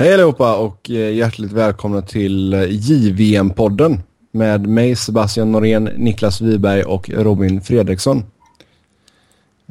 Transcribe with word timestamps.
Hej 0.00 0.14
allihopa 0.14 0.56
och 0.56 0.90
eh, 0.90 1.14
hjärtligt 1.14 1.52
välkomna 1.52 2.02
till 2.02 2.54
eh, 2.54 2.60
JVM-podden 2.60 3.98
med 4.30 4.66
mig 4.66 4.96
Sebastian 4.96 5.52
Norén, 5.52 5.84
Niklas 5.84 6.40
Wiberg 6.40 6.82
och 6.82 7.10
Robin 7.10 7.60
Fredriksson. 7.60 8.24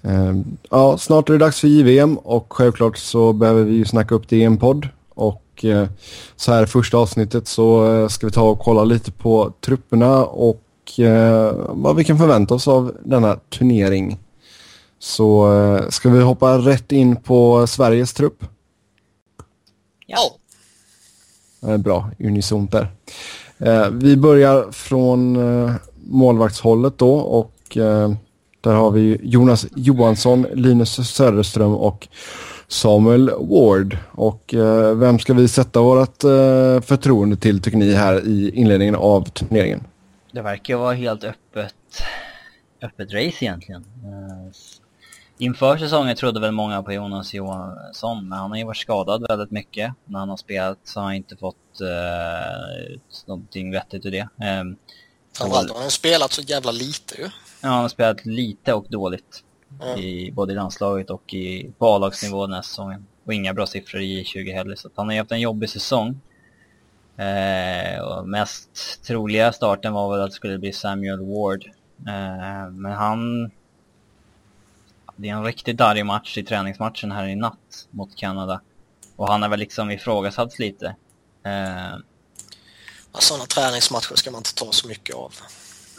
Eh, 0.03 0.35
ja, 0.69 0.97
snart 0.97 1.29
är 1.29 1.33
det 1.33 1.39
dags 1.39 1.59
för 1.59 1.67
JVM 1.67 2.17
och 2.17 2.53
självklart 2.53 2.97
så 2.97 3.33
behöver 3.33 3.63
vi 3.63 3.73
ju 3.73 3.85
snacka 3.85 4.15
upp 4.15 4.29
det 4.29 4.37
i 4.37 4.43
en 4.43 4.57
podd. 4.57 4.87
Och 5.09 5.65
så 6.35 6.51
här 6.51 6.63
i 6.63 6.67
första 6.67 6.97
avsnittet 6.97 7.47
så 7.47 8.09
ska 8.09 8.27
vi 8.27 8.33
ta 8.33 8.49
och 8.49 8.59
kolla 8.59 8.83
lite 8.83 9.11
på 9.11 9.53
trupperna 9.65 10.25
och 10.25 10.63
vad 11.69 11.95
vi 11.95 12.03
kan 12.03 12.17
förvänta 12.17 12.53
oss 12.53 12.67
av 12.67 12.97
denna 13.03 13.35
turnering. 13.35 14.17
Så 14.99 15.49
ska 15.89 16.09
vi 16.09 16.21
hoppa 16.21 16.57
rätt 16.57 16.91
in 16.91 17.15
på 17.15 17.67
Sveriges 17.67 18.13
trupp. 18.13 18.43
Ja. 20.07 20.37
Bra, 21.77 22.11
unisont 22.19 22.71
där. 22.71 22.87
Eh, 23.59 23.89
vi 23.89 24.17
börjar 24.17 24.71
från 24.71 25.35
eh, 25.35 25.73
målvaktshållet 26.05 26.97
då 26.97 27.13
och 27.15 27.77
eh, 27.77 28.11
där 28.61 28.73
har 28.73 28.91
vi 28.91 29.19
Jonas 29.23 29.65
Johansson, 29.75 30.45
Linus 30.53 31.09
Söderström 31.09 31.75
och 31.75 32.07
Samuel 32.67 33.31
Ward. 33.39 33.97
Och 34.11 34.53
eh, 34.53 34.95
vem 34.95 35.19
ska 35.19 35.33
vi 35.33 35.47
sätta 35.47 35.81
vårt 35.81 36.23
eh, 36.23 36.81
förtroende 36.81 37.37
till 37.37 37.61
tycker 37.61 37.77
ni 37.77 37.93
här 37.93 38.27
i 38.27 38.51
inledningen 38.55 38.95
av 38.95 39.29
turneringen? 39.29 39.83
Det 40.31 40.41
verkar 40.41 40.75
vara 40.75 40.93
helt 40.93 41.23
öppet, 41.23 41.73
öppet 42.81 43.13
race 43.13 43.45
egentligen. 43.45 43.85
Eh, 44.03 44.51
Inför 45.39 45.77
säsongen 45.77 46.15
trodde 46.15 46.39
väl 46.39 46.51
många 46.51 46.83
på 46.83 46.93
Jonas 46.93 47.33
Johansson, 47.33 48.29
men 48.29 48.39
han 48.39 48.51
har 48.51 48.57
ju 48.57 48.63
varit 48.63 48.77
skadad 48.77 49.25
väldigt 49.27 49.51
mycket. 49.51 49.93
När 50.05 50.19
han 50.19 50.29
har 50.29 50.37
spelat 50.37 50.77
så 50.83 50.99
har 50.99 51.05
han 51.05 51.15
inte 51.15 51.37
fått 51.37 51.81
uh, 51.81 52.97
någonting 53.25 53.71
vettigt 53.71 54.05
ur 54.05 54.11
det. 54.11 54.27
Um, 54.61 54.77
Framförallt 55.37 55.71
har 55.71 55.81
han 55.81 55.91
spelat 55.91 56.31
så 56.31 56.41
jävla 56.41 56.71
lite 56.71 57.21
ju. 57.21 57.29
Ja, 57.61 57.69
han 57.69 57.81
har 57.81 57.89
spelat 57.89 58.25
lite 58.25 58.73
och 58.73 58.85
dåligt. 58.89 59.43
Mm. 59.81 59.99
I, 59.99 60.31
både 60.31 60.53
i 60.53 60.55
landslaget 60.55 61.09
och 61.09 61.33
i, 61.33 61.71
på 61.77 61.87
A-lagsnivå 61.87 62.45
den 62.45 62.55
här 62.55 62.61
säsongen. 62.61 63.05
Och 63.25 63.33
inga 63.33 63.53
bra 63.53 63.67
siffror 63.67 64.01
i 64.01 64.23
20 64.23 64.51
heller, 64.51 64.75
så 64.75 64.89
han 64.95 65.07
har 65.07 65.13
ju 65.13 65.19
haft 65.19 65.31
en 65.31 65.39
jobbig 65.39 65.69
säsong. 65.69 66.21
Eh, 67.17 68.01
och 68.01 68.27
mest 68.27 69.03
troliga 69.03 69.53
starten 69.53 69.93
var 69.93 70.11
väl 70.11 70.21
att 70.21 70.29
det 70.29 70.35
skulle 70.35 70.57
bli 70.57 70.73
Samuel 70.73 71.19
Ward. 71.19 71.65
Eh, 72.07 72.71
men 72.71 72.91
han 72.91 73.51
det 75.17 75.29
är 75.29 75.33
en 75.33 75.43
riktigt 75.43 75.77
darrig 75.77 76.05
match 76.05 76.37
i 76.37 76.43
träningsmatchen 76.43 77.11
här 77.11 77.27
i 77.27 77.35
natt 77.35 77.87
mot 77.89 78.15
Kanada. 78.15 78.61
Och 79.15 79.27
han 79.27 79.41
har 79.41 79.49
väl 79.49 79.59
liksom 79.59 79.91
ifrågasatts 79.91 80.59
lite. 80.59 80.95
Eh, 81.43 81.97
Sådana 83.13 83.45
träningsmatcher 83.45 84.15
ska 84.15 84.31
man 84.31 84.39
inte 84.39 84.55
ta 84.55 84.71
så 84.71 84.87
mycket 84.87 85.15
av. 85.15 85.33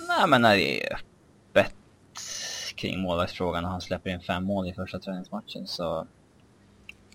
Nej, 0.09 0.29
men 0.29 0.43
när 0.43 0.57
det 0.57 0.87
är 0.87 0.95
öppet 0.95 1.75
kring 2.75 3.01
målvaktsfrågan 3.01 3.65
och 3.65 3.71
han 3.71 3.81
släpper 3.81 4.11
in 4.11 4.21
fem 4.21 4.45
mål 4.45 4.69
i 4.69 4.73
första 4.73 4.99
träningsmatchen 4.99 5.67
så... 5.67 6.07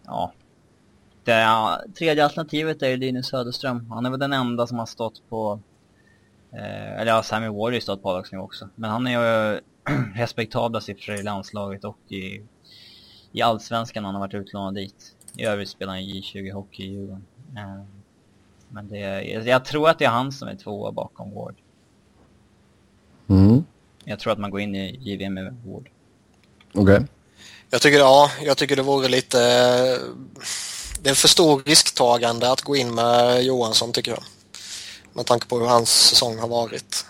Ja. 0.05 0.33
Det 1.23 1.47
tredje 1.97 2.23
alternativet 2.23 2.81
är 2.81 2.89
ju 2.89 2.97
Linus 2.97 3.27
Söderström. 3.27 3.91
Han 3.91 4.05
är 4.05 4.09
väl 4.09 4.19
den 4.19 4.33
enda 4.33 4.67
som 4.67 4.79
har 4.79 4.85
stått 4.85 5.29
på... 5.29 5.59
Eh, 6.51 6.99
eller 6.99 7.11
ja, 7.11 7.23
Sammy 7.23 7.47
Ward 7.47 7.73
har 7.73 7.79
stått 7.79 8.03
på 8.03 8.09
A-lagsnivå 8.09 8.43
också. 8.43 8.69
Men 8.75 8.89
han 8.89 9.07
är 9.07 9.11
ju 9.11 9.61
respektabla 10.15 10.81
siffror 10.81 11.15
i 11.15 11.23
landslaget 11.23 11.83
och 11.83 11.97
i, 12.09 12.41
i 13.31 13.41
allsvenskan 13.41 14.05
han 14.05 14.15
har 14.15 14.21
varit 14.21 14.33
utlånad 14.33 14.75
dit. 14.75 15.15
I 15.35 15.45
övrigt 15.45 15.69
spelar 15.69 15.93
han 15.93 16.01
J20 16.01 16.51
hockey 16.51 16.83
i 16.83 16.87
Djurgården. 16.87 17.25
Eh, 17.57 17.83
men 18.69 18.87
det 18.87 18.97
är, 18.97 19.47
jag 19.47 19.65
tror 19.65 19.89
att 19.89 19.99
det 19.99 20.05
är 20.05 20.09
han 20.09 20.31
som 20.31 20.47
är 20.47 20.55
tvåa 20.55 20.91
bakom 20.91 21.33
Ward. 21.33 21.55
Mm. 23.27 23.63
Jag 24.03 24.19
tror 24.19 24.33
att 24.33 24.39
man 24.39 24.51
går 24.51 24.59
in 24.59 24.75
i 24.75 24.99
JVM 25.01 25.33
med 25.33 25.57
Ward. 25.65 25.89
Okej. 26.73 26.81
Okay. 26.81 27.07
Jag 27.69 27.81
tycker, 27.81 27.97
ja, 27.97 28.31
jag 28.41 28.57
tycker 28.57 28.75
det 28.75 28.81
vore 28.81 29.07
lite... 29.07 29.37
Det 31.01 31.09
är 31.09 31.13
för 31.13 31.27
stor 31.27 31.61
risktagande 31.65 32.51
att 32.51 32.61
gå 32.61 32.75
in 32.75 32.95
med 32.95 33.43
Johansson 33.43 33.91
tycker 33.91 34.11
jag. 34.11 34.23
Med 35.13 35.25
tanke 35.25 35.47
på 35.47 35.59
hur 35.59 35.65
hans 35.65 35.89
säsong 35.89 36.39
har 36.39 36.47
varit. 36.47 37.05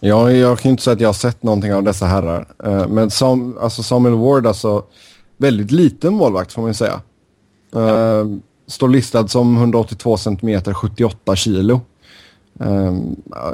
Ja, 0.00 0.32
jag 0.32 0.58
kan 0.58 0.68
ju 0.68 0.70
inte 0.70 0.82
säga 0.82 0.94
att 0.94 1.00
jag 1.00 1.08
har 1.08 1.12
sett 1.12 1.42
någonting 1.42 1.74
av 1.74 1.82
dessa 1.82 2.06
herrar. 2.06 2.46
Uh, 2.66 2.88
men 2.88 3.10
som, 3.10 3.58
alltså 3.60 3.82
Samuel 3.82 4.14
Ward, 4.14 4.46
alltså 4.46 4.84
väldigt 5.36 5.70
liten 5.70 6.14
målvakt 6.14 6.52
får 6.52 6.62
man 6.62 6.70
ju 6.70 6.74
säga. 6.74 7.00
Uh, 7.76 8.36
står 8.66 8.88
listad 8.88 9.28
som 9.28 9.56
182 9.56 10.16
centimeter, 10.16 10.74
78 10.74 11.36
kilo. 11.36 11.80
Uh, 12.60 13.00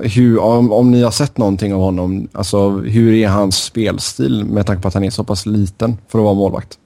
hur, 0.02 0.38
om, 0.38 0.72
om 0.72 0.90
ni 0.90 1.02
har 1.02 1.10
sett 1.10 1.38
någonting 1.38 1.74
av 1.74 1.80
honom, 1.80 2.28
alltså 2.32 2.70
hur 2.70 3.12
är 3.14 3.28
hans 3.28 3.64
spelstil 3.64 4.44
med 4.44 4.66
tanke 4.66 4.82
på 4.82 4.88
att 4.88 4.94
han 4.94 5.04
är 5.04 5.10
så 5.10 5.24
pass 5.24 5.46
liten 5.46 5.96
för 6.08 6.18
att 6.18 6.24
vara 6.24 6.34
målvakt? 6.34 6.78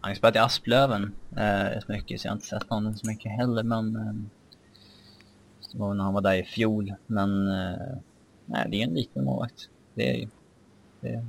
Han 0.00 0.10
har 0.10 0.14
spelat 0.14 0.36
i 0.36 0.38
Asplöven 0.38 1.12
eh, 1.36 1.80
så 1.86 1.92
mycket 1.92 2.20
så 2.20 2.26
jag 2.26 2.32
har 2.32 2.36
inte 2.36 2.46
sett 2.46 2.68
honom 2.68 2.94
så 2.94 3.06
mycket 3.06 3.32
heller 3.32 3.62
men 3.62 3.96
eh, 3.96 4.12
det 5.72 5.78
var 5.78 5.94
när 5.94 6.04
han 6.04 6.14
var 6.14 6.20
där 6.20 6.34
i 6.34 6.44
fjol, 6.44 6.94
men 7.06 7.48
eh, 7.48 7.96
nej, 8.46 8.66
det 8.70 8.82
är 8.82 8.84
en 8.84 8.94
liten 8.94 9.24
målvakt. 9.24 9.68
Det 9.94 10.10
är 10.10 10.14
ju... 10.14 10.28
Det, 11.00 11.26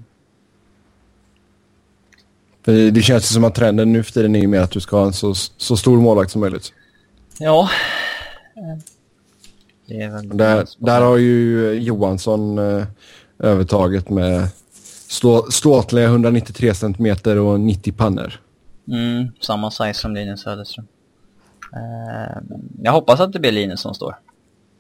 För 2.62 2.92
det 2.92 3.02
känns 3.02 3.34
som 3.34 3.44
att 3.44 3.56
trenden 3.56 3.94
nu 3.94 4.04
för 4.04 4.12
tiden 4.12 4.36
är 4.36 4.40
ju 4.40 4.48
mer 4.48 4.62
att 4.62 4.72
du 4.72 4.80
ska 4.80 4.98
ha 4.98 5.06
en 5.06 5.14
så, 5.14 5.34
så 5.36 5.78
stor 5.78 6.02
målvakt 6.02 6.32
som 6.32 6.42
möjligt. 6.42 6.74
Ja. 7.40 7.70
Eh, 8.56 8.84
det 9.86 10.02
är 10.02 10.10
väl... 10.10 10.38
Där, 10.38 10.68
där 10.78 11.02
har 11.02 11.18
ju 11.18 11.72
Johansson 11.74 12.58
eh, 12.58 12.86
övertaget 13.40 14.10
med 14.10 14.48
stå, 15.08 15.52
ståtliga 15.52 16.06
193 16.06 16.74
centimeter 16.74 17.38
och 17.38 17.60
90 17.60 17.94
pannor. 17.94 18.42
Mm, 18.88 19.28
samma 19.42 19.72
size 19.72 19.94
som 19.94 20.14
Linus 20.16 20.42
Söderström. 20.42 20.88
Jag 22.82 22.92
hoppas 22.92 23.20
att 23.20 23.34
det 23.34 23.40
blir 23.40 23.52
Linus 23.52 23.82
som 23.82 23.94
står. 23.94 24.16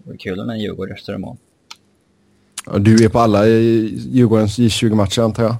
Det 0.03 0.09
vore 0.09 0.17
kul 0.17 0.39
om 0.39 0.50
en 0.50 0.59
Djurgårdare 0.59 0.97
står 0.97 1.17
mål. 1.17 1.38
Du 2.79 3.06
är 3.06 3.09
på 3.09 3.19
alla 3.19 3.47
Djurgårdens 3.47 4.59
J20-matcher 4.59 5.22
antar 5.22 5.44
jag? 5.44 5.56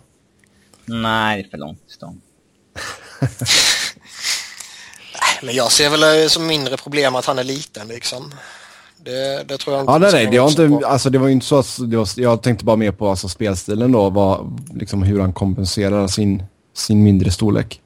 Nej, 0.86 1.42
det 1.42 1.48
är 1.48 1.50
för 1.50 1.58
långt 1.58 1.88
till 1.88 1.96
stan. 1.96 2.22
Men 5.44 5.56
jag 5.56 5.72
ser 5.72 5.90
väl 5.90 6.30
som 6.30 6.48
mindre 6.48 6.78
problem 6.78 7.16
att 7.16 7.26
han 7.26 7.40
är 7.40 7.44
liten 7.44 7.88
liksom. 7.88 8.32
Det, 8.98 9.44
det 9.48 9.58
tror 9.58 9.76
jag 9.76 9.84
inte. 9.84 9.92
Ja, 9.92 9.98
nej, 9.98 10.12
nej, 10.12 10.28
det, 10.28 10.40
var 10.40 10.50
inte, 10.50 10.88
alltså, 10.88 11.10
det 11.10 11.18
var 11.18 11.30
inte 11.30 11.46
så 11.46 11.60
att 11.60 11.80
var, 11.80 12.20
jag 12.20 12.44
tänkte 12.44 12.66
bara 12.66 12.76
mer 12.76 12.92
på 12.92 13.10
alltså, 13.10 13.30
spelstilen 13.30 13.92
då, 13.92 14.10
vad, 14.10 14.60
liksom, 14.74 15.04
hur 15.04 15.20
han 15.20 15.34
kompenserar 15.34 16.08
sin, 16.08 16.44
sin 16.74 17.04
mindre 17.04 17.32
storlek. 17.32 17.82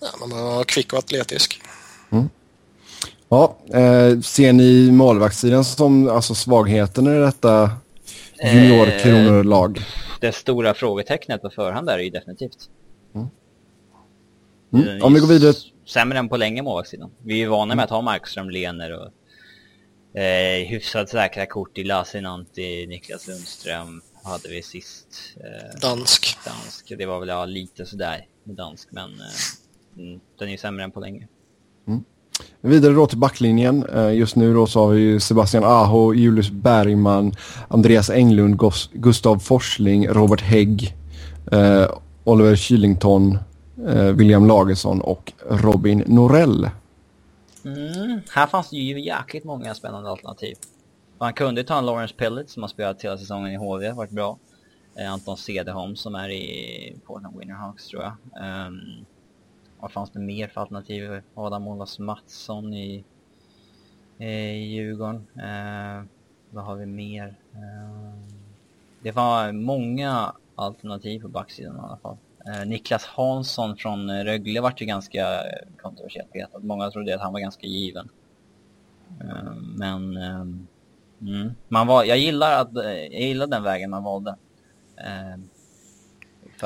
Ja, 0.00 0.26
man 0.26 0.30
var 0.44 0.64
kvick 0.64 0.92
och 0.92 0.98
atletisk. 0.98 1.60
Mm. 2.10 2.28
Ja, 3.32 3.56
eh, 3.72 4.20
ser 4.20 4.52
ni 4.52 4.90
målvaktssidan 4.90 5.64
som 5.64 6.08
alltså, 6.08 6.34
svagheten 6.34 7.06
i 7.06 7.18
detta 7.18 7.70
juniorkronorlag? 8.42 9.78
Eh, 9.78 9.84
det 10.20 10.32
stora 10.32 10.74
frågetecknet 10.74 11.42
på 11.42 11.50
förhand 11.50 11.86
där 11.86 11.98
är 11.98 12.02
ju 12.02 12.10
definitivt. 12.10 12.70
Mm. 13.14 13.26
Mm. 14.72 15.02
Om 15.02 15.14
vi 15.14 15.20
går 15.20 15.26
vidare. 15.26 15.54
Sämre 15.86 16.18
än 16.18 16.28
på 16.28 16.36
länge 16.36 16.62
målvaktssidan. 16.62 17.10
Vi 17.22 17.34
är 17.34 17.38
ju 17.38 17.46
vana 17.46 17.74
med 17.74 17.84
att 17.84 17.90
ha 17.90 18.00
Markström, 18.00 18.50
Lener 18.50 18.92
och 18.92 20.20
eh, 20.20 20.66
hyfsat 20.68 21.08
säkra 21.08 21.46
kort 21.46 21.78
i 21.78 21.84
Lasinanti, 21.84 22.86
Niklas 22.86 23.28
Lundström 23.28 24.02
hade 24.24 24.48
vi 24.48 24.62
sist. 24.62 25.36
Eh, 25.36 25.80
dansk. 25.80 26.36
Dansk. 26.44 26.92
Det 26.98 27.06
var 27.06 27.20
väl 27.20 27.28
ja, 27.28 27.44
lite 27.44 27.86
sådär 27.86 28.26
med 28.44 28.56
dansk, 28.56 28.88
men 28.92 29.10
eh, 29.10 30.02
mm, 30.02 30.20
den 30.38 30.48
är 30.48 30.52
ju 30.52 30.58
sämre 30.58 30.84
än 30.84 30.90
på 30.90 31.00
länge. 31.00 31.28
Mm. 31.86 32.04
Vidare 32.60 32.92
då 32.92 33.06
till 33.06 33.18
backlinjen. 33.18 33.86
Eh, 33.94 34.14
just 34.14 34.36
nu 34.36 34.54
då 34.54 34.66
så 34.66 34.80
har 34.80 34.88
vi 34.92 35.20
Sebastian 35.20 35.64
Aho, 35.64 36.14
Julius 36.14 36.50
Bergman, 36.50 37.34
Andreas 37.68 38.10
Englund, 38.10 38.60
Gustav 38.92 39.38
Forsling, 39.38 40.08
Robert 40.08 40.40
Hägg, 40.40 40.96
eh, 41.52 41.86
Oliver 42.24 42.56
Kylington, 42.56 43.38
eh, 43.88 44.04
William 44.04 44.46
Lagersson 44.46 45.00
och 45.00 45.32
Robin 45.48 46.04
Norell. 46.06 46.70
Mm, 47.64 48.20
här 48.30 48.46
fanns 48.46 48.70
det 48.70 48.76
ju 48.76 49.00
jäkligt 49.00 49.44
många 49.44 49.74
spännande 49.74 50.10
alternativ. 50.10 50.56
Man 51.18 51.32
kunde 51.32 51.64
ta 51.64 51.78
en 51.78 51.86
Lawrence 51.86 52.14
Pellet 52.14 52.50
som 52.50 52.62
har 52.62 52.68
spelat 52.68 53.04
hela 53.04 53.18
säsongen 53.18 53.52
i 53.52 53.56
HV, 53.56 53.92
varit 53.92 54.10
bra. 54.10 54.38
Eh, 54.94 55.12
Anton 55.12 55.36
Cederholm 55.36 55.96
som 55.96 56.14
är 56.14 56.28
i 56.28 56.96
Portland 57.06 57.38
winnerhawks 57.38 57.86
tror 57.86 58.02
jag. 58.02 58.12
Um, 58.66 59.04
vad 59.80 59.92
fanns 59.92 60.10
det 60.10 60.18
mer 60.18 60.48
för 60.48 60.60
alternativ? 60.60 61.22
Adam 61.34 61.68
Olas 61.68 61.98
Mattsson 61.98 62.74
i, 62.74 63.04
i 64.18 64.26
Djurgården. 64.74 65.26
Eh, 65.36 66.04
vad 66.50 66.64
har 66.64 66.76
vi 66.76 66.86
mer? 66.86 67.34
Eh, 67.54 68.20
det 69.02 69.12
var 69.12 69.52
många 69.52 70.32
alternativ 70.54 71.20
på 71.20 71.28
backsidan 71.28 71.76
i 71.76 71.78
alla 71.78 71.96
fall. 71.96 72.16
Eh, 72.46 72.66
Niklas 72.66 73.06
Hansson 73.06 73.76
från 73.76 74.24
Rögle 74.24 74.60
vart 74.60 74.80
ju 74.80 74.86
ganska 74.86 75.26
kontroversiellt 75.82 76.32
petad. 76.32 76.58
Många 76.58 76.90
trodde 76.90 77.14
att 77.14 77.20
han 77.20 77.32
var 77.32 77.40
ganska 77.40 77.66
given. 77.66 78.08
Eh, 79.20 79.54
men 79.76 80.16
eh, 80.16 80.46
mm, 81.20 81.54
man 81.68 81.86
var, 81.86 82.04
jag 82.04 82.18
gillar 82.18 82.60
att, 82.60 82.76
eh, 82.76 82.92
jag 82.92 83.20
gillar 83.20 83.46
den 83.46 83.62
vägen 83.62 83.90
man 83.90 84.04
valde. 84.04 84.36
Eh, 84.96 85.40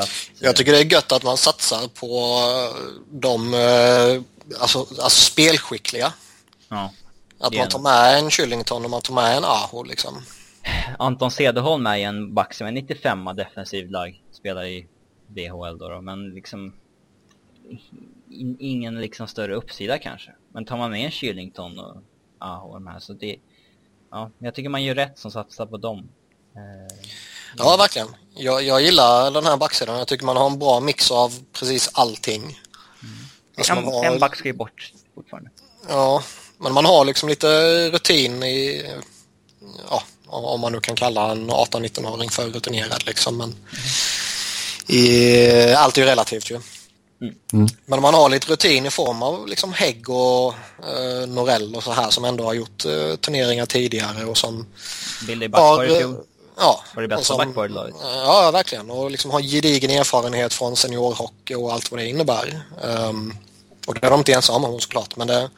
att, 0.00 0.30
Jag 0.38 0.56
tycker 0.56 0.72
det 0.72 0.78
är 0.78 0.92
gött 0.92 1.12
att 1.12 1.24
man 1.24 1.36
satsar 1.36 1.88
på 1.88 2.40
de 3.10 3.54
eh, 3.54 4.22
alltså, 4.60 4.78
alltså 4.78 5.30
spelskickliga. 5.32 6.12
ja. 6.68 6.92
Att 7.38 7.56
man 7.56 7.68
tar 7.68 7.78
med 7.78 8.18
en 8.18 8.30
Kylington 8.30 8.84
och 8.84 8.90
man 8.90 9.02
tar 9.02 9.14
med 9.14 9.36
en 9.36 9.44
Aho 9.44 9.82
liksom. 9.82 10.22
Anton 10.98 11.30
Cederholm 11.30 11.86
är 11.86 11.96
ju 11.96 12.02
en 12.02 12.34
back 12.34 12.54
som 12.54 12.66
är 12.66 12.72
95 12.72 13.24
defensiv 13.36 13.90
lag, 13.90 14.22
spelar 14.32 14.64
i 14.64 14.86
DHL 15.26 15.78
då, 15.78 15.88
då 15.88 16.00
men 16.00 16.30
liksom 16.30 16.72
in, 18.30 18.56
ingen 18.60 19.00
liksom 19.00 19.26
större 19.26 19.54
uppsida 19.54 19.98
kanske. 19.98 20.30
Men 20.52 20.64
tar 20.64 20.76
man 20.76 20.90
med 20.90 21.04
en 21.04 21.10
Kylington 21.10 21.78
och 21.78 21.96
Aho 22.38 22.68
och 22.68 22.74
de 22.74 22.86
här 22.86 22.98
så 22.98 23.12
det, 23.12 23.36
ja, 24.10 24.30
jag 24.38 24.54
tycker 24.54 24.68
man 24.68 24.82
gör 24.82 24.94
rätt 24.94 25.18
som 25.18 25.30
satsar 25.30 25.66
på 25.66 25.76
dem. 25.76 26.08
Eh, 26.56 26.94
Ja, 27.56 27.76
verkligen. 27.76 28.08
Jag, 28.34 28.62
jag 28.62 28.82
gillar 28.82 29.30
den 29.30 29.46
här 29.46 29.56
backsidan. 29.56 29.98
Jag 29.98 30.08
tycker 30.08 30.24
man 30.24 30.36
har 30.36 30.46
en 30.46 30.58
bra 30.58 30.80
mix 30.80 31.10
av 31.10 31.32
precis 31.52 31.90
allting. 31.92 32.60
Alltså 33.56 33.72
en, 33.72 33.84
har, 33.84 34.04
en 34.04 34.18
back 34.18 34.36
ska 34.36 34.48
ju 34.48 34.54
bort 34.54 34.92
fortfarande. 35.14 35.50
Ja, 35.88 36.22
men 36.58 36.72
man 36.72 36.84
har 36.84 37.04
liksom 37.04 37.28
lite 37.28 37.46
rutin 37.90 38.42
i, 38.42 38.86
ja, 39.90 40.02
om 40.26 40.60
man 40.60 40.72
nu 40.72 40.80
kan 40.80 40.96
kalla 40.96 41.30
en 41.30 41.50
18-19-åring 41.50 42.30
för 42.30 42.46
rutinerad 42.46 43.06
liksom. 43.06 43.36
Men 43.36 43.54
i, 44.86 45.72
allt 45.72 45.96
är 45.96 46.00
ju 46.00 46.06
relativt 46.06 46.50
ju. 46.50 46.60
Mm. 47.52 47.68
Men 47.86 48.00
man 48.00 48.14
har 48.14 48.28
lite 48.28 48.52
rutin 48.52 48.86
i 48.86 48.90
form 48.90 49.22
av 49.22 49.48
liksom 49.48 49.72
Hägg 49.72 50.10
och 50.10 50.54
eh, 50.84 51.28
Norell 51.28 51.74
och 51.74 51.82
så 51.82 51.92
här 51.92 52.10
som 52.10 52.24
ändå 52.24 52.44
har 52.44 52.54
gjort 52.54 52.84
eh, 52.84 53.16
turneringar 53.16 53.66
tidigare 53.66 54.24
och 54.24 54.38
som 54.38 54.66
Billy 55.26 55.46
i 55.46 55.98
fjol. 55.98 56.16
Ja, 56.56 56.80
Var 56.94 57.02
det 57.02 57.08
bästa 57.08 57.24
som- 57.24 57.36
backboard 57.38 57.70
laget? 57.70 57.94
Ja, 58.02 58.50
verkligen. 58.52 58.90
Och 58.90 59.10
liksom 59.10 59.30
har 59.30 59.40
gedigen 59.40 59.90
erfarenhet 59.90 60.54
från 60.54 60.76
seniorhockey 60.76 61.54
och 61.54 61.72
allt 61.72 61.90
vad 61.90 62.00
det 62.00 62.06
innebär. 62.08 62.62
Ehm, 62.84 63.34
och 63.86 63.94
det 63.94 64.06
är 64.06 64.10
de 64.10 64.18
inte 64.20 64.32
ensamma 64.32 64.68
om 64.68 64.80
såklart, 64.80 65.16
men 65.16 65.26
det, 65.26 65.50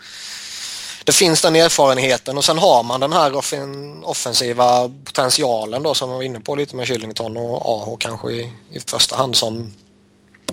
det 1.04 1.12
finns 1.12 1.42
den 1.42 1.56
erfarenheten 1.56 2.36
och 2.38 2.44
sen 2.44 2.58
har 2.58 2.82
man 2.82 3.00
den 3.00 3.12
här 3.12 3.34
offen, 3.36 4.04
offensiva 4.04 4.90
potentialen 5.04 5.82
då 5.82 5.94
som 5.94 6.10
jag 6.10 6.16
var 6.16 6.22
inne 6.22 6.40
på 6.40 6.54
lite 6.54 6.76
med 6.76 6.86
Kylington 6.86 7.36
och 7.36 7.62
AH 7.66 7.96
kanske 7.98 8.30
i, 8.32 8.52
i 8.70 8.80
första 8.80 9.16
hand 9.16 9.36
som 9.36 9.74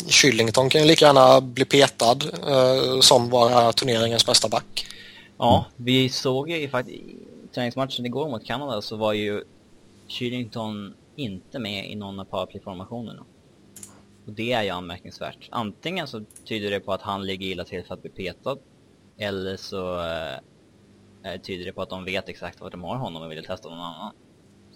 Kylington 0.07 0.69
kan 0.69 0.81
ju 0.81 0.88
lika 0.88 1.06
gärna 1.06 1.42
bli 1.42 1.66
petad 1.66 2.18
eh, 2.48 3.00
som 3.00 3.30
vara 3.30 3.74
turneringens 3.74 4.25
bästa 4.25 4.48
back. 4.48 4.88
Ja, 5.40 5.66
vi 5.75 6.10
såg 6.10 6.50
ju 6.50 6.69
faktiskt 6.69 6.98
i 6.98 7.16
träningsmatchen 7.56 8.06
igår 8.06 8.30
mot 8.30 8.45
Kanada 8.45 8.81
så 8.81 8.95
var 8.95 9.13
ju 9.13 9.44
Kylington 10.07 10.94
inte 11.15 11.59
med 11.59 11.91
i 11.91 11.95
någon 11.95 12.19
av 12.19 12.25
powerplay-formationerna. 12.25 13.25
Och 14.25 14.33
det 14.33 14.53
är 14.53 14.63
ju 14.63 14.69
anmärkningsvärt. 14.69 15.50
Antingen 15.51 16.07
så 16.07 16.25
tyder 16.45 16.71
det 16.71 16.79
på 16.79 16.94
att 16.94 17.01
han 17.01 17.25
ligger 17.25 17.47
illa 17.47 17.63
till 17.63 17.83
för 17.83 17.94
att 17.94 18.01
bli 18.01 18.11
petad. 18.11 18.57
Eller 19.17 19.57
så 19.57 20.00
eh, 20.00 21.41
tyder 21.41 21.65
det 21.65 21.73
på 21.73 21.81
att 21.81 21.89
de 21.89 22.05
vet 22.05 22.29
exakt 22.29 22.61
var 22.61 22.69
de 22.69 22.83
har 22.83 22.95
honom 22.95 23.23
och 23.23 23.31
vill 23.31 23.45
testa 23.45 23.69
någon 23.69 23.79
annan. 23.79 24.13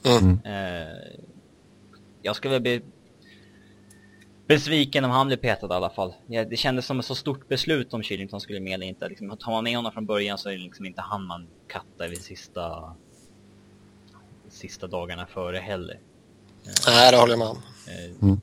Mm. 0.06 0.40
Eh, 0.46 1.22
jag 2.22 2.36
skulle 2.36 2.54
väl 2.54 2.62
bli 2.62 2.82
besviken 4.48 5.06
om 5.06 5.12
han 5.12 5.28
blev 5.28 5.38
petad 5.38 5.68
i 5.68 5.74
alla 5.74 5.90
fall. 5.90 6.14
Ja, 6.28 6.46
det 6.46 6.58
kändes 6.58 6.86
som 6.86 7.00
ett 7.00 7.06
så 7.06 7.16
stort 7.16 7.48
beslut 7.48 7.94
om 7.94 8.04
Kylington 8.04 8.42
skulle 8.42 8.60
med 8.60 8.74
eller 8.74 8.88
inte. 8.88 9.10
Liksom, 9.10 9.38
tar 9.38 9.52
man 9.52 9.64
med 9.64 9.76
honom 9.76 9.92
från 9.92 10.06
början 10.06 10.38
så 10.38 10.50
är 10.50 10.54
det 10.54 10.60
liksom 10.60 10.86
inte 10.86 11.02
han 11.02 11.26
man 11.26 11.48
kattar 11.68 12.08
vid 12.08 12.22
sista, 12.22 12.96
sista 14.58 14.88
dagarna 14.88 15.26
före 15.28 15.58
heller. 15.58 16.00
Nej, 16.88 17.12
det 17.12 17.18
håller 17.18 17.34
jag 17.34 17.40
med 17.40 17.48
om. 17.48 17.62
Eh, 17.88 18.22
Mm. 18.22 18.42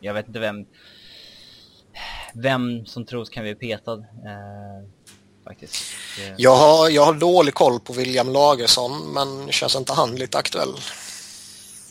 Jag 0.00 0.14
vet 0.14 0.26
inte 0.26 0.38
vem 0.40 0.66
vem 2.34 2.86
som 2.86 3.04
tros 3.04 3.30
kan 3.30 3.42
bli 3.42 3.54
petad. 3.54 3.98
Eh, 3.98 4.88
faktiskt. 5.44 5.74
Det- 6.18 6.34
Jag 6.38 6.56
har, 6.56 6.90
jag 6.90 7.04
har 7.04 7.14
dålig 7.14 7.54
koll 7.54 7.80
på 7.80 7.92
William 7.92 8.28
Lagersson 8.32 9.12
men 9.12 9.52
känns 9.52 9.76
inte 9.76 9.92
han 9.92 10.14
lite 10.16 10.38
aktuell? 10.38 10.68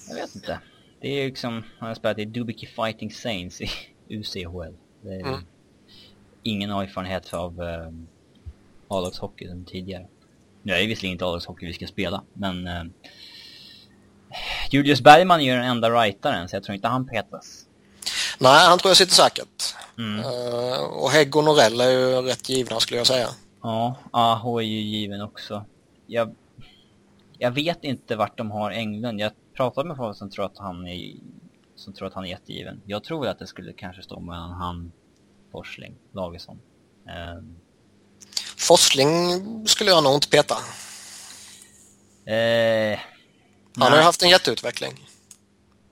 Jag 0.08 0.16
vet 0.16 0.36
inte. 0.36 0.60
Det 1.02 1.08
är 1.08 1.22
ju 1.24 1.30
liksom, 1.30 1.63
han 1.80 1.88
har 1.88 1.96
spelat 1.96 2.19
i 2.19 2.25
Dubiki 2.25 2.66
Fighting 2.68 3.12
Saints 3.12 3.62
i 3.62 3.69
UCHL. 4.10 4.74
Det 5.02 5.10
är 5.13 5.19
Mm. 5.19 5.46
ingen 6.44 6.69
erfarenhet 6.72 7.34
av 7.34 7.62
eh, 7.63 7.88
A-lagshockey 8.88 9.50
tidigare. 9.68 10.08
Nu 10.63 10.74
är 10.74 10.80
det 10.81 10.88
visserligen 10.88 11.12
inte 11.13 11.25
A-lagshockey 11.25 11.66
vi 11.66 11.74
ska 11.74 11.88
spela, 11.88 12.24
men 12.34 12.68
eh, 12.68 12.84
Julius 14.69 15.01
Bergman 15.01 15.39
är 15.39 15.44
ju 15.44 15.51
den 15.51 15.63
enda 15.63 15.89
rightaren, 15.89 16.50
så 16.50 16.56
jag 16.56 16.63
tror 16.63 16.75
inte 16.75 16.88
han 16.88 17.07
petas. 17.07 17.66
Nej, 18.39 18.68
han 18.68 18.80
tror 18.80 18.89
jag 18.89 18.98
sitter 18.98 19.13
säkert. 19.13 19.75
Mm. 19.98 20.19
Eh, 20.19 20.80
och 20.80 21.10
Hägg 21.12 21.36
och 21.36 21.44
Norell 21.44 21.81
är 21.81 21.89
ju 21.89 22.22
rätt 22.22 22.50
givna 22.50 22.80
skulle 22.80 22.98
jag 22.98 23.07
säga. 23.07 23.28
Ja, 23.62 23.95
AH 24.12 24.45
är 24.57 24.62
ju 24.62 24.80
given 24.80 25.22
också. 25.22 25.66
Jag, 26.07 26.36
jag 27.38 27.51
vet 27.51 27.83
inte 27.83 28.16
vart 28.16 28.38
de 28.38 28.51
har 28.51 28.72
Englund. 28.72 29.19
Jag 29.19 29.31
pratade 29.56 29.88
med 29.88 29.98
folk 29.98 30.18
som 30.18 30.30
tror 30.30 30.45
att 30.45 30.57
han 30.57 30.88
är 30.88 31.13
som 31.75 31.94
tror 31.94 32.07
att 32.07 32.13
han 32.13 32.25
är 32.25 32.30
jättegiven. 32.30 32.81
Jag 32.86 33.04
tror 33.04 33.27
att 33.27 33.39
det 33.39 33.48
skulle 33.48 33.74
kanske 33.74 34.01
stå 34.01 34.19
mellan 34.19 34.51
han, 34.51 34.92
Forsling, 35.51 35.95
Lagesson. 36.13 36.60
Ehm, 37.10 37.56
Forsling 38.57 39.07
skulle 39.68 39.89
jag 39.89 40.04
nog 40.04 40.13
inte 40.13 40.30
peta. 40.30 40.57
eh, 42.25 43.00
Han 43.76 43.84
har 43.84 43.90
nej. 43.90 44.00
ju 44.00 44.04
haft 44.04 44.24
en 44.24 44.30
jätteutveckling. 44.30 44.94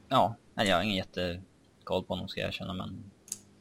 Ja, 0.10 0.36
jag 0.56 0.76
har 0.76 0.84
ingen 0.84 0.96
jättekoll 0.96 2.04
på 2.04 2.14
honom 2.14 2.28
ska 2.28 2.42
jag 2.42 2.48
erkänna 2.48 2.74
men... 2.74 3.04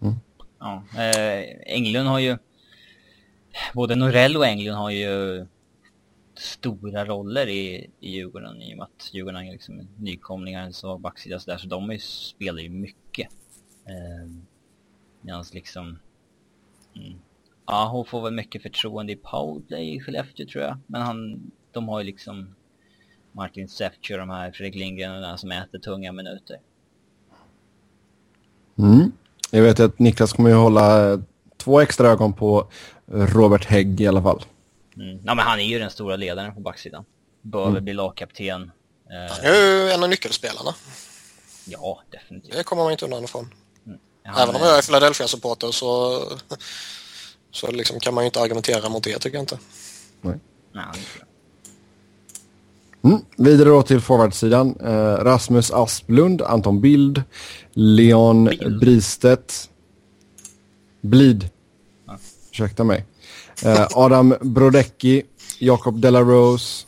Mm. 0.03 0.15
Ja, 0.59 0.85
eh, 0.97 1.45
Englund 1.67 2.09
har 2.09 2.19
ju... 2.19 2.39
Både 3.75 3.95
Norell 3.95 4.37
och 4.37 4.47
Englund 4.47 4.79
har 4.79 4.91
ju 4.91 5.47
stora 6.35 7.05
roller 7.05 7.47
i, 7.47 7.91
i 8.01 8.11
Djurgården 8.11 8.63
i 8.63 8.75
och 8.75 8.79
med 8.79 8.85
att 8.85 9.11
Djurgården 9.15 9.47
är 9.47 9.53
liksom 9.53 9.89
nykomlingar, 9.97 10.63
en 10.63 10.73
svag 10.73 11.01
backsida 11.01 11.41
sådär, 11.41 11.59
så 11.59 11.67
de 11.67 11.91
är 11.91 11.95
ju, 11.95 12.01
spelar 12.01 12.63
ju 12.63 12.71
mycket. 12.71 13.29
Eh, 13.85 14.31
Medan 15.21 15.45
liksom... 15.53 15.99
Mm, 16.97 17.19
ja, 17.67 17.89
hon 17.93 18.05
får 18.05 18.23
väl 18.23 18.33
mycket 18.33 18.63
förtroende 18.63 19.13
i 19.13 19.17
powerplay 19.17 19.97
i 19.97 20.01
Skellefteå 20.01 20.47
tror 20.47 20.65
jag, 20.65 20.79
men 20.87 21.03
han, 21.03 21.51
de 21.73 21.89
har 21.89 22.01
ju 22.01 22.07
liksom 22.07 22.55
Martin 23.33 23.69
Säftjö 23.69 24.15
och 24.15 24.19
de 24.21 24.31
här 24.31 24.53
Fredrik 24.53 24.75
Lindgren 24.75 25.39
som 25.39 25.53
äter 25.53 25.79
tunga 25.79 26.13
minuter. 26.13 26.57
Mm. 28.79 29.13
Jag 29.51 29.63
vet 29.63 29.81
att 29.81 29.99
Niklas 29.99 30.33
kommer 30.33 30.51
ju 30.51 30.57
hålla 30.57 31.13
eh, 31.13 31.21
två 31.57 31.81
extra 31.81 32.09
ögon 32.09 32.33
på 32.33 32.69
Robert 33.07 33.65
Hägg 33.65 34.01
i 34.01 34.07
alla 34.07 34.23
fall. 34.23 34.45
Mm. 34.97 35.19
Ja 35.25 35.35
men 35.35 35.45
han 35.47 35.61
är 35.61 35.65
ju 35.65 35.79
den 35.79 35.91
stora 35.91 36.17
ledaren 36.17 36.55
på 36.55 36.61
backsidan. 36.61 37.05
Behöver 37.43 37.81
bli 37.81 37.93
lagkapten. 37.93 38.63
Eh, 39.11 39.35
Han 39.35 39.45
är 39.45 39.55
ju 39.55 39.91
en 39.91 40.03
av 40.03 40.09
nyckelspelarna. 40.09 40.75
ja, 41.67 42.03
definitivt. 42.11 42.53
Det 42.53 42.65
kommer 42.65 42.83
man 42.83 42.93
inte 42.93 43.05
undan 43.05 43.25
ifrån. 43.25 43.55
Han, 44.25 44.43
Även 44.43 44.57
om 44.57 44.63
jag 44.63 44.79
är 44.79 44.83
Philadelphia-supporter 44.83 45.71
så, 45.71 46.23
så 47.51 47.71
liksom 47.71 48.01
kan 48.01 48.15
man 48.15 48.25
ju 48.25 48.27
inte 48.27 48.41
argumentera 48.41 48.89
mot 48.89 49.05
det 49.05 49.19
tycker 49.19 49.37
jag 49.37 49.43
inte. 49.43 49.59
Nej, 50.21 50.35
är 50.73 51.19
bra. 51.19 51.28
Mm. 53.05 53.21
Vidare 53.37 53.69
då 53.69 53.83
till 53.83 54.01
forwardsidan. 54.01 54.77
Eh, 54.81 55.25
Rasmus 55.25 55.71
Asplund, 55.71 56.43
Anton 56.43 56.81
Bild, 56.81 57.23
Leon 57.73 58.45
Bild. 58.45 58.81
Bristedt. 58.81 59.71
Blid. 61.01 61.49
Ja. 62.07 62.19
Ursäkta 62.51 62.85
mig. 62.85 63.05
Eh, 63.65 63.87
Adam 63.95 64.35
Brodecki, 64.41 65.23
Jakob 65.59 66.01
Delarose, 66.01 66.87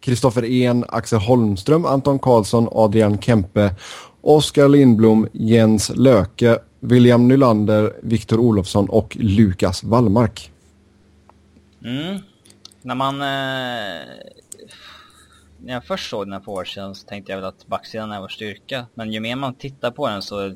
Kristoffer 0.00 0.44
En, 0.44 0.84
Axel 0.88 1.18
Holmström, 1.18 1.84
Anton 1.84 2.18
Karlsson, 2.18 2.68
Adrian 2.72 3.18
Kempe, 3.18 3.74
Oskar 4.20 4.68
Lindblom, 4.68 5.28
Jens 5.32 5.92
Löke, 5.94 6.58
William 6.80 7.28
Nylander, 7.28 7.92
Viktor 8.02 8.38
Olofsson 8.38 8.88
och 8.88 9.16
Lukas 9.20 9.84
Wallmark. 9.84 10.52
Mm. 11.84 12.18
När 12.82 12.94
man... 12.94 13.22
Eh, 13.22 14.06
när 15.64 15.72
jag 15.72 15.84
först 15.84 16.10
såg 16.10 16.26
den 16.26 16.32
här 16.32 16.40
forwarden 16.40 16.94
så 16.94 17.06
tänkte 17.06 17.32
jag 17.32 17.36
väl 17.36 17.48
att 17.48 17.66
backsidan 17.66 18.12
är 18.12 18.20
vår 18.20 18.28
styrka. 18.28 18.86
Men 18.94 19.12
ju 19.12 19.20
mer 19.20 19.36
man 19.36 19.54
tittar 19.54 19.90
på 19.90 20.08
den 20.08 20.22
så 20.22 20.54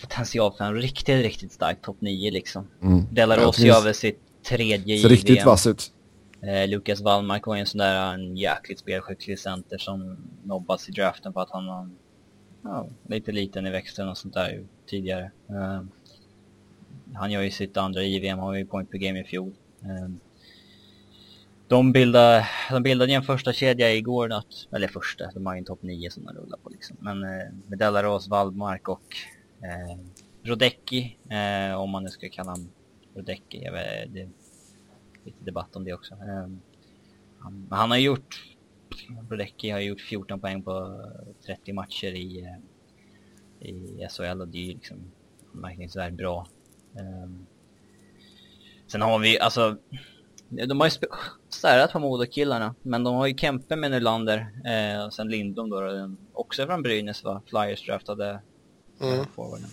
potential 0.00 0.52
för 0.58 0.64
en 0.64 0.74
riktigt, 0.74 1.22
riktigt 1.22 1.52
stark 1.52 1.82
topp 1.82 1.96
9 2.00 2.30
liksom. 2.30 2.68
Mm. 2.82 3.04
Delarose 3.10 3.56
tycker 3.56 3.68
gör 3.68 3.84
väl 3.84 3.94
sitt 3.94 4.20
tredje 4.48 4.98
Ser 4.98 5.12
i 5.12 5.14
riktigt 5.14 5.44
vass 5.44 5.66
ut. 5.66 5.92
Eh, 6.42 6.68
Lukas 6.68 7.00
Wallmark 7.00 7.46
var 7.46 7.54
ju 7.54 7.60
en 7.60 7.66
sån 7.66 7.78
där 7.78 8.14
en 8.14 8.36
jäkligt 8.36 8.78
spelskicklig 8.78 9.38
center 9.38 9.78
som 9.78 10.16
nobbas 10.44 10.88
i 10.88 10.92
draften 10.92 11.32
på 11.32 11.40
att 11.40 11.50
han 11.50 11.68
har 11.68 11.90
ja, 12.62 12.88
lite 13.08 13.32
liten 13.32 13.66
i 13.66 13.70
växten 13.70 14.08
och 14.08 14.18
sånt 14.18 14.34
där 14.34 14.64
tidigare. 14.86 15.30
Uh, 15.50 15.82
han 17.14 17.30
gör 17.30 17.42
ju 17.42 17.50
sitt 17.50 17.76
andra 17.76 18.02
JVM, 18.02 18.38
han 18.38 18.48
var 18.48 18.54
ju 18.54 18.66
point 18.66 18.90
per 18.90 18.98
game 18.98 19.20
i 19.20 19.24
fjol. 19.24 19.52
Uh, 19.84 20.08
de 21.68 21.92
bildade, 21.92 22.48
de 22.70 22.82
bildade 22.82 23.12
en 23.12 23.22
första 23.22 23.52
kedja 23.52 23.94
igår, 23.94 24.28
natt, 24.28 24.68
eller 24.72 24.88
första, 24.88 25.30
de 25.34 25.46
har 25.46 25.54
ju 25.54 25.58
en 25.58 25.64
topp 25.64 25.82
9 25.82 26.10
som 26.10 26.24
de 26.24 26.32
rullar 26.32 26.58
på 26.58 26.70
liksom. 26.70 26.96
Men 27.00 27.22
eh, 27.22 27.52
med 27.66 27.78
Delaros, 27.78 28.28
Waldmark 28.28 28.88
och 28.88 29.16
eh, 29.62 29.98
Rodecki, 30.42 31.18
eh, 31.30 31.80
om 31.80 31.90
man 31.90 32.04
nu 32.04 32.10
ska 32.10 32.28
kalla 32.28 32.50
honom 32.50 32.70
Rodecki, 33.14 33.64
jag 33.64 33.72
vet, 33.72 34.14
det 34.14 34.20
är 34.20 34.28
lite 35.24 35.44
debatt 35.44 35.76
om 35.76 35.84
det 35.84 35.92
också. 35.92 36.14
Eh, 36.14 36.48
han, 37.38 37.68
han 37.70 37.90
har 37.90 37.98
gjort, 37.98 38.56
Rodecki 39.30 39.70
har 39.70 39.80
gjort 39.80 40.00
14 40.00 40.40
poäng 40.40 40.62
på 40.62 41.04
30 41.46 41.72
matcher 41.72 42.14
i, 42.14 42.40
eh, 43.60 43.68
i 43.68 44.06
SHL 44.10 44.40
och 44.40 44.48
det 44.48 44.58
är 44.58 44.62
ju 44.62 44.72
liksom 44.72 44.96
anmärkningsvärt 45.54 46.12
bra. 46.12 46.46
Eh, 46.96 47.30
sen 48.86 49.02
har 49.02 49.18
vi, 49.18 49.38
alltså 49.38 49.76
de 50.48 50.80
har 50.80 50.86
ju 50.86 50.92
städat 51.48 51.92
på 51.92 51.98
Modokillarna, 51.98 52.74
men 52.82 53.04
de 53.04 53.14
har 53.14 53.26
ju 53.26 53.36
Kempe 53.36 53.76
med 53.76 53.90
Nylander 53.90 54.46
eh, 54.64 55.04
och 55.04 55.14
sen 55.14 55.28
Lindblom 55.28 55.70
då, 55.70 56.10
också 56.32 56.66
från 56.66 56.82
Brynäs 56.82 57.24
va, 57.24 57.42
Flyers 57.46 57.86
draftade 57.86 58.40
mm. 59.00 59.26
forwarden. 59.34 59.68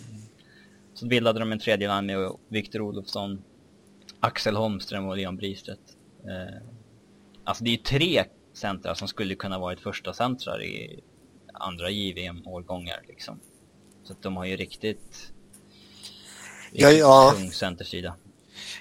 Så 0.94 1.06
bildade 1.06 1.38
de 1.38 1.52
en 1.52 1.58
tredje 1.58 1.88
line 1.88 2.06
med 2.06 2.32
Viktor 2.48 2.80
Olofsson, 2.80 3.42
Axel 4.20 4.56
Holmström 4.56 5.08
och 5.08 5.16
Leon 5.16 5.36
Bristedt. 5.36 5.96
Eh, 6.24 6.56
alltså 7.44 7.64
det 7.64 7.70
är 7.70 7.76
ju 7.76 7.82
tre 7.82 8.24
centrar 8.52 8.94
som 8.94 9.08
skulle 9.08 9.34
kunna 9.34 9.58
vara 9.58 9.72
ett 9.72 9.80
första 9.80 10.12
centrar 10.12 10.62
i 10.62 11.00
andra 11.52 11.90
JVM-årgångar 11.90 13.02
liksom. 13.08 13.40
Så 14.04 14.12
att 14.12 14.22
de 14.22 14.36
har 14.36 14.44
ju 14.44 14.56
riktigt, 14.56 15.32
riktigt 16.70 16.82
ja, 16.82 16.90
ja. 16.90 17.32
tung 17.36 17.50
centersida. 17.50 18.14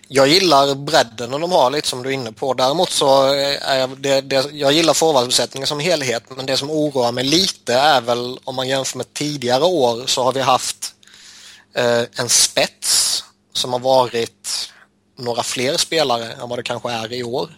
Jag 0.08 0.28
gillar 0.28 0.76
bredden 0.76 1.32
de 1.42 1.52
har 1.52 1.72
lite 1.72 1.88
som 1.88 2.04
du 2.04 2.10
är 2.10 2.14
inne 2.14 2.32
på. 2.32 2.54
Däremot 2.54 2.90
så 2.90 3.24
är 3.62 3.88
det, 3.88 4.22
det, 4.22 4.52
jag 4.52 4.74
gillar 4.74 4.94
forwardbesättningen 4.94 5.68
som 5.68 5.80
helhet 5.80 6.24
men 6.36 6.46
det 6.46 6.58
som 6.58 6.72
oroar 6.72 7.12
mig 7.12 7.24
lite 7.24 7.74
är 7.74 8.02
väl 8.02 8.40
om 8.44 8.56
man 8.56 8.68
jämför 8.68 8.98
med 8.98 9.14
tidigare 9.14 9.64
år 9.64 10.08
så 10.08 10.24
har 10.24 10.34
vi 10.34 10.40
haft 10.40 10.96
eh, 11.76 12.02
en 12.20 12.30
spets 12.30 13.24
som 13.54 13.74
har 13.74 13.80
varit 13.80 14.70
några 15.18 15.44
fler 15.44 15.78
spelare 15.78 16.32
än 16.32 16.50
vad 16.50 16.60
det 16.60 16.64
kanske 16.64 16.92
är 16.92 17.14
i 17.14 17.24
år. 17.24 17.50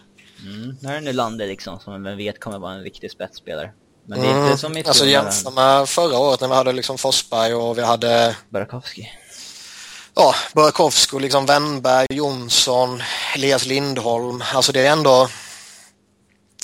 Mm, 0.43 0.77
nu 0.81 0.89
är 0.89 1.01
Nylander 1.01 1.47
liksom 1.47 1.79
som 1.79 2.03
man 2.03 2.17
vet 2.17 2.39
kommer 2.39 2.59
vara 2.59 2.73
en 2.73 2.83
viktig 2.83 3.11
spetsspelare. 3.11 3.71
Men 4.05 4.21
det 4.21 4.27
är 4.27 4.31
mm. 4.31 4.45
inte 4.45 4.57
som 4.57 4.77
i 4.77 4.83
Alltså 4.83 5.05
jämför 5.05 5.51
med 5.51 5.89
förra 5.89 6.17
året 6.17 6.41
när 6.41 6.47
vi 6.47 6.53
hade 6.53 6.71
liksom 6.71 6.97
Forsberg 6.97 7.53
och 7.53 7.77
vi 7.77 7.81
hade 7.81 8.35
Burakovsky 8.49 9.05
ja, 10.15 10.35
Burakovsky, 10.53 11.19
liksom 11.19 11.45
Wennberg, 11.45 12.07
Jonsson, 12.09 13.01
Elias 13.35 13.65
Lindholm. 13.65 14.43
Alltså 14.53 14.71
det 14.71 14.87
är 14.87 14.91
ändå, 14.91 15.29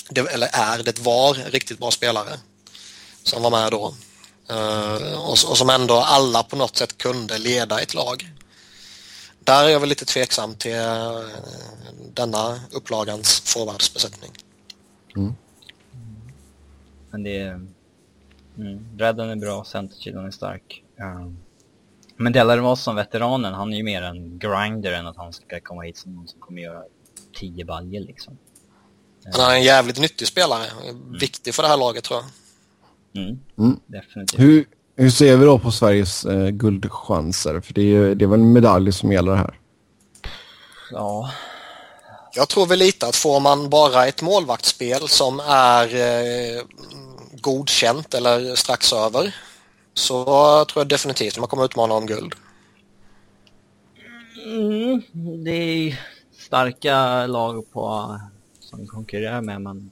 det, 0.10 0.22
eller 0.22 0.50
är, 0.54 0.84
det 0.84 1.00
var 1.00 1.34
riktigt 1.34 1.80
bra 1.80 1.92
spelare 1.92 2.40
som 3.24 3.44
var 3.44 3.50
med 3.50 3.72
då. 3.72 3.94
Uh, 4.52 5.14
och, 5.14 5.30
och, 5.32 5.58
som 5.58 5.70
ändå 5.70 5.96
alla 5.96 6.44
på 6.44 6.56
något 6.56 6.78
sätt 6.78 6.98
kunde 6.98 7.38
leda 7.38 7.82
ett 7.82 7.94
lag. 7.94 8.32
Där 9.40 9.64
är 9.64 9.70
jag 9.70 9.80
väl 9.80 9.90
lite 9.90 10.06
tveksam 10.06 10.56
till 10.56 10.76
uh, 10.76 11.26
denna 12.14 12.60
upplagans 12.72 13.40
forwardsbesättning. 13.40 14.32
Mm. 15.16 15.36
Men 17.12 17.24
det 17.24 17.38
är... 17.38 17.68
Mm, 18.58 18.96
bredden 18.98 19.30
är 19.30 19.36
bra, 19.36 19.64
centersidan 19.64 20.26
är 20.26 20.32
stark. 20.32 20.84
Um, 21.00 21.38
men 22.22 22.34
Delar 22.34 22.76
som 22.76 22.96
veteranen, 22.96 23.54
han 23.54 23.74
är 23.74 23.78
ju 23.78 23.84
mer 23.84 24.02
en 24.02 24.40
grinder 24.40 24.92
än 24.92 25.08
att 25.08 25.18
han 25.18 25.34
ska 25.34 25.60
komma 25.60 25.82
hit 25.82 25.98
som 25.98 26.16
någon 26.16 26.28
som 26.28 26.40
kommer 26.40 26.62
göra 26.62 26.84
tio 27.40 27.66
baljer 27.66 28.02
liksom. 28.02 28.38
Han 29.34 29.52
är 29.52 29.56
en 29.56 29.64
jävligt 29.64 30.00
nyttig 30.00 30.28
spelare. 30.28 30.66
Mm. 30.90 31.18
Viktig 31.20 31.56
för 31.56 31.64
det 31.64 31.70
här 31.70 31.78
laget 31.78 32.04
tror 32.04 32.20
jag. 32.20 33.24
Mm. 33.24 33.40
Mm. 33.58 33.80
Definitivt. 33.88 34.40
Hur, 34.40 34.66
hur 34.96 35.10
ser 35.10 35.38
vi 35.38 35.46
då 35.46 35.60
på 35.60 35.72
Sveriges 35.72 36.26
eh, 36.26 36.50
guldchanser? 36.50 37.62
För 37.62 37.74
det 37.74 37.82
är, 37.82 38.16
det 38.16 38.26
är 38.26 38.28
väl 38.28 38.40
en 38.40 38.54
medalj 38.54 38.92
som 38.92 39.12
gäller 39.12 39.36
här? 39.36 39.60
Ja. 40.92 41.32
Jag 42.34 42.50
tror 42.50 42.66
väl 42.66 42.80
lite 42.80 43.08
att 43.08 43.16
får 43.16 43.40
man 43.40 43.70
bara 43.70 44.08
ett 44.08 44.22
målvaktsspel 44.22 45.08
som 45.08 45.40
är 45.48 45.96
eh, 45.96 46.62
godkänt 47.42 48.14
eller 48.14 48.56
strax 48.56 48.94
över 48.94 49.36
så 49.94 50.26
tror 50.66 50.82
jag 50.82 50.88
definitivt 50.88 51.40
man 51.40 51.48
kommer 51.48 51.66
utmana 51.66 51.94
om 51.94 52.06
guld. 52.06 52.36
Mm, 54.46 55.02
det 55.44 55.52
är 55.52 56.00
starka 56.38 57.28
lag 57.28 57.72
på, 57.72 58.18
som 58.60 58.88
konkurrerar 58.88 59.42
med 59.42 59.62
men... 59.62 59.92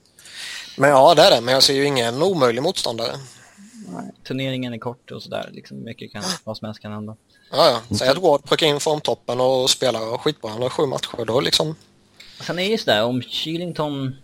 Men 0.77 0.89
ja 0.89 1.15
det 1.15 1.21
är 1.21 1.31
det, 1.31 1.41
men 1.41 1.53
jag 1.53 1.63
ser 1.63 1.73
ju 1.73 1.85
ingen 1.85 2.23
omöjlig 2.23 2.63
motståndare. 2.63 3.11
Nej, 3.87 4.11
turneringen 4.23 4.73
är 4.73 4.77
kort 4.77 5.11
och 5.11 5.23
sådär, 5.23 5.49
liksom 5.51 5.83
mycket 5.83 6.11
kan, 6.11 6.23
vad 6.43 6.57
som 6.57 6.65
helst 6.65 6.81
kan 6.81 6.91
hända. 6.91 7.15
Ja, 7.51 7.81
ja. 7.89 7.95
Säg 7.95 8.09
att 8.09 8.17
Ward 8.17 8.43
plockar 8.43 8.67
in 8.67 8.79
formtoppen 8.79 9.41
och 9.41 9.69
spelar 9.69 10.17
skitbra, 10.17 10.51
han 10.51 10.61
har 10.61 10.69
sju 10.69 10.85
matcher, 10.85 11.25
då 11.25 11.41
liksom... 11.41 11.75
Sen 12.41 12.59
är 12.59 12.63
det 12.63 12.69
just 12.69 12.85
det, 12.85 13.03
om 13.03 13.21
Kylington, 13.21 14.15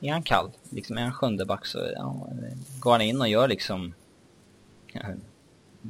är 0.00 0.12
han 0.12 0.22
kall? 0.22 0.50
Liksom 0.70 0.98
är 0.98 1.02
han 1.02 1.12
sjunde 1.12 1.44
back 1.44 1.66
så 1.66 1.78
ja, 1.96 2.28
går 2.78 2.92
han 2.92 3.00
in 3.00 3.20
och 3.20 3.28
gör 3.28 3.48
liksom 3.48 3.94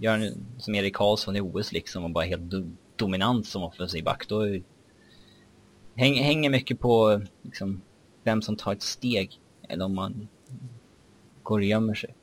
gör 0.01 0.33
som 0.59 0.75
Erik 0.75 0.97
Karlsson 0.97 1.37
i 1.37 1.41
OS 1.41 1.73
liksom 1.73 2.05
och 2.05 2.11
bara 2.11 2.25
helt 2.25 2.43
do 2.43 2.71
dominant 2.97 3.47
som 3.47 3.63
offensiv 3.63 4.05
back, 4.05 4.29
då 4.29 4.45
häng, 5.95 6.15
hänger 6.15 6.51
mycket 6.51 6.81
på 6.81 7.23
liksom, 7.43 7.83
vem 8.25 8.43
som 8.43 8.57
tar 8.57 8.73
ett 8.73 8.83
steg 8.83 9.41
eller 9.69 9.85
om 9.85 9.95
man 9.95 10.29
går 11.43 11.59
och 11.59 11.65
gömmer 11.65 11.95
sig. 11.95 12.15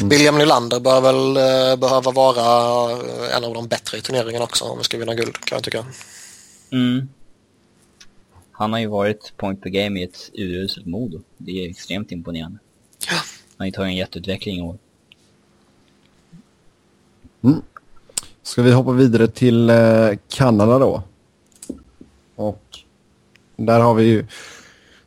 Mm. 0.00 0.08
William 0.08 0.38
Nylander 0.38 0.80
bör 0.80 1.00
väl 1.00 1.36
eh, 1.36 1.76
behöva 1.80 2.10
vara 2.10 2.90
en 3.36 3.44
av 3.44 3.54
de 3.54 3.68
bättre 3.68 3.98
i 3.98 4.00
turneringen 4.00 4.42
också 4.42 4.64
om 4.64 4.78
vi 4.78 4.84
ska 4.84 4.98
vinna 4.98 5.14
guld 5.14 5.34
kan 5.34 5.56
jag 5.56 5.64
tycka. 5.64 5.86
Mm. 6.72 7.08
Han 8.52 8.72
har 8.72 8.80
ju 8.80 8.86
varit 8.86 9.32
point 9.36 9.62
per 9.62 9.70
game 9.70 10.00
i 10.00 10.02
ett 10.02 10.30
uruselt 10.34 10.86
Modo. 10.86 11.20
Det 11.36 11.64
är 11.64 11.70
extremt 11.70 12.12
imponerande. 12.12 12.58
Ja. 13.08 13.14
Han 13.14 13.56
har 13.58 13.66
ju 13.66 13.72
tagit 13.72 13.90
en 13.90 13.96
jätteutveckling 13.96 14.58
i 14.58 14.62
år. 14.62 14.78
Mm. 17.44 17.62
Ska 18.42 18.62
vi 18.62 18.72
hoppa 18.72 18.92
vidare 18.92 19.28
till 19.28 19.70
eh, 19.70 20.10
Kanada 20.28 20.78
då? 20.78 21.02
Och 22.36 22.78
där 23.56 23.80
har 23.80 23.94
vi 23.94 24.04
ju 24.04 24.26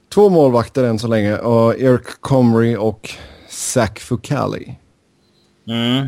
två 0.10 0.30
målvakter 0.30 0.84
än 0.84 1.00
så 1.00 1.08
länge. 1.08 1.38
Och 1.38 1.80
Eric 1.80 2.22
Comrie 2.22 2.78
och 2.78 3.10
Zach 3.50 4.00
Fucali. 4.00 4.80
Mm. 5.68 6.08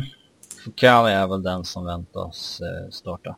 Fucali 0.64 1.12
är 1.12 1.26
väl 1.26 1.42
den 1.42 1.64
som 1.64 1.84
väntas 1.84 2.60
eh, 2.60 2.90
starta. 2.90 3.36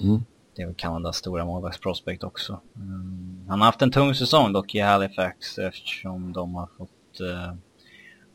Mm. 0.00 0.24
Det 0.56 0.62
är 0.62 0.66
väl 0.66 0.74
Kanadas 0.74 1.16
stora 1.16 1.44
målvaktsprospekt 1.44 2.24
också. 2.24 2.60
Mm. 2.76 3.44
Han 3.48 3.60
har 3.60 3.66
haft 3.66 3.82
en 3.82 3.90
tung 3.90 4.14
säsong 4.14 4.52
dock 4.52 4.74
i 4.74 4.80
Halifax 4.80 5.58
eftersom 5.58 6.32
de 6.32 6.54
har 6.54 6.68
fått 6.78 7.20
uh, 7.20 7.54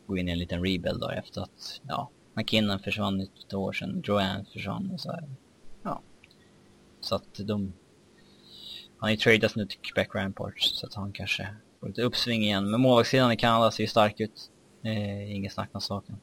gå 0.06 0.16
in 0.16 0.28
i 0.28 0.32
en 0.32 0.38
liten 0.38 0.64
rebuild 0.64 1.00
då 1.00 1.08
efter 1.08 1.40
att, 1.40 1.80
ja, 1.88 2.10
McKinnon 2.34 2.78
försvann 2.78 3.20
ett 3.20 3.30
två 3.50 3.56
år 3.56 3.72
sedan, 3.72 4.02
Joanne 4.04 4.44
försvann 4.52 4.90
och 4.92 5.00
så 5.00 5.12
här. 5.12 5.24
Ja. 5.82 6.00
Så 7.00 7.14
att 7.14 7.34
de... 7.34 7.72
Han 8.98 9.08
är 9.08 9.14
ju 9.14 9.16
tradats 9.16 9.56
nu 9.56 9.66
till 9.66 9.78
Quebec 9.78 10.14
Ramparts 10.14 10.78
så 10.80 10.86
att 10.86 10.94
han 10.94 11.12
kanske 11.12 11.48
får 11.80 11.86
lite 11.88 12.02
uppsving 12.02 12.42
igen. 12.42 12.70
Men 12.70 12.80
målvaktssidan 12.80 13.32
i 13.32 13.36
Kanada 13.36 13.70
ser 13.70 13.82
ju 13.82 13.88
stark 13.88 14.20
ut. 14.20 14.50
Eh, 14.84 15.36
inget 15.36 15.52
snack 15.52 15.68
om 15.72 15.80
saken. 15.80 16.16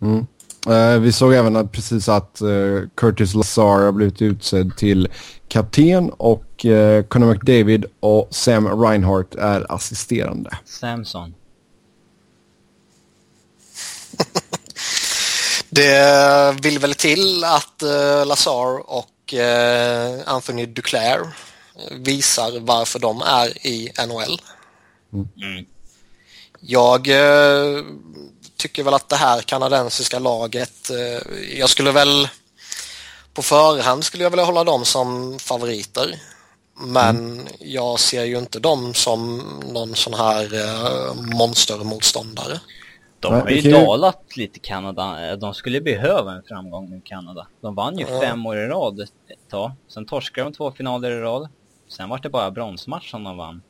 Mm. 0.00 0.26
Eh, 0.68 1.00
vi 1.00 1.12
såg 1.12 1.34
även 1.34 1.56
att 1.56 1.72
precis 1.72 2.08
att 2.08 2.40
eh, 2.40 2.48
Curtis 2.94 3.34
Lazar 3.34 3.84
har 3.84 3.92
blivit 3.92 4.22
utsedd 4.22 4.76
till 4.76 5.08
kapten 5.48 6.10
och 6.10 6.66
eh, 6.66 7.04
Conor 7.04 7.34
McDavid 7.34 7.84
och 8.00 8.28
Sam 8.30 8.82
Reinhardt 8.82 9.34
är 9.34 9.72
assisterande. 9.72 10.50
Samson. 10.64 11.34
Det 15.70 16.56
vill 16.62 16.78
väl 16.78 16.94
till 16.94 17.44
att 17.44 17.82
uh, 17.82 18.26
Lazar 18.26 18.90
och 18.90 19.34
uh, 19.34 20.20
Anthony 20.26 20.66
Duclair 20.66 21.20
visar 21.90 22.60
varför 22.60 22.98
de 22.98 23.22
är 23.22 23.66
i 23.66 23.90
NHL. 24.06 24.40
Mm. 25.12 25.66
Jag 26.60 27.08
tycker 28.56 28.82
väl 28.82 28.94
att 28.94 29.08
det 29.08 29.16
här 29.16 29.40
kanadensiska 29.40 30.18
laget, 30.18 30.90
jag 31.54 31.70
skulle 31.70 31.92
väl 31.92 32.28
på 33.34 33.42
förhand 33.42 34.04
skulle 34.04 34.24
jag 34.24 34.30
vilja 34.30 34.44
hålla 34.44 34.64
dem 34.64 34.84
som 34.84 35.38
favoriter. 35.38 36.20
Men 36.74 37.16
mm. 37.18 37.46
jag 37.60 38.00
ser 38.00 38.24
ju 38.24 38.38
inte 38.38 38.60
dem 38.60 38.94
som 38.94 39.38
någon 39.72 39.94
sån 39.94 40.14
här 40.14 40.48
monstermotståndare. 41.36 42.60
De 43.20 43.32
har 43.34 43.50
ju 43.50 43.70
dalat 43.70 44.36
lite 44.36 44.58
Kanada. 44.58 45.36
De 45.36 45.54
skulle 45.54 45.80
behöva 45.80 46.32
en 46.32 46.42
framgång 46.42 46.90
nu 46.90 47.00
Kanada. 47.04 47.46
De 47.60 47.74
vann 47.74 47.98
ju 47.98 48.06
Ja. 48.08 48.20
fem 48.20 48.46
år 48.46 48.56
i 48.58 48.66
rad 48.66 49.00
ett 49.00 49.08
tag. 49.50 49.72
Sen 49.88 50.06
torskade 50.06 50.46
de 50.50 50.52
två 50.52 50.70
finaler 50.72 51.10
i 51.10 51.20
rad. 51.20 51.48
Sen 51.88 52.08
var 52.08 52.18
det 52.18 52.28
bara 52.30 52.50
bronsmatch 52.50 53.10
som 53.10 53.24
de 53.24 53.36
vann. 53.36 53.62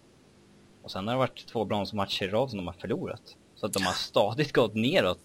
Och 0.84 0.90
sen 0.90 1.06
har 1.08 1.14
det 1.14 1.18
varit 1.18 1.46
två 1.52 1.64
bronsmatcher 1.64 2.24
i 2.24 2.28
rad 2.28 2.50
som 2.50 2.56
de 2.58 2.66
har 2.66 2.74
förlorat. 2.80 3.22
Så 3.60 3.66
att 3.66 3.72
de 3.72 3.82
har 3.82 3.92
stadigt 3.92 4.52
gått 4.52 4.74
neråt 4.74 5.20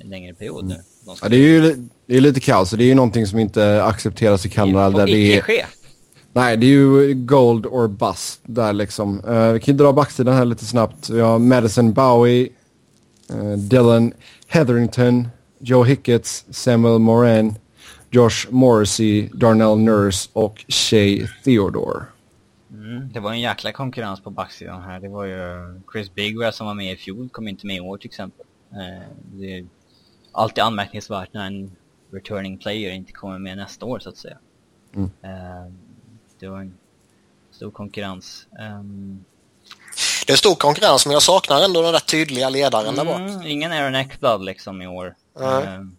en 0.00 0.08
längre 0.10 0.34
period 0.34 0.64
nu. 0.64 0.76
De 1.06 1.16
ska 1.16 1.26
Ja, 1.26 1.30
det 1.30 1.36
är 1.36 1.40
ju 1.40 1.88
det 2.06 2.16
är 2.16 2.20
lite 2.20 2.40
kaos, 2.40 2.70
det 2.70 2.84
är 2.84 2.86
ju 2.88 2.94
någonting 2.94 3.26
som 3.26 3.38
inte 3.38 3.84
accepteras 3.84 4.46
i 4.46 4.50
Kanada. 4.50 4.90
får 4.90 4.98
Där 4.98 5.06
det 5.06 5.12
icke 5.12 5.36
är, 5.38 5.40
ske. 5.42 5.64
nej, 6.32 6.56
det 6.56 6.66
är 6.66 6.70
ju 6.70 7.14
gold 7.14 7.66
or 7.66 7.88
bust 7.88 8.40
där 8.42 8.72
liksom. 8.72 9.20
Eh, 9.28 9.52
vi 9.52 9.60
kan 9.60 9.74
ju 9.74 9.78
dra 9.78 9.92
backsidan 9.92 10.34
här 10.34 10.44
lite 10.44 10.64
snabbt. 10.64 11.10
Vi 11.10 11.20
har 11.20 11.38
Madison 11.38 11.92
Bowie, 11.92 12.48
Dylan 13.56 14.12
Hetherington, 14.46 15.28
Joe 15.60 15.84
Hicketts, 15.84 16.44
Samuel 16.50 16.98
Moran, 16.98 17.56
Josh 18.10 18.50
Morrissey, 18.50 19.28
Darnell 19.34 19.76
Nurse 19.76 20.30
och 20.32 20.64
Shay 20.68 21.26
Theodore. 21.44 22.06
Mm, 22.70 23.12
det 23.12 23.20
var 23.20 23.32
en 23.32 23.40
jäkla 23.40 23.72
konkurrens 23.72 24.20
på 24.20 24.30
backsidan 24.30 24.82
här. 24.82 25.00
Det 25.00 25.08
var 25.08 25.24
ju 25.24 25.80
Chris 25.92 26.14
Bigwell 26.14 26.52
som 26.52 26.66
var 26.66 26.74
med 26.74 26.92
i 26.92 26.96
fjol, 26.96 27.28
kom 27.28 27.48
inte 27.48 27.66
med 27.66 27.76
i 27.76 27.80
år 27.80 27.98
till 27.98 28.08
exempel. 28.08 28.46
Eh, 28.70 29.08
det 29.32 29.58
är 29.58 29.66
alltid 30.32 30.64
anmärkningsvärt 30.64 31.32
när 31.32 31.46
en 31.46 31.76
returning 32.10 32.58
player 32.58 32.92
inte 32.92 33.12
kommer 33.12 33.38
med 33.38 33.56
nästa 33.56 33.86
år 33.86 33.98
så 33.98 34.08
att 34.08 34.16
säga. 34.16 34.38
Mm. 34.94 35.10
Eh, 35.22 35.72
det 36.40 36.48
var 36.48 36.60
en 36.60 36.74
stor 37.50 37.70
konkurrens. 37.70 38.46
Det 40.28 40.32
är 40.32 40.36
stor 40.36 40.54
konkurrens 40.54 41.06
men 41.06 41.12
jag 41.12 41.22
saknar 41.22 41.62
ändå 41.62 41.82
den 41.82 41.92
där 41.92 42.00
tydliga 42.00 42.48
ledaren 42.48 42.94
där 42.94 43.04
bak. 43.04 43.16
mm, 43.16 43.46
ingen 43.46 43.72
Aaron 43.72 43.94
Eckblad 43.94 44.44
liksom 44.44 44.82
i 44.82 44.86
år. 44.86 45.14
Ehm, 45.40 45.96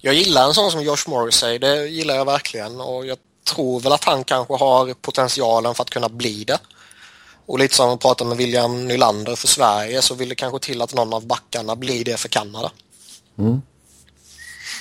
Jag 0.00 0.14
gillar 0.14 0.44
en 0.44 0.54
sån 0.54 0.70
som 0.70 0.82
Josh 0.82 1.04
Morrissey, 1.08 1.58
det 1.58 1.86
gillar 1.86 2.14
jag 2.14 2.24
verkligen 2.24 2.80
och 2.80 3.06
jag 3.06 3.18
tror 3.44 3.80
väl 3.80 3.92
att 3.92 4.04
han 4.04 4.24
kanske 4.24 4.54
har 4.54 4.94
potentialen 4.94 5.74
för 5.74 5.82
att 5.82 5.90
kunna 5.90 6.08
bli 6.08 6.44
det. 6.44 6.58
Och 7.46 7.58
lite 7.58 7.74
som 7.74 7.90
vi 7.90 7.96
pratade 7.96 8.28
med 8.28 8.38
William 8.38 8.88
Nylander 8.88 9.36
för 9.36 9.48
Sverige 9.48 10.02
så 10.02 10.14
vill 10.14 10.28
det 10.28 10.34
kanske 10.34 10.58
till 10.58 10.82
att 10.82 10.94
någon 10.94 11.12
av 11.12 11.26
backarna 11.26 11.76
blir 11.76 12.04
det 12.04 12.16
för 12.16 12.28
Kanada. 12.28 12.70
Mm. 13.38 13.62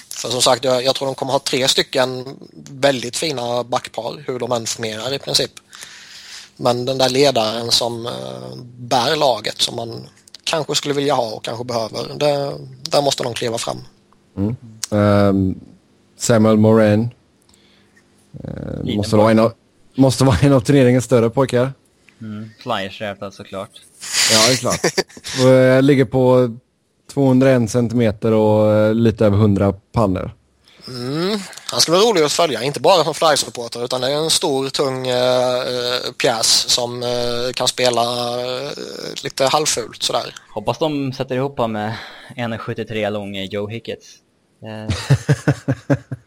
För 0.09 0.29
som 0.29 0.41
sagt, 0.41 0.63
jag, 0.63 0.83
jag 0.83 0.95
tror 0.95 1.05
de 1.05 1.15
kommer 1.15 1.31
ha 1.31 1.39
tre 1.39 1.67
stycken 1.67 2.37
väldigt 2.69 3.17
fina 3.17 3.63
backpar 3.63 4.23
hur 4.27 4.39
de 4.39 4.51
än 4.51 4.65
fungerar 4.65 5.13
i 5.13 5.19
princip. 5.19 5.51
Men 6.57 6.85
den 6.85 6.97
där 6.97 7.09
ledaren 7.09 7.71
som 7.71 8.05
eh, 8.05 8.55
bär 8.77 9.15
laget 9.15 9.61
som 9.61 9.75
man 9.75 10.07
kanske 10.43 10.75
skulle 10.75 10.93
vilja 10.93 11.13
ha 11.13 11.31
och 11.35 11.43
kanske 11.43 11.63
behöver, 11.63 11.99
det, 12.19 12.53
där 12.89 13.01
måste 13.01 13.23
de 13.23 13.33
kliva 13.33 13.57
fram. 13.57 13.77
Ehm, 14.91 15.59
Samuel 16.17 16.57
Moran. 16.57 17.09
Liten 18.83 18.97
måste, 18.97 19.15
vara 19.15 19.31
en 19.31 19.39
av, 19.39 19.53
måste 19.95 20.23
vara 20.23 20.37
en 20.41 20.53
av 20.53 20.59
turneringens 20.59 21.05
större 21.05 21.29
pojkar. 21.29 21.73
mm, 22.21 22.49
Flyers 22.59 23.01
räknat 23.01 23.33
såklart. 23.33 23.71
Ja, 24.31 24.47
det 24.47 24.53
är 24.53 24.57
klart. 24.57 24.79
Eh, 25.77 25.81
ligger 25.81 26.05
på 26.05 26.55
201 27.13 27.71
centimeter 27.71 28.31
och 28.31 28.73
eh, 28.73 28.93
lite 28.93 29.25
över 29.25 29.37
100 29.37 29.73
pannor. 29.91 30.31
Mm. 30.87 31.39
Han 31.71 31.81
ska 31.81 31.91
vara 31.91 32.01
rolig 32.01 32.21
att 32.21 32.31
följa, 32.31 32.63
inte 32.63 32.79
bara 32.79 33.03
som 33.03 33.13
Flyers-supporter 33.13 33.85
utan 33.85 34.01
det 34.01 34.11
är 34.11 34.17
en 34.17 34.29
stor 34.29 34.69
tung 34.69 35.07
eh, 35.07 35.57
eh, 35.57 36.11
pjäs 36.21 36.69
som 36.69 37.03
eh, 37.03 37.53
kan 37.55 37.67
spela 37.67 38.01
eh, 38.41 38.71
lite 39.23 39.45
halvfult 39.45 40.03
sådär. 40.03 40.35
Hoppas 40.49 40.77
de 40.79 41.13
sätter 41.13 41.35
ihop 41.35 41.57
honom 41.57 41.71
med 41.71 41.95
1,73 42.35 43.09
lång 43.09 43.35
Joe 43.35 43.67
Hicketts. 43.67 44.15
Eh, 44.63 44.95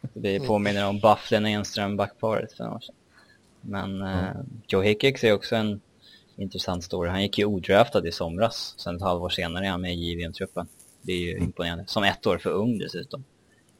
det 0.14 0.40
påminner 0.40 0.88
om 0.88 1.00
Bufflin 1.00 1.44
och 1.44 1.50
Enström 1.50 1.96
backparet 1.96 2.52
för 2.52 2.64
några 2.64 2.76
år 2.76 2.80
sedan. 2.80 2.94
Men 3.60 4.02
eh, 4.02 4.30
Joe 4.68 4.82
Hicketts 4.82 5.24
är 5.24 5.32
också 5.32 5.56
en 5.56 5.80
intressant 6.36 6.84
story. 6.84 7.10
Han 7.10 7.22
gick 7.22 7.38
ju 7.38 7.44
odraftad 7.44 8.08
i 8.08 8.12
somras. 8.12 8.74
Sen 8.76 8.96
ett 8.96 9.02
halvår 9.02 9.28
senare 9.28 9.66
är 9.66 9.70
han 9.70 9.80
med 9.80 9.94
i 9.94 9.96
JVM-truppen. 9.96 10.68
Det 11.02 11.12
är 11.12 11.18
ju 11.18 11.38
imponerande. 11.38 11.84
Som 11.86 12.04
ett 12.04 12.26
år 12.26 12.38
för 12.38 12.50
ung 12.50 12.78
dessutom. 12.78 13.24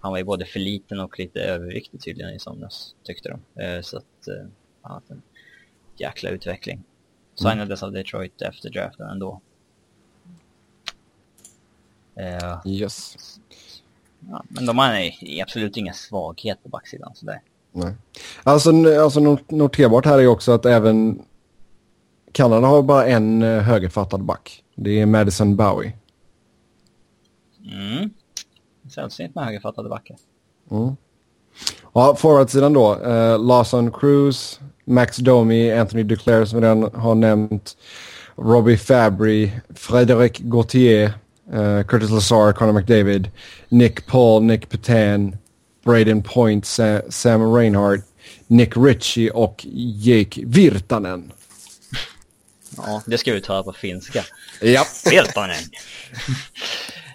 Han 0.00 0.10
var 0.12 0.18
ju 0.18 0.24
både 0.24 0.44
för 0.44 0.60
liten 0.60 1.00
och 1.00 1.18
lite 1.18 1.40
överviktig 1.40 2.00
tydligen 2.02 2.34
i 2.34 2.38
somras, 2.38 2.94
tyckte 3.04 3.28
de. 3.54 3.62
Eh, 3.62 3.80
så 3.82 3.96
att, 3.96 4.28
eh, 4.28 4.34
han 4.82 4.92
har 4.92 4.94
haft 4.94 5.10
en 5.10 5.22
jäkla 5.96 6.30
utveckling. 6.30 6.82
Signades 7.34 7.82
av 7.82 7.92
Detroit 7.92 8.42
efter 8.42 8.70
draften 8.70 9.06
ändå. 9.08 9.40
Eh, 12.16 12.58
Yes. 12.66 13.16
ja, 14.30 14.44
men 14.48 14.66
de 14.66 14.78
har 14.78 15.10
absolut 15.42 15.76
ingen 15.76 15.94
svaghet 15.94 16.62
på 16.62 16.68
backsidan 16.68 17.14
sådär. 17.14 17.42
Nej. 17.72 17.94
Alltså, 18.42 18.70
alltså 19.02 19.20
not- 19.20 19.50
noterbart 19.50 20.04
här 20.06 20.18
är 20.18 20.26
också 20.26 20.52
att 20.52 20.66
även 20.66 21.22
Kanada 22.32 22.66
har 22.66 22.82
bara 22.82 23.06
en 23.06 23.42
eh, 23.42 23.62
högerfattad 23.62 24.24
back. 24.24 24.64
Det 24.74 25.00
är 25.00 25.06
Madison 25.06 25.56
Bowie. 25.56 25.92
Mm. 27.72 28.10
Sällsynt 28.90 29.34
med 29.34 29.44
högerfattade 29.44 29.88
backar. 29.88 30.16
Mm. 30.70 30.96
Ja, 31.94 32.14
forwardsidan 32.16 32.72
då. 32.72 33.00
Eh, 33.02 33.38
Lawson 33.44 33.92
Cruz, 33.92 34.60
Max 34.84 35.16
Domi, 35.16 35.72
Anthony 35.72 36.02
Duclair 36.02 36.44
som 36.44 36.60
vi 36.60 36.66
redan 36.66 36.94
har 36.94 37.14
nämnt. 37.14 37.76
Robbie 38.36 38.76
Fabry, 38.76 39.50
Frederic 39.74 40.32
Gauthier, 40.38 41.12
eh, 41.52 41.82
Curtis 41.82 42.10
Lazar, 42.10 42.52
Connor 42.52 42.72
McDavid, 42.72 43.30
Nick 43.68 44.06
Paul, 44.06 44.42
Nick 44.42 44.68
Petan, 44.68 45.36
Braden 45.84 46.22
Point, 46.22 46.66
Sa- 46.66 47.02
Sam 47.10 47.54
Reinhardt, 47.54 48.04
Nick 48.46 48.76
Ritchie 48.76 49.30
och 49.30 49.66
Jake 49.96 50.40
Virtanen. 50.46 51.32
Ja, 52.76 53.02
det 53.06 53.18
ska 53.18 53.32
vi 53.32 53.40
ta 53.40 53.62
på 53.62 53.72
finska. 53.72 54.24
Ja. 54.60 54.84
Virtanen! 55.10 55.56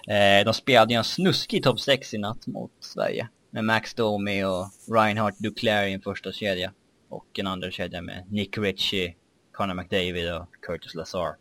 eh, 0.06 0.44
de 0.44 0.54
spelade 0.54 0.92
ju 0.94 0.98
en 0.98 1.04
snuskig 1.04 1.62
topp 1.62 1.80
6 1.80 2.14
i 2.14 2.18
natt 2.18 2.46
mot 2.46 2.72
Sverige. 2.80 3.28
Med 3.50 3.64
Max 3.64 3.94
Domi 3.94 4.44
och 4.44 4.94
Reinhardt 4.94 5.38
Duclair 5.38 5.86
i 5.86 5.92
en 5.92 6.00
första 6.00 6.32
kedja. 6.32 6.72
Och 7.08 7.38
en 7.38 7.46
andra 7.46 7.70
kedja 7.70 8.02
med 8.02 8.24
Nick 8.32 8.58
Ritchie, 8.58 9.14
Connor 9.52 9.74
McDavid 9.74 10.34
och 10.34 10.46
Curtis 10.62 10.94
Lazar. 10.94 11.36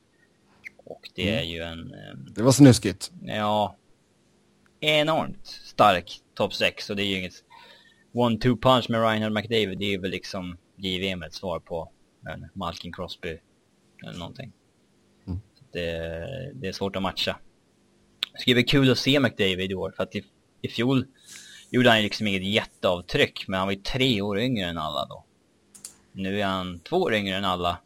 Och 0.85 1.09
det 1.15 1.29
är 1.39 1.43
ju 1.43 1.61
en... 1.61 1.93
ehm, 1.93 2.27
Det 2.35 2.43
var 2.43 2.51
snuskigt. 2.51 3.11
Ja, 3.21 3.75
enormt 4.79 5.47
stark 5.47 6.19
topp 6.33 6.53
6 6.53 6.89
och 6.89 6.95
det 6.95 7.03
är 7.03 7.07
ju 7.07 7.17
inget 7.19 7.43
one-two 8.13 8.61
punch 8.61 8.89
med 8.89 9.01
Reinhard 9.01 9.31
McDavid. 9.31 9.77
Det 9.77 9.93
är 9.93 9.99
väl 9.99 10.11
liksom 10.11 10.57
JVM 10.75 11.23
ett 11.23 11.33
svar 11.33 11.59
på 11.59 11.91
en 12.29 12.47
Malkin 12.53 12.93
Crosby 12.93 13.37
eller 14.07 14.19
någonting. 14.19 14.51
Mm. 15.27 15.39
Det, 15.71 16.51
det 16.53 16.67
är 16.67 16.71
svårt 16.71 16.95
att 16.95 17.01
matcha. 17.01 17.37
Bli 18.45 18.63
kul 18.63 18.91
att 18.91 18.97
se 18.97 19.19
McDavid 19.19 19.71
i 19.71 19.75
år 19.75 19.93
för 19.95 20.03
att 20.03 20.15
i, 20.15 20.23
i 20.61 20.67
fjol 20.67 21.05
gjorde 21.69 21.89
han 21.89 21.97
ju 21.97 22.03
liksom 22.03 22.27
inget 22.27 22.43
jätteavtryck 22.43 23.47
men 23.47 23.57
han 23.57 23.67
var 23.67 23.73
ju 23.73 23.81
tre 23.81 24.21
år 24.21 24.39
yngre 24.39 24.69
än 24.69 24.77
alla 24.77 25.05
då. 25.05 25.25
Nu 26.11 26.41
är 26.41 26.45
han 26.45 26.79
två 26.79 26.97
år 26.97 27.13
yngre 27.13 27.35
än 27.35 27.45
alla. 27.45 27.77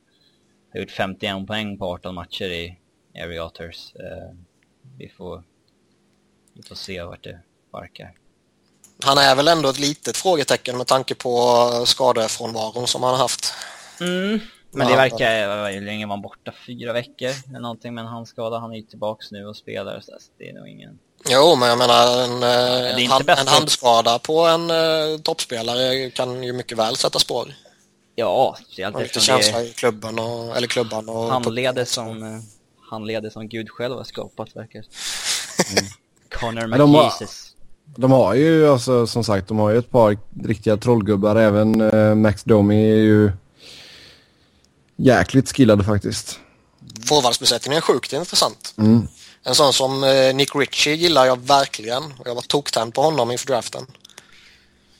Har 0.73 0.79
gjort 0.79 0.91
51 0.91 1.47
poäng 1.47 1.77
på 1.77 1.85
18 1.85 2.15
matcher 2.15 2.45
i 2.45 2.77
Area 3.15 3.45
Otters. 3.45 3.95
Eh, 3.95 4.35
vi 4.97 5.09
får, 5.09 5.43
vi 6.53 6.63
får 6.63 6.75
se 6.75 7.03
vart 7.03 7.23
det 7.23 7.39
barkar. 7.71 8.13
Han 9.03 9.17
är 9.17 9.35
väl 9.35 9.47
ändå 9.47 9.69
ett 9.69 9.79
litet 9.79 10.17
frågetecken 10.17 10.77
med 10.77 10.87
tanke 10.87 11.15
på 11.15 11.69
skadefrånvaron 11.85 12.87
som 12.87 13.03
han 13.03 13.11
har 13.11 13.17
haft. 13.17 13.53
Mm. 14.01 14.39
Men 14.71 14.87
det 14.87 14.93
Ja. 14.93 14.97
verkar, 14.97 15.73
hur 15.73 15.81
länge 15.81 16.05
var 16.05 16.13
han 16.13 16.21
borta? 16.21 16.53
Fyra 16.67 16.93
veckor 16.93 17.29
eller 17.49 17.59
någonting 17.59 17.93
med 17.93 18.01
en 18.01 18.07
handskada. 18.07 18.59
Han 18.59 18.71
är 18.71 18.75
ju 18.75 18.81
tillbaks 18.81 19.31
nu 19.31 19.45
och 19.45 19.55
spelar 19.55 19.99
så 20.01 20.11
det 20.37 20.49
är 20.49 20.53
nog 20.53 20.67
ingen... 20.67 20.99
Jo, 21.29 21.55
men 21.55 21.69
jag 21.69 21.77
menar 21.77 22.23
en, 22.23 22.43
eh, 22.43 22.49
är 22.49 22.93
en, 22.93 22.99
inte 22.99 23.13
hand, 23.13 23.29
en 23.29 23.47
handskada 23.47 24.19
på 24.19 24.39
en 24.45 24.71
uh, 24.71 25.17
toppspelare 25.23 26.09
kan 26.09 26.43
ju 26.43 26.53
mycket 26.53 26.77
väl 26.77 26.95
sätta 26.95 27.19
spår. 27.19 27.53
Ja, 28.15 28.55
speciellt 28.65 28.95
Och 28.95 29.01
lite 29.01 29.13
det 29.19 29.23
känsla 29.23 29.59
är 29.59 29.63
i 29.65 29.73
klubben 29.73 30.19
och, 30.19 30.57
eller 30.57 30.67
klubban 30.67 31.09
och... 31.09 31.29
handledes 31.31 31.91
som, 31.91 32.23
eh, 32.23 32.39
handledes 32.89 33.33
som 33.33 33.49
Gud 33.49 33.69
själv 33.69 33.95
har 33.95 34.03
skapat 34.03 34.55
verkar 34.55 34.79
det. 34.79 34.87
Connor 36.39 36.67
Men 36.67 36.79
de 36.79 36.93
har- 36.95 37.03
McJesus. 37.03 37.55
De 37.95 38.11
har 38.11 38.33
ju 38.33 38.69
alltså 38.69 39.07
som 39.07 39.23
sagt, 39.23 39.47
de 39.47 39.59
har 39.59 39.69
ju 39.69 39.77
ett 39.77 39.91
par 39.91 40.17
riktiga 40.43 40.77
trollgubbar. 40.77 41.35
Även 41.35 41.81
eh, 41.81 42.15
Max 42.15 42.43
Domi 42.43 42.91
är 42.91 42.95
ju 42.95 43.31
jäkligt 44.99 45.55
skillade 45.55 45.83
faktiskt. 45.83 46.39
Forwardsbesättningen 47.05 47.77
är 47.77 47.81
sjukt 47.81 48.13
intressant. 48.13 48.73
Mm. 48.77 49.07
En 49.43 49.55
sån 49.55 49.73
som 49.73 50.03
eh, 50.03 50.35
Nick 50.35 50.55
Ritchie 50.55 50.93
gillar 50.95 51.25
jag 51.25 51.39
verkligen. 51.39 52.03
Jag 52.25 52.35
var 52.35 52.41
toktänd 52.41 52.93
på 52.93 53.01
honom 53.01 53.31
inför 53.31 53.47
draften. 53.47 53.85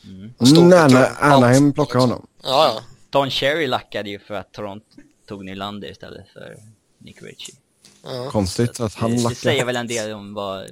Mm, 0.04 0.34
Ana- 0.74 1.16
Anaheim 1.20 1.74
plockar 1.74 2.00
honom. 2.00 2.28
Ja, 2.44 2.74
ja. 2.76 2.84
Don 3.10 3.30
Cherry 3.30 3.68
lackade 3.68 4.10
ju 4.10 4.20
för 4.20 4.34
att 4.34 4.54
Toronto 4.54 4.86
tog 5.28 5.46
Nylander 5.46 5.92
istället 5.92 6.28
för 6.34 6.58
Nick 6.98 7.22
Ritchie. 7.22 7.56
Ja. 8.04 8.30
Konstigt 8.32 8.80
att 8.80 8.94
han 8.94 9.12
det, 9.12 9.30
det 9.30 9.36
säger 9.36 9.66
väl 9.66 9.76
en 9.76 9.88
del 9.88 10.14
om 10.14 10.34
vad... 10.34 10.68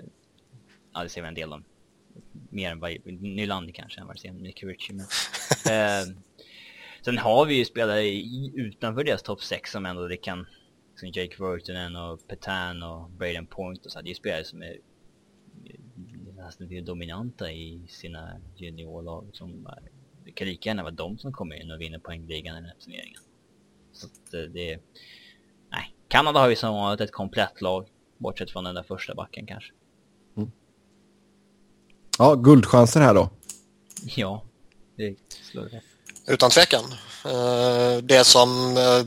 Ja, 0.94 1.04
det 1.04 1.10
säger 1.10 1.22
väl 1.22 1.30
en 1.30 1.36
del 1.36 1.54
om... 1.54 1.63
Mer 2.50 2.72
än 2.72 2.80
vad 2.80 2.92
Nylander 3.06 3.74
kanske 3.74 4.02
än 4.02 4.08
vad 4.08 4.16
det 4.16 4.20
säger 4.20 4.36
om 4.36 4.42
Nick 4.42 4.63
Ritchie. 4.63 4.96
Men, 4.96 5.06
eh, 6.02 6.16
sen 7.08 7.17
har 7.17 7.46
vi 7.46 7.54
ju 7.54 7.65
spelare 7.65 8.04
i, 8.04 8.52
utanför 8.56 9.04
deras 9.04 9.24
topp 9.24 9.43
6 9.43 9.72
som 9.72 9.86
ändå 9.86 10.08
det 10.08 10.17
kan... 10.17 10.48
Som 10.96 11.08
Jake 11.08 11.43
Virtanen 11.43 11.96
och 11.96 12.28
Petan 12.28 12.84
och 12.84 13.10
Braden 13.10 13.46
Point 13.46 13.86
och 13.86 13.91
så. 13.91 13.98
här. 13.98 14.04
Det 14.04 14.08
är 14.08 14.10
ju 14.10 14.15
spelare 14.15 14.43
som 14.43 14.63
är 14.63 14.78
nästan 16.36 16.67
lite 16.67 16.86
dominanta 16.86 17.52
i 17.52 17.88
sina 17.89 18.41
juniorlag. 18.56 19.30
Som, 19.34 19.67
det 20.26 20.32
kan 20.32 20.48
lika 20.48 20.70
gärna 20.70 20.84
vara 20.84 20.93
de 20.93 21.17
som 21.17 21.34
kommer 21.34 21.62
in 21.62 21.72
och 21.72 21.82
vinner 21.82 22.00
poängligan 22.00 22.56
i 22.58 22.60
den 22.60 22.65
här 22.65 22.76
turneringen. 22.80 23.22
Så 23.91 24.08
att 24.08 24.34
eh, 24.34 24.41
det... 24.41 24.80
Nej, 25.70 25.96
Kanada 26.08 26.39
har 26.39 26.50
ju 26.50 26.56
som 26.56 26.74
vanligt 26.74 27.02
ett 27.02 27.12
komplett 27.12 27.62
lag. 27.62 27.88
Bortsett 28.17 28.52
från 28.52 28.63
den 28.63 28.76
där 28.76 28.84
första 28.84 29.15
backen 29.15 29.46
kanske. 29.46 29.74
Ja, 32.20 32.36
guldchanser 32.36 33.02
här 33.02 33.13
då. 33.13 33.30
Ja, 34.15 34.43
det 34.96 35.15
slår 35.30 35.63
rätt. 35.63 35.97
Utan 36.28 36.52
tvekan. 36.52 36.96
Eh, 37.26 37.98
Det 38.04 38.24
som 38.24 38.78
eh, 38.78 39.04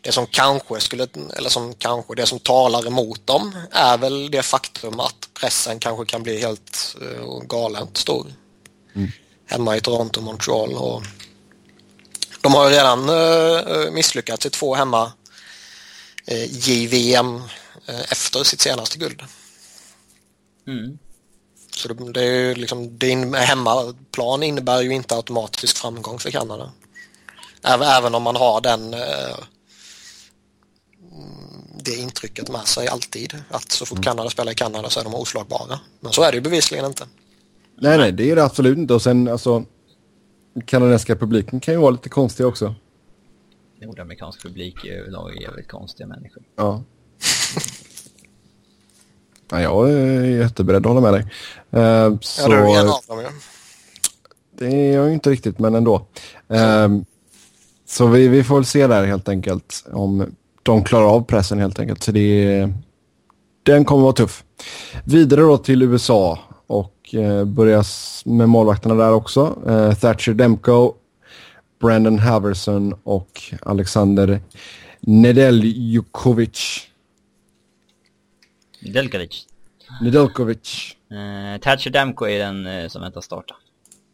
det 0.00 0.12
som 0.12 0.26
kanske 0.26 0.80
skulle, 0.80 1.06
eller 1.36 1.48
som 1.48 1.74
kanske, 1.74 2.14
det 2.14 2.26
som 2.26 2.38
talar 2.38 2.86
emot 2.86 3.26
dem 3.26 3.56
är 3.70 3.98
väl 3.98 4.30
det 4.30 4.42
faktum 4.42 5.00
att 5.00 5.28
pressen 5.34 5.78
kanske 5.78 6.04
kan 6.06 6.22
bli 6.22 6.40
helt 6.40 6.96
eh, 7.02 7.40
galent 7.48 7.96
stor. 7.96 8.26
Hemma 9.46 9.76
i 9.76 9.80
Toronto 9.80 10.20
och 10.20 10.24
Montreal. 10.24 10.74
Och 10.74 11.02
de 12.40 12.54
har 12.54 12.70
ju 12.70 12.76
redan 12.76 13.10
misslyckats 13.94 14.46
i 14.46 14.50
två 14.50 14.74
hemma 14.74 15.12
JVM 16.48 17.42
eh, 17.86 18.00
efter 18.12 18.44
sitt 18.44 18.60
senaste 18.60 18.98
guld. 18.98 19.22
Mm. 20.66 20.98
Så 21.76 21.88
det, 21.88 22.12
det 22.12 22.24
är 22.24 22.48
ju 22.48 22.54
liksom, 22.54 22.98
det 22.98 23.08
in, 23.08 23.34
hemmaplan 23.34 24.42
innebär 24.42 24.82
ju 24.82 24.90
inte 24.90 25.14
automatisk 25.14 25.76
framgång 25.76 26.18
för 26.18 26.30
Kanada. 26.30 26.72
Även, 27.62 27.88
även 27.88 28.14
om 28.14 28.22
man 28.22 28.36
har 28.36 28.60
den 28.60 28.94
eh, 28.94 29.36
det 31.84 31.94
intrycket 31.94 32.50
med 32.50 32.66
sig 32.66 32.88
alltid. 32.88 33.42
Att 33.48 33.70
så 33.70 33.86
fort 33.86 34.04
Kanada 34.04 34.30
spelar 34.30 34.52
i 34.52 34.54
Kanada 34.54 34.90
så 34.90 35.00
är 35.00 35.04
de 35.04 35.14
oslagbara. 35.14 35.80
Men 36.00 36.12
så 36.12 36.22
är 36.22 36.30
det 36.32 36.36
ju 36.36 36.40
bevisligen 36.40 36.84
inte. 36.84 37.06
Nej, 37.80 37.98
nej, 37.98 38.12
det 38.12 38.30
är 38.30 38.36
det 38.36 38.44
absolut 38.44 38.78
inte. 38.78 38.94
Och 38.94 39.02
sen 39.02 39.28
alltså, 39.28 39.64
kanadensiska 40.66 41.16
publiken 41.16 41.60
kan 41.60 41.74
ju 41.74 41.80
vara 41.80 41.90
lite 41.90 42.08
konstig 42.08 42.46
också. 42.46 42.74
Nordamerikansk 43.82 44.42
publik 44.42 44.84
är 44.84 44.92
överlag 44.92 45.42
jävligt 45.42 45.68
konstiga 45.68 46.06
människor. 46.06 46.42
Ja. 46.56 46.82
ja 49.50 49.60
jag 49.60 49.90
är 49.92 50.24
jätteberedd 50.24 50.86
att 50.86 50.92
hålla 50.94 51.00
med 51.00 51.12
dig. 51.14 51.22
Eh, 51.82 52.16
så, 52.20 52.42
Ja, 52.42 52.48
du 52.48 52.54
är 52.56 52.80
en 52.80 52.88
av 52.88 53.00
dem 53.08 53.20
ju. 53.20 53.26
Det 54.58 54.66
är 54.76 54.94
jag 54.94 55.12
inte 55.12 55.30
riktigt, 55.30 55.58
men 55.58 55.74
ändå. 55.74 56.06
Ehm, 56.48 57.04
så 57.88 58.06
vi, 58.06 58.28
vi 58.28 58.44
får 58.44 58.54
väl 58.54 58.64
se 58.64 58.86
där 58.86 59.04
helt 59.06 59.28
enkelt 59.28 59.84
om 59.92 60.26
de 60.62 60.84
klarar 60.84 61.06
av 61.06 61.24
pressen 61.24 61.58
helt 61.58 61.78
enkelt. 61.78 62.02
Så 62.02 62.12
det, 62.12 62.68
den 63.62 63.84
kommer 63.84 64.02
vara 64.02 64.12
tuff. 64.12 64.44
Vidare 65.04 65.40
då 65.40 65.58
till 65.58 65.82
USA 65.82 66.38
och 66.66 67.14
eh, 67.14 67.44
börja 67.44 67.80
s- 67.80 68.22
med 68.24 68.48
målvakterna 68.48 68.94
där 68.94 69.12
också. 69.12 69.58
Eh, 69.68 69.94
Thatcher 69.94 70.32
Demko, 70.32 70.92
Brandon 71.80 72.18
Haverson 72.18 72.94
och 73.04 73.42
Alexander 73.62 74.40
Nedeljukovic. 75.00 76.80
Delkalic. 78.80 79.46
Nedeljkovic. 80.00 80.96
Uh, 81.12 81.60
Thatcher 81.60 81.90
Damko 81.90 82.26
är 82.26 82.38
den 82.38 82.66
eh, 82.66 82.88
som 82.88 83.02
väntar 83.02 83.20
starta. 83.20 83.56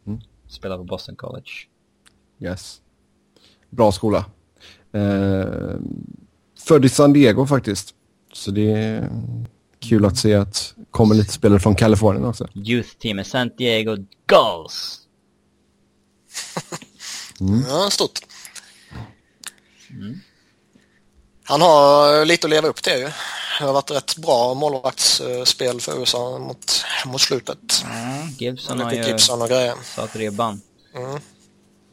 Mm. 0.07 0.21
Spelar 0.47 0.77
på 0.77 0.83
Boston 0.83 1.15
College. 1.15 1.49
Yes. 2.39 2.81
Bra 3.69 3.91
skola. 3.91 4.25
Eh, 4.91 5.75
född 6.59 6.85
i 6.85 6.89
San 6.89 7.13
Diego 7.13 7.45
faktiskt. 7.45 7.95
Så 8.33 8.51
det 8.51 8.71
är 8.71 9.09
kul 9.79 10.05
att 10.05 10.17
se 10.17 10.33
att 10.33 10.73
det 10.75 10.85
kommer 10.91 11.15
lite 11.15 11.31
spelare 11.31 11.59
från 11.59 11.75
Kalifornien 11.75 12.25
också. 12.25 12.47
Youth 12.55 12.89
Team 12.89 13.19
är 13.19 13.23
San 13.23 13.51
Diego 13.57 13.95
Gulls. 14.27 14.99
Ja, 17.69 17.89
stort. 17.89 18.19
Han 21.43 21.61
har 21.61 22.25
lite 22.25 22.47
att 22.47 22.51
leva 22.51 22.67
upp 22.67 22.83
till 22.83 22.93
ju. 22.93 23.09
Det 23.59 23.65
har 23.65 23.73
varit 23.73 23.91
rätt 23.91 24.17
bra 24.17 24.53
målvaktsspel 24.53 25.81
för 25.81 25.99
USA 25.99 26.39
mot, 26.39 26.85
mot 27.05 27.21
slutet. 27.21 27.85
Mm, 27.85 28.27
Gibson 28.27 28.79
har 28.79 28.93
ju 28.93 29.03
Gibson 29.03 29.41
och 29.41 29.47
grejer. 29.47 29.75
satt 29.83 30.15
ribban. 30.15 30.61
Mm. 30.95 31.19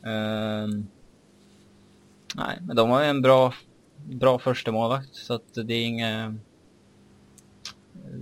Ehm, 0.05 0.87
nej, 2.35 2.59
men 2.61 2.77
de 2.77 2.91
har 2.91 3.03
ju 3.03 3.09
en 3.09 3.23
bra, 3.23 3.55
bra 3.97 4.39
första 4.39 4.73
målvakt 4.73 5.15
så 5.15 5.35
att 5.35 5.55
det 5.55 5.75
är 5.75 5.85
inga... 5.85 6.37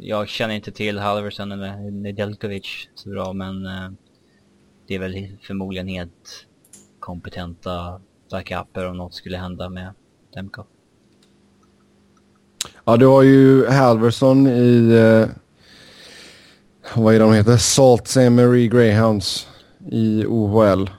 Jag 0.01 0.29
känner 0.29 0.55
inte 0.55 0.73
till 0.73 0.99
Halverson 0.99 1.53
eller 1.53 1.91
Nedeljkovic 1.91 2.89
så 2.95 3.09
bra 3.09 3.33
men 3.33 3.67
eh, 3.67 3.91
det 4.87 4.95
är 4.95 4.99
väl 4.99 5.37
förmodligen 5.43 5.89
helt 5.89 6.47
kompetenta 6.99 8.01
backuper 8.31 8.87
om 8.87 8.97
något 8.97 9.15
skulle 9.15 9.37
hända 9.37 9.69
med 9.69 9.95
Demko. 10.35 10.65
Ja, 12.89 12.97
du 12.97 13.07
har 13.07 13.23
ju 13.23 13.67
Halverson 13.67 14.47
i... 14.47 14.93
Eh, 14.93 15.29
vad 16.95 17.15
är 17.15 17.21
de 17.21 17.33
heter? 17.33 17.57
Salt 17.57 18.07
St. 18.07 18.31
Marie 18.31 18.69
Greyhounds 18.69 19.49
i 19.91 20.25
OHL. 20.27 20.91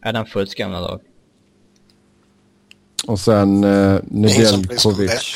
Är 0.00 0.12
den 0.12 0.26
fullt 0.26 0.54
gamla 0.54 0.80
lag? 0.80 1.00
Och 3.06 3.20
sen 3.20 3.64
eh, 3.64 3.96
om 3.96 4.02
Nedeljkovic. 4.04 5.34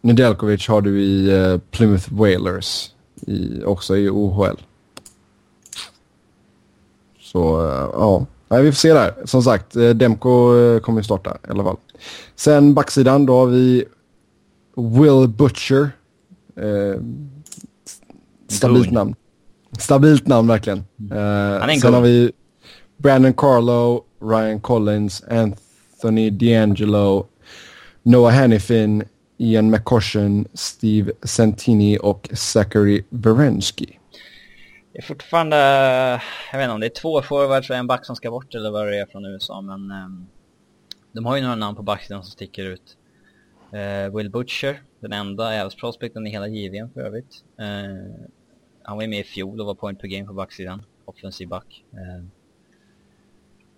Nedeljkovic 0.00 0.68
har 0.68 0.80
du 0.80 1.02
i 1.02 1.30
eh, 1.30 1.58
Plymouth 1.58 2.14
Whalers. 2.14 2.94
I, 3.26 3.64
också 3.64 3.96
i 3.96 4.10
OHL. 4.10 4.62
Så 7.20 7.66
eh, 7.66 7.90
ja, 7.92 8.26
Nej, 8.52 8.62
vi 8.62 8.72
får 8.72 8.76
se 8.76 8.92
där. 8.92 9.14
Som 9.24 9.42
sagt, 9.42 9.76
eh, 9.76 9.90
Demko 9.90 10.56
eh, 10.58 10.80
kommer 10.80 11.00
ju 11.00 11.04
starta 11.04 11.38
i 11.48 11.50
alla 11.50 11.64
fall. 11.64 11.76
Sen 12.36 12.74
backsidan, 12.74 13.26
då 13.26 13.36
har 13.36 13.46
vi 13.46 13.84
Will 14.76 15.28
Butcher. 15.28 15.90
Eh, 16.56 17.00
stabilt 18.48 18.84
Goon. 18.84 18.94
namn. 18.94 19.14
Stabilt 19.78 20.26
namn 20.26 20.48
verkligen. 20.48 20.78
Eh, 21.10 21.16
är 21.18 21.68
en 21.68 21.80
sen 21.80 21.94
har 21.94 22.00
vi 22.00 22.32
Brandon 22.96 23.32
Carlo, 23.32 24.04
Ryan 24.22 24.60
Collins, 24.60 25.22
Anthony 25.22 26.30
D'Angelo, 26.30 27.26
Noah 28.02 28.34
Hannifin, 28.34 29.04
Ian 29.38 29.70
McCoshen, 29.70 30.46
Steve 30.54 31.12
Santini 31.22 31.98
och 32.02 32.28
Zachary 32.32 33.04
Berensky. 33.10 33.86
Det 34.92 34.98
är 34.98 35.02
fortfarande, 35.02 35.56
jag 36.52 36.58
vet 36.58 36.64
inte 36.64 36.74
om 36.74 36.80
det 36.80 36.86
är 36.86 37.00
två 37.00 37.22
forwards 37.22 37.70
och 37.70 37.76
en 37.76 37.86
back 37.86 38.06
som 38.06 38.16
ska 38.16 38.30
bort 38.30 38.54
eller 38.54 38.70
vad 38.70 38.86
det 38.86 38.98
är 38.98 39.06
från 39.06 39.24
USA 39.24 39.60
men 39.60 39.90
ehm, 39.90 40.26
de 41.12 41.26
har 41.26 41.36
ju 41.36 41.42
några 41.42 41.54
namn 41.54 41.76
på 41.76 41.82
backsidan 41.82 42.22
som 42.22 42.30
sticker 42.30 42.64
ut. 42.64 42.96
Eh, 43.72 44.16
Will 44.16 44.30
Butcher, 44.30 44.82
den 45.00 45.12
enda 45.12 45.54
Ävs 45.54 45.74
prospecten 45.74 46.26
i 46.26 46.30
hela 46.30 46.48
JVM 46.48 46.90
för 46.90 47.00
övrigt. 47.00 47.44
Eh, 47.58 48.26
han 48.82 48.96
var 48.96 49.02
ju 49.02 49.08
med 49.08 49.20
i 49.20 49.24
fjol 49.24 49.60
och 49.60 49.66
var 49.66 49.74
point 49.74 50.00
per 50.00 50.08
game 50.08 50.26
på 50.26 50.32
backsidan, 50.32 50.82
offensiv 51.04 51.48
back. 51.48 51.84
Eh, 51.92 52.24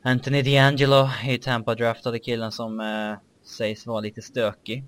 Anthony 0.03 0.42
D'Angelo 0.42 1.11
är 1.24 1.33
ju 1.33 1.38
Tampa-draftade 1.38 2.18
killen 2.18 2.53
som 2.53 2.83
sägs 3.42 3.87
vara 3.87 4.00
lite 4.00 4.22
stökig. 4.22 4.85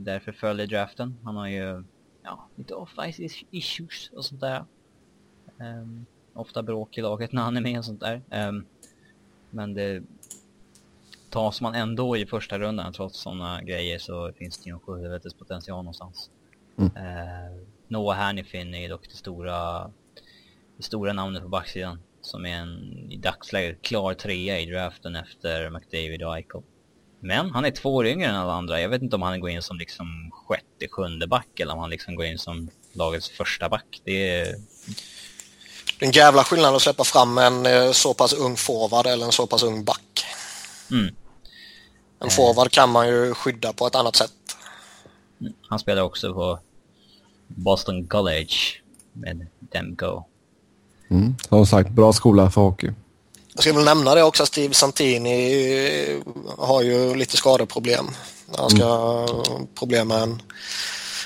Därför 0.00 0.32
följer 0.32 0.66
draften. 0.66 1.18
Han 1.24 1.36
har 1.36 1.48
ju 1.48 1.84
ja, 2.22 2.48
lite 2.56 2.74
off-ice 2.74 3.44
issues 3.50 4.10
och 4.12 4.24
sånt 4.24 4.40
där. 4.40 4.64
Ehm, 5.62 6.06
ofta 6.34 6.62
bråk 6.62 6.98
i 6.98 7.00
laget 7.00 7.32
när 7.32 7.42
han 7.42 7.56
är 7.56 7.60
med 7.60 7.78
och 7.78 7.84
sånt 7.84 8.00
där. 8.00 8.22
Ehm, 8.30 8.64
men 9.50 9.74
det 9.74 10.02
tas 11.30 11.60
man 11.60 11.74
ändå 11.74 12.16
i 12.16 12.26
första 12.26 12.58
rundan 12.58 12.92
trots 12.92 13.20
sådana 13.20 13.62
grejer 13.62 13.98
så 13.98 14.32
finns 14.32 14.58
det 14.58 14.68
ju 14.68 14.74
en 14.74 14.80
sjuhelvetes 14.80 15.34
potential 15.34 15.76
någonstans. 15.76 16.30
Mm. 16.78 16.96
Ehm, 16.96 17.66
Noah 17.88 18.16
Hannifin 18.16 18.74
är 18.74 18.88
dock 18.88 19.08
det 19.08 19.16
stora, 19.16 19.90
det 20.76 20.82
stora 20.82 21.12
namnet 21.12 21.42
på 21.42 21.48
backsidan. 21.48 21.98
Som 22.20 22.46
är 22.46 22.56
en 22.56 23.06
i 23.10 23.16
dagsläget 23.16 23.82
klar 23.82 24.14
trea 24.14 24.60
i 24.60 24.66
draften 24.66 25.16
efter 25.16 25.70
McDavid 25.70 26.22
och 26.22 26.36
Eichel. 26.36 26.62
Men 27.20 27.50
han 27.50 27.64
är 27.64 27.70
två 27.70 27.94
år 27.94 28.06
yngre 28.06 28.28
än 28.28 28.34
alla 28.34 28.52
andra. 28.52 28.80
Jag 28.80 28.88
vet 28.88 29.02
inte 29.02 29.16
om 29.16 29.22
han 29.22 29.40
går 29.40 29.50
in 29.50 29.62
som 29.62 29.78
liksom 29.78 30.30
sjätte, 30.32 30.88
sjunde 30.90 31.26
back 31.26 31.60
eller 31.60 31.72
om 31.72 31.78
han 31.78 31.90
liksom 31.90 32.14
går 32.14 32.26
in 32.26 32.38
som 32.38 32.70
lagets 32.92 33.30
första 33.30 33.68
back. 33.68 34.00
Det 34.04 34.30
är 34.30 34.54
Det 36.02 36.06
är 36.06 36.08
en 36.08 36.12
jävla 36.12 36.44
skillnad 36.44 36.74
att 36.74 36.82
släppa 36.82 37.04
fram 37.04 37.38
en 37.38 37.66
eh, 37.66 37.92
så 37.92 38.14
pass 38.14 38.32
ung 38.32 38.56
forward 38.56 39.06
eller 39.06 39.26
en 39.26 39.32
så 39.32 39.46
pass 39.46 39.62
ung 39.62 39.84
back. 39.84 40.24
Mm. 40.90 41.14
En 42.20 42.30
forward 42.30 42.70
kan 42.70 42.90
man 42.90 43.08
ju 43.08 43.34
skydda 43.34 43.72
på 43.72 43.86
ett 43.86 43.94
annat 43.94 44.16
sätt. 44.16 44.32
Han 45.68 45.78
spelar 45.78 46.02
också 46.02 46.34
på 46.34 46.58
Boston 47.46 48.06
College 48.06 48.54
med 49.12 49.46
Dem 49.58 49.94
Go. 49.96 50.24
Mm. 51.10 51.34
Som 51.48 51.66
sagt, 51.66 51.90
bra 51.90 52.12
skola 52.12 52.50
för 52.50 52.60
hockey. 52.60 52.90
Jag 53.54 53.62
ska 53.62 53.72
väl 53.72 53.84
nämna 53.84 54.14
det 54.14 54.22
också, 54.22 54.46
Steve 54.46 54.74
Santini 54.74 55.54
eh, 56.08 56.16
har 56.58 56.82
ju 56.82 57.14
lite 57.14 57.36
skadeproblem. 57.36 58.06
Han 58.56 58.70
ska 58.70 59.26
mm. 59.50 59.66
problem 59.74 60.08
med 60.08 60.22
en, 60.22 60.42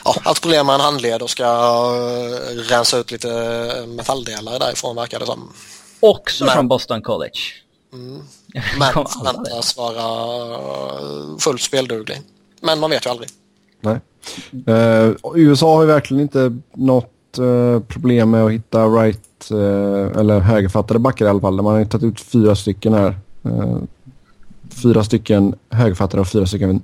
ja, 0.07 0.21
haft 0.25 0.42
problem 0.42 0.66
med 0.66 0.75
en 0.75 0.81
handled 0.81 1.23
och 1.23 1.31
ska 1.31 1.45
eh, 1.45 2.57
rensa 2.57 2.99
ut 2.99 3.11
lite 3.11 3.29
metalldelar 3.88 4.59
därifrån 4.59 4.97
verkar 4.97 5.19
det 5.19 5.27
som. 5.27 5.53
Också 6.01 6.45
Men, 6.45 6.55
från 6.55 6.69
Boston 6.69 7.03
College. 7.03 7.38
Mm. 7.92 8.23
Men 8.79 8.92
förväntas 8.92 9.77
vara 9.77 11.38
fullt 11.38 11.61
spelduglig. 11.61 12.21
Men 12.61 12.81
man 12.81 12.90
vet 12.90 13.07
ju 13.07 13.11
aldrig. 13.11 13.29
Nej. 13.81 14.01
Uh, 14.69 15.14
USA 15.35 15.75
har 15.75 15.83
ju 15.83 15.87
verkligen 15.87 16.21
inte 16.21 16.59
något 16.75 17.38
uh, 17.38 17.81
problem 17.81 18.31
med 18.31 18.45
att 18.45 18.53
hitta 18.53 18.87
right 18.87 19.51
uh, 19.51 20.19
eller 20.19 20.40
högerfattade 20.40 21.01
backar 21.01 21.27
i 21.27 21.29
alla 21.29 21.40
fall. 21.40 21.55
Man 21.55 21.73
har 21.73 21.79
ju 21.79 21.87
tagit 21.87 22.05
ut 22.05 22.21
fyra 22.21 22.57
stycken 22.57 22.95
här. 22.95 23.16
fyra 24.83 25.05
stycken 25.05 25.55
högerfattade 25.71 26.21
och 26.21 26.29
fyra 26.29 26.47
stycken 26.47 26.83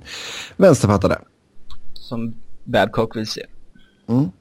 vänsterfattade. 0.57 1.19
Som 1.93 2.33
Babcock 2.63 3.15
vill 3.15 3.27
se. 3.27 3.45
Mm. 4.07 4.31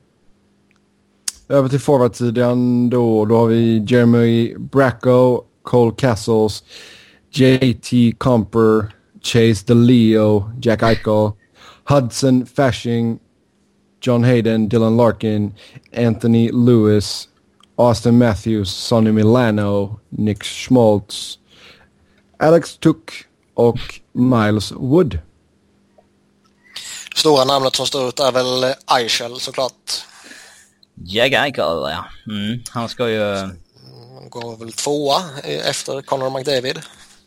Över 1.48 1.68
till 1.68 1.80
forwardsidan 1.80 2.90
då. 2.90 3.24
Då 3.24 3.36
har 3.36 3.46
vi 3.46 3.84
Jeremy 3.86 4.54
Bracco, 4.58 5.44
Cole 5.62 5.92
Castles, 5.96 6.64
JT 7.30 8.18
Comper, 8.18 8.92
Chase 9.22 9.64
DeLeo, 9.66 10.50
Jack 10.62 10.82
Eichel, 10.82 11.32
Hudson 11.84 12.46
Fashing, 12.46 13.18
John 14.00 14.24
Hayden, 14.24 14.68
Dylan 14.68 14.96
Larkin, 14.96 15.54
Anthony 15.96 16.50
Lewis, 16.52 17.28
Austin 17.76 18.18
Matthews, 18.18 18.70
Sonny 18.70 19.12
Milano, 19.12 20.00
Nick 20.10 20.44
Schmaltz, 20.44 21.38
Alex 22.38 22.76
Tuck 22.76 23.26
och 23.54 24.00
Miles 24.12 24.72
Wood. 24.72 25.18
Stora 27.22 27.44
namnet 27.44 27.76
som 27.76 27.86
står 27.86 28.08
ut 28.08 28.20
är 28.20 28.32
väl 28.32 28.74
Eichel 28.96 29.40
såklart. 29.40 30.04
Jack 30.94 31.32
Eichel, 31.32 31.64
ja. 31.66 32.04
Mm, 32.26 32.62
han 32.70 32.88
ska 32.88 33.08
ju... 33.08 33.34
Han 34.14 34.30
går 34.30 34.56
väl 34.56 34.72
tvåa 34.72 35.22
efter 35.44 36.02
Conor 36.02 36.30
McDavid. 36.38 36.80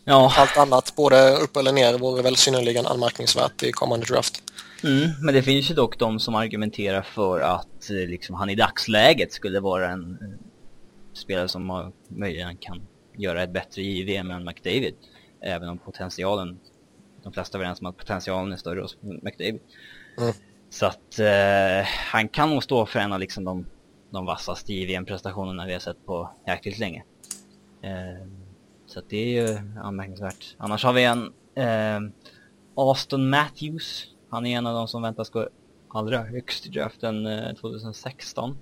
Ja. 0.06 0.34
Allt 0.38 0.58
annat, 0.58 0.94
både 0.96 1.36
upp 1.36 1.58
eller 1.58 1.72
ner, 1.72 1.98
vore 1.98 2.22
väl 2.22 2.36
synnerligen 2.36 2.86
anmärkningsvärt 2.86 3.64
i 3.64 3.72
kommande 3.72 4.06
draft. 4.06 4.44
Mm, 4.84 5.10
men 5.22 5.34
det 5.34 5.44
finns 5.44 5.72
ju 5.72 5.76
dock 5.76 6.00
de 6.00 6.20
som 6.20 6.36
argumenterar 6.36 7.02
för 7.02 7.40
att 7.40 7.90
eh, 7.90 8.10
liksom, 8.10 8.36
han 8.36 8.50
i 8.50 8.56
dagsläget 8.56 9.34
skulle 9.34 9.60
vara 9.60 9.90
en 9.90 10.02
uh, 10.02 10.18
spelare 11.14 11.48
som 11.48 11.94
möjligen 12.08 12.58
kan 12.58 12.82
göra 13.18 13.44
ett 13.44 13.54
bättre 13.54 13.82
JVM 13.82 14.32
än 14.32 14.46
McDavid. 14.46 14.96
Även 15.42 15.70
om 15.70 15.78
potentialen, 15.78 16.60
de 17.26 17.34
flesta 17.34 17.58
överens 17.58 17.82
om 17.82 17.86
att 17.86 17.98
potentialen 17.98 18.52
är 18.52 18.58
större 18.58 18.82
hos 18.82 18.98
McDavid. 19.02 19.60
Mm. 20.18 20.34
Så 20.70 20.86
att 20.86 21.20
uh, 21.20 21.88
han 22.12 22.28
kan 22.28 22.50
nog 22.50 22.64
stå 22.64 22.86
för 22.86 23.00
en 23.00 23.14
av 23.14 23.20
liksom, 23.20 23.44
de, 23.44 23.66
de 24.10 24.26
vassaste 24.26 24.74
JVM-prestationerna 24.74 25.66
vi 25.66 25.74
har 25.74 25.80
sett 25.80 26.06
på 26.06 26.30
jäkligt 26.48 26.80
länge. 26.80 27.04
Uh, 27.84 28.28
så 28.86 29.02
det 29.10 29.18
är 29.18 29.48
ju 29.48 29.58
anmärkningsvärt. 29.82 30.56
Annars 30.58 30.84
har 30.84 30.94
vi 30.94 31.04
en 31.04 31.34
Aston 32.76 33.30
Matthews 33.30 34.16
han 34.36 34.46
är 34.46 34.58
en 34.58 34.68
av 34.68 34.76
de 34.76 34.88
som 34.88 35.02
väntas 35.02 35.30
gå 35.30 35.50
allra 35.88 36.18
högst 36.24 36.66
i 36.66 36.70
draften 36.70 37.28
2016. 37.62 38.58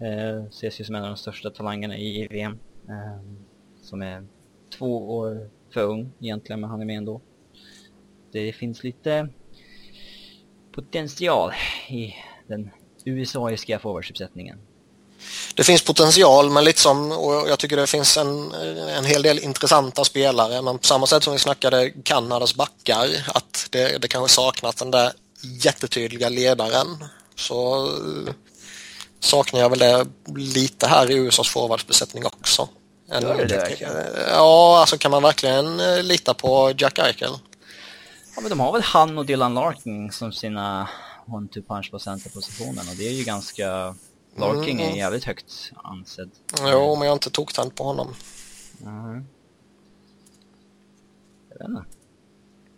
Eh, 0.00 0.44
ses 0.44 0.80
ju 0.80 0.84
som 0.84 0.94
en 0.94 1.02
av 1.02 1.08
de 1.08 1.16
största 1.16 1.50
talangerna 1.50 1.98
i 1.98 2.28
VM. 2.30 2.58
Eh, 2.88 3.20
som 3.82 4.02
är 4.02 4.26
två 4.78 5.16
år 5.16 5.50
för 5.70 5.82
ung 5.82 6.12
egentligen, 6.20 6.60
men 6.60 6.70
han 6.70 6.80
är 6.80 6.84
med 6.84 6.96
ändå. 6.96 7.20
Det 8.32 8.52
finns 8.52 8.84
lite 8.84 9.28
potential 10.74 11.52
i 11.88 12.14
den 12.48 12.70
USAiska 13.04 13.78
forwardsuppsättningen. 13.78 14.58
Det 15.54 15.64
finns 15.64 15.82
potential, 15.82 16.50
men 16.50 16.64
lite 16.64 16.80
som, 16.80 17.12
och 17.12 17.48
jag 17.48 17.58
tycker 17.58 17.76
det 17.76 17.86
finns 17.86 18.16
en, 18.16 18.52
en 18.96 19.04
hel 19.04 19.22
del 19.22 19.38
intressanta 19.38 20.04
spelare, 20.04 20.62
men 20.62 20.78
på 20.78 20.86
samma 20.86 21.06
sätt 21.06 21.22
som 21.22 21.32
vi 21.32 21.38
snackade 21.38 21.90
Kanadas 21.90 22.54
backar, 22.54 23.06
att 23.34 23.66
det, 23.70 24.02
det 24.02 24.08
kanske 24.08 24.34
saknas 24.34 24.74
den 24.74 24.90
där 24.90 25.12
jättetydliga 25.42 26.28
ledaren, 26.28 27.04
så 27.34 27.88
saknar 29.20 29.60
jag 29.60 29.70
väl 29.70 29.78
det 29.78 30.06
lite 30.36 30.86
här 30.86 31.10
i 31.10 31.14
USAs 31.14 31.48
forwardsbesättning 31.48 32.26
också. 32.26 32.68
En, 33.10 33.22
Gör 33.22 33.36
det 33.36 33.44
det 33.44 34.26
Ja, 34.30 34.78
alltså 34.80 34.98
kan 34.98 35.10
man 35.10 35.22
verkligen 35.22 35.80
eh, 35.80 36.02
lita 36.02 36.34
på 36.34 36.72
Jack 36.78 36.98
Eichel? 36.98 37.32
Ja, 38.34 38.40
men 38.40 38.50
de 38.50 38.60
har 38.60 38.72
väl 38.72 38.82
han 38.82 39.18
och 39.18 39.26
Dylan 39.26 39.54
Larkin 39.54 40.12
som 40.12 40.32
sina 40.32 40.88
one-two 41.26 41.62
punch 41.62 41.90
på 41.90 41.98
centerpositionen 41.98 42.88
och 42.90 42.96
det 42.98 43.08
är 43.08 43.12
ju 43.12 43.24
ganska 43.24 43.94
Larking 44.36 44.80
mm. 44.80 44.92
är 44.92 44.96
jävligt 44.96 45.24
högt 45.24 45.72
ansedd. 45.74 46.30
Jo, 46.60 46.96
men 46.96 47.02
jag 47.02 47.10
har 47.10 47.12
inte 47.12 47.30
toktänt 47.30 47.74
på 47.74 47.84
honom. 47.84 48.14
Mm. 48.82 49.26
Jag 51.48 51.58
vet 51.58 51.68
inte. 51.68 51.84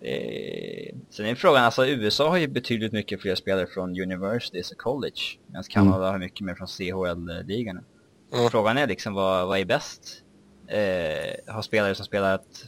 Är... 0.00 0.94
Sen 1.10 1.26
är 1.26 1.34
frågan, 1.34 1.64
alltså 1.64 1.86
USA 1.86 2.28
har 2.28 2.36
ju 2.36 2.48
betydligt 2.48 2.92
mycket 2.92 3.20
fler 3.20 3.34
spelare 3.34 3.66
från 3.66 4.00
universities 4.00 4.70
och 4.70 4.78
college. 4.78 5.20
Medan 5.46 5.64
Kanada 5.64 5.96
mm. 5.96 6.12
har 6.12 6.18
mycket 6.18 6.40
mer 6.40 6.54
från 6.54 6.68
CHL-ligan. 6.68 7.84
Mm. 8.32 8.50
Frågan 8.50 8.78
är 8.78 8.86
liksom, 8.86 9.14
vad, 9.14 9.46
vad 9.46 9.58
är 9.58 9.64
bäst? 9.64 10.22
Eh, 10.66 11.54
har 11.54 11.62
spelare 11.62 11.94
som 11.94 12.06
spelat 12.06 12.64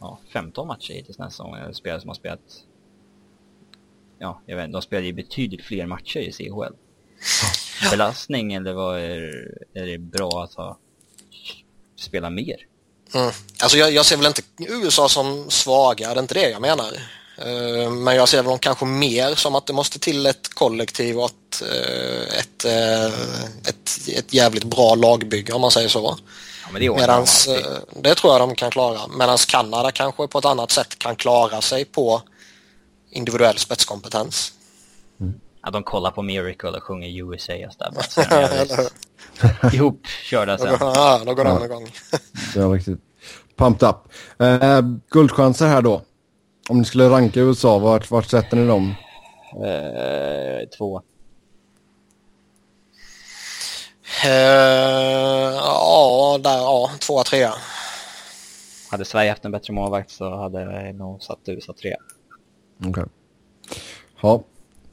ja, 0.00 0.18
15 0.32 0.66
matcher 0.66 0.92
hittills 0.92 1.18
nästa 1.18 1.30
säsong, 1.30 1.54
eller 1.54 1.72
spelare 1.72 2.00
som 2.00 2.08
har 2.08 2.14
spelat... 2.14 2.40
Ja, 4.18 4.40
jag 4.46 4.56
vet 4.56 4.64
inte, 4.64 4.76
de 4.76 4.82
spelar 4.82 5.02
ju 5.02 5.12
betydligt 5.12 5.64
fler 5.64 5.86
matcher 5.86 6.18
i 6.18 6.32
CHL 6.32 6.74
belastning 7.90 8.52
eller 8.52 8.72
vad 8.72 8.98
är, 8.98 9.48
är 9.74 9.86
det 9.86 9.98
bra 9.98 10.44
att 10.44 10.54
ha 10.54 10.78
spela 11.98 12.30
mer? 12.30 12.56
Mm. 13.14 13.32
Alltså 13.62 13.78
jag, 13.78 13.92
jag, 13.92 14.06
ser 14.06 14.16
väl 14.16 14.26
inte 14.26 14.42
USA 14.58 15.08
som 15.08 15.50
svaga, 15.50 16.14
det 16.14 16.18
är 16.18 16.22
inte 16.22 16.34
det 16.34 16.50
jag 16.50 16.60
menar. 16.60 16.92
Uh, 17.46 17.90
men 17.90 18.16
jag 18.16 18.28
ser 18.28 18.38
väl 18.38 18.46
dem 18.46 18.58
kanske 18.58 18.84
mer 18.84 19.34
som 19.34 19.54
att 19.54 19.66
det 19.66 19.72
måste 19.72 19.98
till 19.98 20.26
ett 20.26 20.54
kollektiv 20.54 21.18
och 21.18 21.30
ett, 21.30 21.62
uh, 21.62 22.38
ett, 22.38 22.64
uh, 22.64 23.14
ett, 23.68 24.08
ett 24.08 24.34
jävligt 24.34 24.64
bra 24.64 24.94
lagbygge 24.94 25.52
om 25.52 25.60
man 25.60 25.70
säger 25.70 25.88
så. 25.88 26.18
Ja, 26.70 26.72
men 26.72 26.82
det, 26.82 27.00
Medans, 27.00 27.48
det 27.96 28.14
tror 28.14 28.32
jag 28.32 28.40
de 28.40 28.54
kan 28.54 28.70
klara. 28.70 28.98
Medan 29.18 29.38
Kanada 29.48 29.90
kanske 29.90 30.28
på 30.28 30.38
ett 30.38 30.44
annat 30.44 30.70
sätt 30.70 30.98
kan 30.98 31.16
klara 31.16 31.60
sig 31.60 31.84
på 31.84 32.22
individuell 33.10 33.58
spetskompetens. 33.58 34.52
Ja, 35.62 35.70
de 35.70 35.82
kollar 35.82 36.10
på 36.10 36.22
Miracle 36.22 36.70
och 36.70 36.82
sjunger 36.82 37.08
USA 37.08 37.52
just 37.52 37.78
där 37.78 37.90
bara. 37.90 39.72
Ihop 39.72 40.06
körda 40.30 40.58
sen. 40.58 40.76
Ja, 40.80 41.20
då 41.26 41.34
går 41.34 41.44
den 41.44 41.62
igång. 41.64 41.88
det 42.54 42.60
är 42.60 42.70
riktigt 42.72 43.00
pumped 43.56 43.88
up. 43.88 43.96
Uh, 44.42 44.80
guldchanser 45.10 45.66
här 45.66 45.82
då. 45.82 46.02
Om 46.68 46.78
ni 46.78 46.84
skulle 46.84 47.08
ranka 47.08 47.40
USA, 47.40 47.78
vart, 47.78 48.10
vart 48.10 48.26
sätter 48.26 48.56
ni 48.56 48.66
dem? 48.66 48.94
Uh, 49.56 50.68
två. 50.78 51.02
Uh, 54.24 54.30
ja, 55.56 56.38
där, 56.42 56.56
ja, 56.56 56.90
tvåa, 57.00 57.24
trea. 57.24 57.52
Hade 58.90 59.04
Sverige 59.04 59.30
haft 59.30 59.44
en 59.44 59.52
bättre 59.52 59.72
målvakt 59.72 60.10
så 60.10 60.36
hade 60.36 60.60
jag 60.60 60.94
nog 60.94 61.22
satt 61.22 61.38
USA 61.46 61.72
trea. 61.82 61.96
Okej. 62.78 62.90
Okay. 62.90 63.04
Ja, 64.22 64.42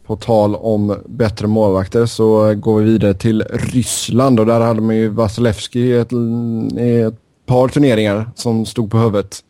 på 0.06 0.16
tal 0.16 0.56
om 0.56 1.04
bättre 1.06 1.48
målvakter 1.48 2.06
så 2.06 2.54
går 2.56 2.80
vi 2.80 2.92
vidare 2.92 3.14
till 3.14 3.42
Ryssland 3.44 4.40
och 4.40 4.46
där 4.46 4.60
hade 4.60 4.82
man 4.82 4.96
ju 4.96 5.08
Vasilevski 5.10 5.80
i 5.80 5.94
ett, 5.94 6.12
ett, 6.78 7.20
par 7.46 7.68
turneringar 7.68 8.32
som 8.36 8.66
stod 8.66 8.92
på 8.92 8.98
huvudet. 8.98 9.44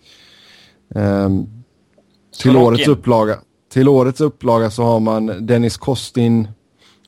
Um, 0.90 1.64
till, 2.42 2.58
årets 2.58 2.88
upplaga, 2.88 3.40
till 3.74 3.88
årets 3.88 4.22
upplaga 4.22 4.72
så 4.72 4.84
har 4.84 5.00
man 5.00 5.46
Dennis 5.48 5.78
Kostin, 5.78 6.48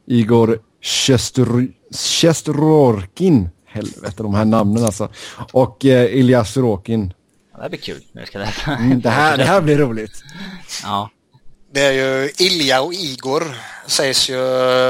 Igor 0.05 0.59
Shestrorkin, 1.91 3.49
helvete 3.65 4.23
de 4.23 4.33
här 4.33 4.45
namnen 4.45 4.85
alltså, 4.85 5.09
och 5.51 5.85
eh, 5.85 6.17
Ilja 6.19 6.45
Sorokin. 6.45 7.13
Ja, 7.51 7.57
det 7.57 7.61
här 7.61 7.69
blir 7.69 7.79
kul. 7.79 8.03
Jag 8.11 8.27
ska 8.27 8.39
läsa. 8.39 8.71
Mm, 8.71 9.01
det, 9.01 9.09
här, 9.09 9.37
det 9.37 9.43
här 9.43 9.61
blir 9.61 9.77
roligt. 9.77 10.23
Ja. 10.83 11.09
Det 11.71 11.81
är 11.81 11.91
ju 11.91 12.31
Ilja 12.37 12.81
och 12.81 12.93
Igor 12.93 13.43
sägs 13.87 14.29
ju 14.29 14.41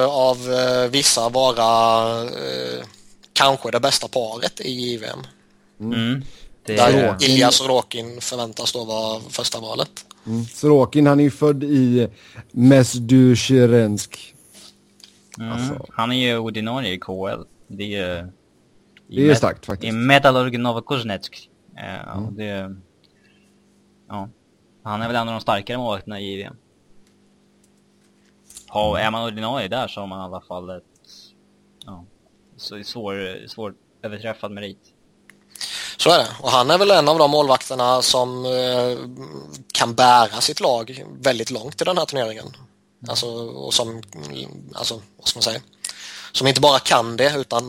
av 0.03 0.53
eh, 0.53 0.89
vissa 0.91 1.29
vara 1.29 2.21
eh, 2.21 2.85
kanske 3.33 3.71
det 3.71 3.79
bästa 3.79 4.07
paret 4.07 4.61
i 4.61 4.71
JVM. 4.71 5.27
Mm. 5.79 6.23
Där 6.65 7.15
Ilja 7.23 7.51
Sorokin 7.51 8.21
förväntas 8.21 8.71
då 8.71 8.83
vara 8.83 9.21
första 9.29 9.59
valet. 9.59 10.05
Mm. 10.27 10.45
Sorokin 10.45 11.07
han 11.07 11.19
är 11.19 11.23
ju 11.23 11.31
född 11.31 11.63
i 11.63 12.07
Mesdushirensk. 12.51 14.35
Mm. 15.39 15.51
Alltså. 15.51 15.85
Han 15.89 16.11
är 16.11 16.27
ju 16.27 16.37
ordinarie 16.37 16.93
i 16.93 16.97
KL. 16.97 17.43
Det 17.67 17.83
är 17.83 17.87
ju... 17.87 18.31
Det 19.07 19.21
är 19.21 19.25
ju 19.25 19.35
starkt 19.35 19.65
faktiskt. 19.65 19.93
I 19.93 19.95
Metallurg 19.95 20.57
Novokuznetsk. 20.57 21.49
Eh, 21.77 22.25
och 22.25 22.33
det... 22.33 22.75
Ja. 24.07 24.29
Han 24.83 25.01
är 25.01 25.07
väl 25.07 25.15
en 25.15 25.27
av 25.27 25.33
de 25.33 25.41
starkare 25.41 25.77
målvakterna 25.77 26.19
i 26.19 26.33
JVM. 26.33 26.55
Ha, 28.69 28.99
är 28.99 29.11
man 29.11 29.23
ordinarie 29.23 29.67
där 29.67 29.87
så 29.87 29.99
har 29.99 30.07
man 30.07 30.19
i 30.19 30.23
alla 30.23 30.41
fall 30.41 30.69
ett... 30.69 30.83
Ja. 31.85 32.05
Så 32.57 32.83
svår, 32.83 33.47
svår 33.47 33.73
överträffad 34.01 34.51
merit. 34.51 34.93
Så 35.97 36.09
är 36.09 36.17
det. 36.17 36.27
Och 36.41 36.49
han 36.49 36.71
är 36.71 36.77
väl 36.77 36.91
en 36.91 37.07
av 37.07 37.19
de 37.19 37.31
målvakterna 37.31 38.01
som 38.01 38.45
eh, 38.45 38.97
kan 39.73 39.95
bära 39.95 40.41
sitt 40.41 40.59
lag 40.59 41.05
väldigt 41.21 41.51
långt 41.51 41.81
i 41.81 41.85
den 41.85 41.97
här 41.97 42.05
turneringen. 42.05 42.45
Alltså, 43.07 43.27
och 43.49 43.73
som, 43.73 44.01
alltså, 44.73 45.01
vad 45.17 45.27
ska 45.27 45.37
man 45.37 45.43
säga? 45.43 45.59
Som 46.31 46.47
inte 46.47 46.61
bara 46.61 46.79
kan 46.79 47.17
det 47.17 47.33
utan 47.37 47.63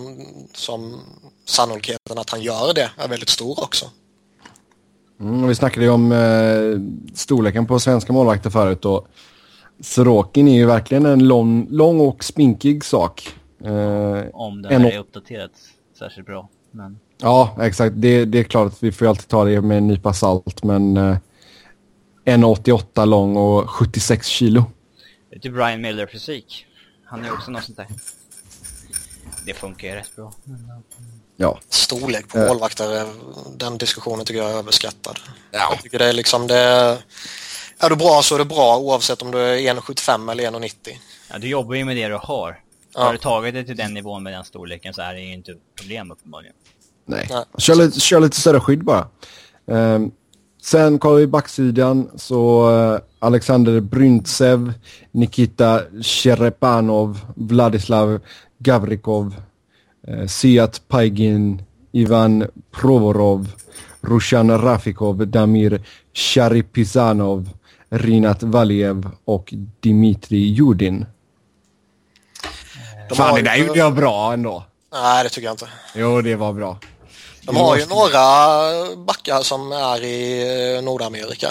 som 0.54 1.00
sannolikheten 1.44 2.18
att 2.18 2.30
han 2.30 2.42
gör 2.42 2.74
det 2.74 2.90
är 2.96 3.08
väldigt 3.08 3.28
stor 3.28 3.62
också. 3.62 3.86
Mm, 5.20 5.46
vi 5.46 5.54
snackade 5.54 5.86
ju 5.86 5.92
om 5.92 6.12
eh, 6.12 7.16
storleken 7.16 7.66
på 7.66 7.80
svenska 7.80 8.12
målvakter 8.12 8.50
förut 8.50 8.84
och 8.84 9.06
Sorokin 9.80 10.48
är 10.48 10.54
ju 10.54 10.66
verkligen 10.66 11.06
en 11.06 11.28
lång, 11.28 11.66
lång 11.70 12.00
och 12.00 12.24
spinkig 12.24 12.84
sak. 12.84 13.34
Eh, 13.64 14.24
Om 14.32 14.62
det 14.62 14.68
En 14.68 14.82
här 14.82 14.90
är 14.90 14.98
uppdaterat 14.98 15.50
särskilt 15.98 16.26
bra. 16.26 16.48
Men 16.70 16.98
ja, 17.18 17.56
exakt. 17.60 17.94
Det, 17.98 18.24
det 18.24 18.38
är 18.38 18.44
klart 18.44 18.72
att 18.72 18.82
vi 18.82 18.92
får 18.92 19.06
alltid 19.06 19.28
ta 19.28 19.44
det 19.44 19.60
med 19.60 19.78
en 19.78 19.86
nypa 19.86 20.12
salt, 20.12 20.62
men 20.62 20.96
eh, 20.96 21.16
1,88 22.24 23.06
lång 23.06 23.36
och 23.36 23.70
76 23.70 24.26
kilo. 24.26 24.64
Vet 25.30 25.42
du 25.42 25.50
Brian 25.50 25.80
Miller 25.80 26.06
fysik? 26.06 26.66
Han 27.04 27.24
är 27.24 27.32
också 27.32 27.50
något 27.50 27.64
sånt 27.64 27.76
där. 27.76 27.86
Det 29.46 29.54
funkar 29.54 29.88
ju 29.88 29.94
rätt 29.94 30.16
bra. 30.16 30.32
Ja. 31.36 31.58
Storlek 31.68 32.28
på 32.28 32.38
Eh. 32.38 32.46
målvakter, 32.48 32.90
är- 32.96 33.08
den 33.56 33.78
diskussionen 33.78 34.26
tycker 34.26 34.40
jag 34.42 34.50
är 34.50 34.54
överskattad. 34.54 35.18
Jag 35.50 35.82
tycker 35.82 35.98
det 35.98 36.06
är 36.08 36.12
liksom 36.12 36.46
det... 36.46 36.98
Är 37.78 37.90
du 37.90 37.96
bra 37.96 38.22
så 38.22 38.34
är 38.34 38.38
du 38.38 38.44
bra 38.44 38.78
oavsett 38.78 39.22
om 39.22 39.30
du 39.30 39.38
är 39.38 39.56
1,75 39.74 40.30
eller 40.32 40.44
1,90. 40.50 40.98
Ja, 41.30 41.38
du 41.38 41.48
jobbar 41.48 41.74
ju 41.74 41.84
med 41.84 41.96
det 41.96 42.08
du 42.08 42.18
har. 42.22 42.60
Ja. 42.94 43.00
Har 43.04 43.12
du 43.12 43.18
tagit 43.18 43.54
det 43.54 43.64
till 43.64 43.76
den 43.76 43.94
nivån 43.94 44.22
med 44.22 44.32
den 44.32 44.44
storleken 44.44 44.94
så 44.94 45.02
är 45.02 45.14
det 45.14 45.20
ju 45.20 45.32
inte 45.32 45.54
problem 45.78 46.10
uppenbarligen. 46.10 46.54
Nej. 47.06 47.26
Nej. 47.30 47.44
Kör, 47.58 47.74
lite, 47.74 48.00
kör 48.00 48.20
lite 48.20 48.40
större 48.40 48.60
skydd 48.60 48.84
bara. 48.84 49.08
Ehm, 49.70 50.10
sen 50.62 50.98
kollar 50.98 51.16
vi 51.16 51.26
backsidan 51.26 52.10
så 52.16 52.70
eh, 52.94 53.00
Alexander 53.20 53.80
Bryntsev, 53.80 54.72
Nikita 55.12 55.82
Sherepanov, 56.02 57.20
Vladislav 57.36 58.20
Gavrikov, 58.58 59.34
uh, 60.08 60.26
Siat 60.26 60.80
Paigin, 60.88 61.62
Ivan 61.92 62.46
Provorov, 62.70 63.46
Rushan 64.00 64.58
Rafikov, 64.58 65.26
Damir 65.26 65.80
Sharipizanov, 66.14 67.50
Rinat 67.90 68.42
Valiev 68.42 69.08
och 69.24 69.54
Dimitri 69.80 70.38
Judin. 70.38 71.06
De 73.08 73.14
Fan, 73.14 73.34
det 73.34 73.42
där 73.42 73.56
ju- 73.56 73.66
gjorde 73.66 73.78
jag 73.78 73.94
bra 73.94 74.32
ändå. 74.32 74.64
Nej, 74.92 75.24
det 75.24 75.30
tycker 75.30 75.46
jag 75.46 75.52
inte. 75.54 75.68
Jo, 75.94 76.20
det 76.22 76.36
var 76.36 76.52
bra. 76.52 76.78
De 77.42 77.56
har 77.56 77.76
ju 77.76 77.86
några 77.86 78.96
backar 78.96 79.40
som 79.42 79.72
är 79.72 80.04
i 80.04 80.76
eh, 80.76 80.82
Nordamerika. 80.84 81.48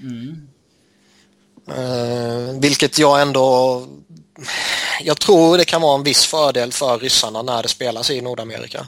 Mm. 0.00 0.48
Vilket 2.60 2.98
jag 2.98 3.22
ändå... 3.22 3.82
Jag 5.00 5.20
tror 5.20 5.58
det 5.58 5.64
kan 5.64 5.82
vara 5.82 5.94
en 5.94 6.02
viss 6.02 6.26
fördel 6.26 6.72
för 6.72 6.98
ryssarna 6.98 7.42
när 7.42 7.62
det 7.62 7.68
spelas 7.68 8.10
i 8.10 8.20
Nordamerika. 8.20 8.86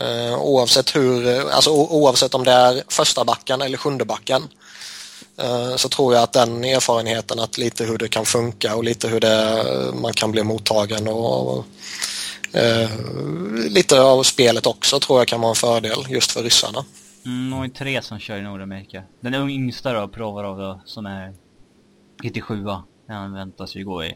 Uh, 0.00 0.38
oavsett 0.38 0.96
hur, 0.96 1.48
alltså 1.50 1.70
oavsett 1.70 2.34
om 2.34 2.44
det 2.44 2.52
är 2.52 2.82
första 2.88 3.24
backen 3.24 3.62
eller 3.62 3.78
sjunde 3.78 4.04
backen 4.04 4.42
uh, 5.42 5.76
så 5.76 5.88
tror 5.88 6.14
jag 6.14 6.22
att 6.22 6.32
den 6.32 6.64
erfarenheten 6.64 7.40
att 7.40 7.58
lite 7.58 7.84
hur 7.84 7.98
det 7.98 8.08
kan 8.08 8.26
funka 8.26 8.76
och 8.76 8.84
lite 8.84 9.08
hur 9.08 9.20
det, 9.20 9.64
man 9.94 10.12
kan 10.12 10.32
bli 10.32 10.42
mottagen 10.42 11.08
och, 11.08 11.58
och 11.58 11.64
uh, 12.56 12.88
lite 13.68 14.00
av 14.00 14.22
spelet 14.22 14.66
också 14.66 15.00
tror 15.00 15.20
jag 15.20 15.28
kan 15.28 15.40
vara 15.40 15.50
en 15.50 15.56
fördel 15.56 16.06
just 16.08 16.32
för 16.32 16.42
ryssarna. 16.42 16.84
Mm, 17.26 17.52
och 17.52 17.64
är 17.64 17.68
tre 17.68 18.02
som 18.02 18.18
kör 18.18 18.38
i 18.38 18.42
Nordamerika. 18.42 19.02
Den 19.20 19.50
yngsta 19.50 19.92
då, 19.92 20.08
Provarov 20.08 20.58
då, 20.58 20.80
som 20.84 21.06
är 21.06 21.34
97 22.22 22.64
Han 23.08 23.32
väntas 23.32 23.76
ju 23.76 23.84
gå 23.84 24.04
i 24.04 24.14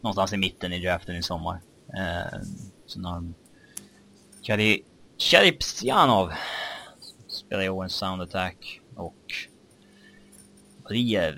någonstans 0.00 0.32
i 0.32 0.36
mitten 0.36 0.72
i 0.72 0.82
draften 0.82 1.16
i 1.16 1.22
sommar. 1.22 1.60
Eh, 1.88 2.40
sen 2.86 3.04
har 3.04 3.14
de 3.14 3.34
Kari 4.42 4.82
Cheripsjanov 5.18 6.32
spelar 7.28 7.62
i 7.62 7.68
årens 7.68 7.94
Sound 7.94 8.22
Attack 8.22 8.80
och 8.96 9.34
Riev. 10.88 11.34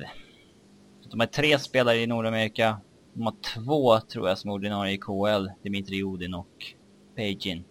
De 1.10 1.20
har 1.20 1.26
tre 1.26 1.58
spelare 1.58 1.96
i 1.96 2.06
Nordamerika. 2.06 2.80
De 3.12 3.22
har 3.22 3.34
två 3.54 4.00
tror 4.00 4.28
jag 4.28 4.38
som 4.38 4.50
är 4.50 4.54
ordinarie 4.54 4.92
i 4.92 4.98
KL. 4.98 5.48
Dimitri 5.62 6.02
Odin 6.02 6.34
och 6.34 6.74
Pagin. 7.16 7.64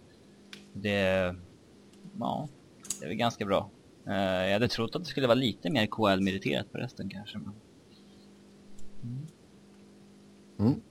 Det... 0.73 1.35
Ja, 2.19 2.47
det 3.03 3.07
är 3.07 3.09
väl 3.09 3.17
ganska 3.17 3.45
bra. 3.45 3.69
Eh, 4.07 4.13
jag 4.15 4.53
hade 4.53 4.67
trott 4.67 4.95
att 4.95 5.03
det 5.03 5.09
skulle 5.09 5.27
vara 5.27 5.35
lite 5.35 5.69
mer 5.69 5.85
KL-meriterat 5.85 6.71
på 6.71 6.77
resten 6.77 7.09
kanske. 7.09 7.39
Men... 10.57 10.81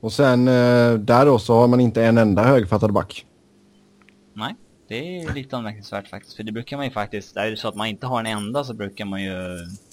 Och 0.00 0.12
sen 0.12 0.48
eh, 0.48 0.94
där 0.94 1.26
då 1.26 1.38
så 1.38 1.54
har 1.54 1.68
man 1.68 1.80
inte 1.80 2.04
en 2.04 2.18
enda 2.18 2.44
högfattad 2.44 2.92
back. 2.92 3.26
Nej, 4.32 4.54
det 4.88 5.18
är 5.18 5.34
lite 5.34 5.56
anmärkningsvärt 5.56 6.08
faktiskt. 6.08 6.36
För 6.36 6.42
det 6.42 6.52
brukar 6.52 6.76
man 6.76 6.86
ju 6.86 6.92
faktiskt, 6.92 7.36
är 7.36 7.50
det 7.50 7.56
så 7.56 7.68
att 7.68 7.74
man 7.74 7.86
inte 7.86 8.06
har 8.06 8.20
en 8.20 8.26
enda 8.26 8.64
så 8.64 8.74
brukar 8.74 9.04
man 9.04 9.22
ju, 9.22 9.34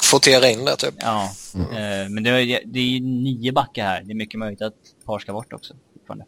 Kvotera 0.10 0.49
in 0.49 0.65
det 0.65 0.75
typ. 0.75 0.95
ja. 0.97 1.29
Eh, 1.55 2.10
men 2.10 2.23
det 2.23 2.29
är, 2.29 2.62
det 2.65 2.79
är 2.79 2.88
ju 2.88 2.99
nio 2.99 3.51
backar 3.51 3.84
här. 3.84 4.03
Det 4.03 4.12
är 4.12 4.15
mycket 4.15 4.39
möjligt 4.39 4.62
att 4.62 4.73
ett 4.73 5.05
par 5.05 5.19
ska 5.19 5.34
bort 5.34 5.53
också. 5.53 5.73
fortfarande. 5.93 6.25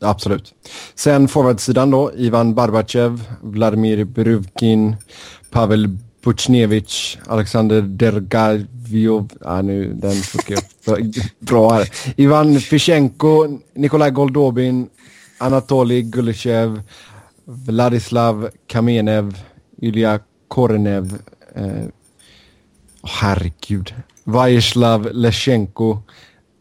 Absolut. 0.00 0.54
Sen 0.94 1.28
forwardsidan 1.28 1.90
då, 1.90 2.12
Ivan 2.16 2.54
Barbachev, 2.54 3.22
Vladimir 3.42 4.04
Beruvkin, 4.04 4.96
Pavel 5.50 5.88
Buchnevich, 6.24 7.18
Alexander 7.26 7.82
Dergaviov, 7.82 9.28
ah, 9.40 9.62
nu 9.62 9.94
den 9.94 10.12
funkar 10.12 10.56
jag 10.84 11.14
bra 11.38 11.72
här. 11.72 11.88
Ivan 12.16 12.60
Fishenko, 12.60 13.46
Nikolaj 13.74 14.10
Goldobin, 14.10 14.88
Anatolij 15.38 16.02
Gulishev, 16.02 16.82
Vladislav 17.44 18.50
Kamenev, 18.66 19.36
Ilja 19.82 20.20
Korenev, 20.48 21.18
eh, 21.54 21.84
herregud, 23.20 23.94
Vajislav 24.24 25.08
Leschenko, 25.12 25.98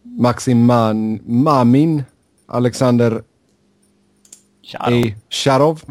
Maxim 0.04 0.66
Man, 0.66 1.20
Mamin, 1.26 2.04
Alexander 2.48 3.24
då. 4.78 4.80
A. 5.10 5.12
Sharov. 5.30 5.82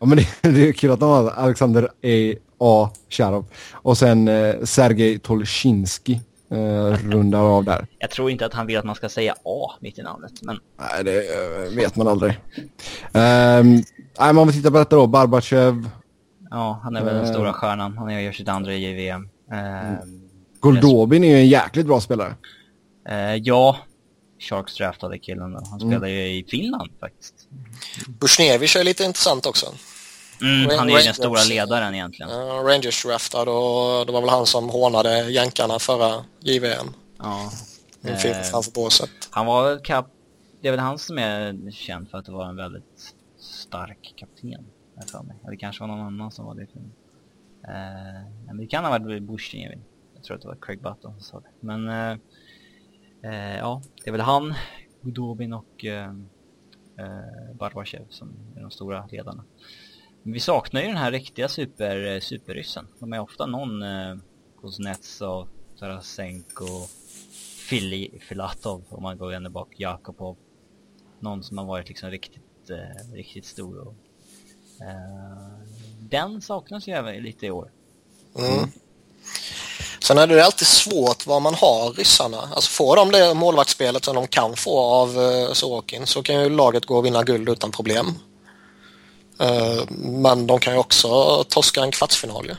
Ja, 0.00 0.06
men 0.06 0.18
det, 0.18 0.26
det 0.50 0.68
är 0.68 0.72
kul 0.72 0.90
att 0.90 1.00
de 1.00 1.08
har 1.08 1.30
Alexander 1.30 1.84
A. 1.84 2.34
A. 2.58 2.90
Sharov. 3.10 3.46
Och 3.72 3.98
sen 3.98 4.28
eh, 4.28 4.54
Sergej 4.64 5.18
Tolshinski 5.18 6.20
eh, 6.50 7.08
rundar 7.10 7.40
av 7.40 7.64
där. 7.64 7.86
Jag 7.98 8.10
tror 8.10 8.30
inte 8.30 8.46
att 8.46 8.54
han 8.54 8.66
vill 8.66 8.76
att 8.78 8.84
man 8.84 8.94
ska 8.94 9.08
säga 9.08 9.34
A 9.44 9.72
mitt 9.80 9.98
i 9.98 10.02
namnet. 10.02 10.32
Men 10.42 10.58
Nej, 10.78 11.04
det 11.04 11.16
eh, 11.18 11.76
vet 11.76 11.96
man 11.96 12.08
aldrig. 12.08 12.32
Um, 13.12 13.82
nej, 14.20 14.32
man 14.32 14.46
får 14.46 14.52
titta 14.52 14.70
på 14.70 14.78
detta 14.78 14.96
då. 14.96 15.06
Barbachev, 15.06 15.88
ja, 16.50 16.80
han 16.82 16.96
är 16.96 17.04
väl 17.04 17.14
den 17.14 17.24
Eh. 17.24 17.32
stora 17.32 17.52
stjärnan. 17.52 17.98
Han 17.98 18.24
gör 18.24 18.32
sitt 18.32 18.48
andra 18.48 18.74
i 18.74 18.78
JVM. 19.08 19.28
Eh, 19.52 19.92
Goldobin 20.60 21.24
är 21.24 21.28
ju 21.28 21.36
en 21.36 21.48
jäkligt 21.48 21.86
bra 21.86 22.00
spelare. 22.00 22.34
eh, 23.08 23.34
ja, 23.34 23.76
Sharks 24.46 24.76
draftade 24.76 25.18
killen 25.18 25.52
då. 25.52 25.60
Han 25.70 25.80
Mm. 25.80 25.92
spelar 25.92 26.08
ju 26.08 26.38
i 26.38 26.44
Finland 26.48 26.90
faktiskt. 27.00 27.34
Bushnevich 28.08 28.76
är 28.76 28.84
lite 28.84 29.04
intressant 29.04 29.46
också. 29.46 29.66
Mm, 30.40 30.78
han 30.78 30.90
är 30.90 30.98
ju 30.98 31.04
den 31.04 31.14
stora 31.14 31.44
ledaren 31.44 31.94
egentligen. 31.94 32.30
Uh, 32.32 32.64
Rangers 32.64 33.04
draftad 33.04 33.42
och 33.50 34.06
det 34.06 34.12
var 34.12 34.20
väl 34.20 34.30
han 34.30 34.46
som 34.46 34.68
hånade 34.68 35.30
jänkarna 35.30 35.78
förra 35.78 36.24
JVM. 36.40 36.86
Ja. 37.18 37.50
En 38.02 38.16
film 38.16 38.34
Eh, 38.34 38.42
framför 38.42 38.72
båset. 38.72 39.10
Han 39.30 39.46
var 39.46 39.64
väl 39.68 39.78
kap... 39.78 40.06
Det 40.60 40.68
är 40.68 40.72
väl 40.72 40.80
han 40.80 40.98
som 40.98 41.18
är 41.18 41.70
känd 41.70 42.10
för 42.10 42.18
att 42.18 42.28
vara 42.28 42.48
en 42.48 42.56
väldigt 42.56 43.14
stark 43.40 44.12
kapten. 44.16 44.66
för 45.10 45.22
mig. 45.22 45.36
Eller 45.46 45.56
kanske 45.56 45.80
var 45.82 45.88
någon 45.88 46.00
annan 46.06 46.30
som 46.30 46.44
var 46.46 46.54
det. 46.54 46.62
i 46.62 46.66
filmen. 46.66 46.92
Eh, 47.64 48.30
men 48.46 48.56
det 48.56 48.66
kan 48.66 48.84
ha 48.84 48.98
varit 48.98 49.22
Bushnevin. 49.22 49.84
Jag 50.14 50.24
tror 50.24 50.36
att 50.36 50.42
det 50.42 50.48
var 50.48 50.56
Craig 50.60 50.82
Button 50.82 51.12
som 51.12 51.20
sa 51.20 51.40
det. 51.40 51.48
Men 51.66 51.88
eh, 51.88 52.16
eh, 53.26 53.56
ja, 53.56 53.82
det 54.04 54.10
är 54.10 54.12
väl 54.12 54.20
han, 54.20 54.54
Gudobin 55.00 55.52
och 55.52 55.84
eh, 55.84 56.10
eh, 56.98 57.54
Barbachev 57.54 58.06
som 58.10 58.32
är 58.56 58.60
de 58.60 58.70
stora 58.70 59.06
ledarna. 59.06 59.44
Vi 60.22 60.40
saknar 60.40 60.80
ju 60.80 60.86
den 60.86 60.96
här 60.96 61.12
riktiga 61.12 61.48
super, 61.48 62.14
eh, 62.14 62.20
superryssen. 62.20 62.86
De 62.98 63.12
är 63.12 63.20
ofta 63.20 63.46
någon 63.46 63.82
eh, 63.82 64.16
Kuznetsov, 64.60 65.48
Tarasenko, 65.78 66.86
Fili, 67.68 68.18
Filatov 68.20 68.84
om 68.88 69.02
man 69.02 69.18
går 69.18 69.32
ända 69.32 69.50
bak, 69.50 69.74
Jakobov. 69.76 70.36
Någon 71.20 71.42
som 71.42 71.58
har 71.58 71.64
varit 71.64 71.88
liksom 71.88 72.10
riktigt, 72.10 72.70
eh, 72.70 73.12
riktigt 73.12 73.44
stor 73.44 73.78
och 73.78 73.94
eh, 74.80 75.58
den 76.00 76.40
saknas 76.40 76.88
ju 76.88 76.92
även 76.92 77.22
lite 77.22 77.46
i 77.46 77.50
år. 77.50 77.70
Mm. 78.38 78.70
Sen 80.06 80.18
är 80.18 80.26
det 80.26 80.44
alltid 80.44 80.66
svårt 80.66 81.26
vad 81.26 81.42
man 81.42 81.54
har 81.54 81.92
ryssarna. 81.92 82.48
Alltså 82.54 82.70
får 82.70 82.96
de 82.96 83.10
det 83.10 83.34
målvaktsspelet 83.34 84.04
som 84.04 84.14
de 84.14 84.26
kan 84.26 84.56
få 84.56 84.78
av 84.78 85.18
uh, 85.18 85.52
Sorokin 85.52 86.06
så 86.06 86.22
kan 86.22 86.42
ju 86.42 86.48
laget 86.48 86.86
gå 86.86 86.96
och 86.96 87.04
vinna 87.04 87.22
guld 87.22 87.48
utan 87.48 87.70
problem. 87.70 88.06
Uh, 89.42 89.90
men 89.98 90.46
de 90.46 90.60
kan 90.60 90.72
ju 90.72 90.78
också 90.78 91.08
torska 91.48 91.82
en 91.82 91.90
kvartsfinal 91.90 92.46
ju. 92.46 92.54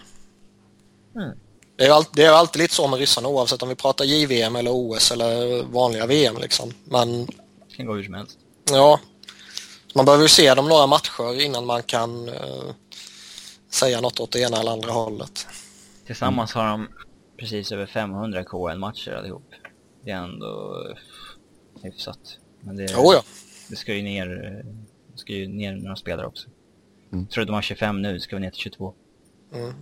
Mm. 1.21 1.37
Det 1.75 1.85
är, 1.85 1.91
alltid, 1.91 2.15
det 2.15 2.25
är 2.25 2.31
alltid 2.31 2.61
lite 2.61 2.75
så 2.75 2.87
med 2.87 2.99
ryssarna 2.99 3.27
oavsett 3.27 3.63
om 3.63 3.69
vi 3.69 3.75
pratar 3.75 4.05
JVM 4.05 4.55
eller 4.55 4.71
OS 4.73 5.11
eller 5.11 5.63
vanliga 5.63 6.05
VM 6.05 6.37
liksom. 6.37 6.73
Men... 6.83 7.25
Det 7.25 7.75
kan 7.77 7.85
gå 7.85 7.93
hur 7.93 8.03
som 8.03 8.13
helst. 8.13 8.37
Ja. 8.71 8.99
Man 9.95 10.05
behöver 10.05 10.23
ju 10.23 10.29
se 10.29 10.53
dem 10.53 10.69
några 10.69 10.87
matcher 10.87 11.41
innan 11.41 11.65
man 11.65 11.83
kan 11.83 12.29
uh, 12.29 12.71
säga 13.71 14.01
något 14.01 14.19
åt 14.19 14.31
det 14.31 14.39
ena 14.39 14.59
eller 14.59 14.71
andra 14.71 14.91
hållet. 14.91 15.47
Tillsammans 16.05 16.53
har 16.53 16.67
de 16.67 16.87
precis 17.37 17.71
över 17.71 17.85
500 17.85 18.43
KL-matcher 18.43 19.11
allihop. 19.11 19.51
Det 20.01 20.11
är 20.11 20.23
ändå 20.23 20.83
hyfsat. 21.81 22.39
Men 22.61 22.75
det, 22.75 22.83
oh 22.83 23.13
ja. 23.13 23.21
det 23.69 23.75
ska 23.75 23.93
ju 23.93 24.03
ner, 24.03 24.27
det 25.11 25.17
ska 25.17 25.33
ju 25.33 25.47
ner 25.47 25.75
några 25.75 25.95
spelare 25.95 26.27
också. 26.27 26.47
Mm. 27.11 27.23
Jag 27.23 27.31
tror 27.31 27.45
de 27.45 27.53
har 27.53 27.61
25 27.61 28.01
nu, 28.01 28.13
det 28.13 28.19
ska 28.19 28.35
vi 28.35 28.41
ner 28.41 28.49
till 28.49 28.59
22. 28.59 28.93
Mm. 29.53 29.73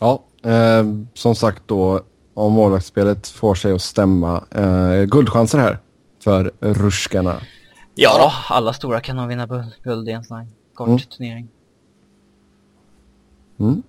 Ja, 0.00 0.24
eh, 0.42 0.84
som 1.14 1.34
sagt 1.34 1.62
då, 1.66 2.02
om 2.34 2.52
målvaktsspelet 2.52 3.28
får 3.28 3.54
sig 3.54 3.72
att 3.72 3.82
stämma. 3.82 4.44
Eh, 4.50 5.02
guldchanser 5.02 5.58
här 5.58 5.78
för 6.20 6.52
ruskarna. 6.60 7.40
Ja, 7.94 8.32
alla 8.48 8.72
stora 8.72 9.00
kan 9.00 9.16
nog 9.16 9.28
vinna 9.28 9.70
guld 9.82 10.08
i 10.08 10.12
en 10.12 10.24
sån 10.24 10.36
här 10.36 10.46
kort 10.74 10.88
mm. 10.88 10.98
turnering. 10.98 11.48
Mm. 13.58 13.82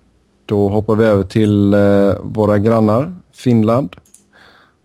Då 0.46 0.70
hoppar 0.70 0.96
vi 0.96 1.06
över 1.06 1.24
till 1.24 1.74
eh, 1.74 2.16
våra 2.22 2.60
grannar, 2.60 3.16
Finland. 3.32 3.96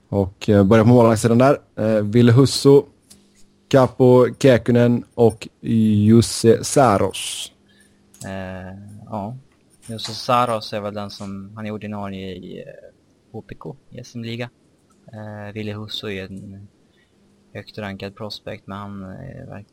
Och 0.08 0.48
eh, 0.48 0.64
börjar 0.64 0.84
på 0.84 0.90
målvaktssidan 0.90 1.38
där. 1.38 1.58
Eh, 1.76 2.02
Ville 2.02 2.32
Husso, 2.32 2.84
Capo 3.68 4.26
Käkunen 4.38 5.04
och 5.14 5.48
Jussi 5.60 6.58
Saros. 6.64 7.52
Eh, 8.24 8.78
ja, 9.06 9.36
Jussi 9.86 10.14
Saros 10.14 10.72
är 10.72 10.80
väl 10.80 10.94
den 10.94 11.10
som, 11.10 11.52
han 11.56 11.66
är 11.66 11.70
ordinarie 11.70 12.28
i 12.28 12.64
HPK 13.32 13.76
eh, 13.90 13.98
i 13.98 14.04
SM-liga. 14.04 14.50
Eh, 15.12 15.52
Ville 15.52 15.72
Husso 15.72 16.08
är 16.08 16.24
en 16.24 16.68
högt 17.52 17.78
rankad 17.78 18.16
prospect 18.16 18.66
men 18.66 18.78
han 18.78 19.02
eh, 19.02 19.10
är, 19.10 19.64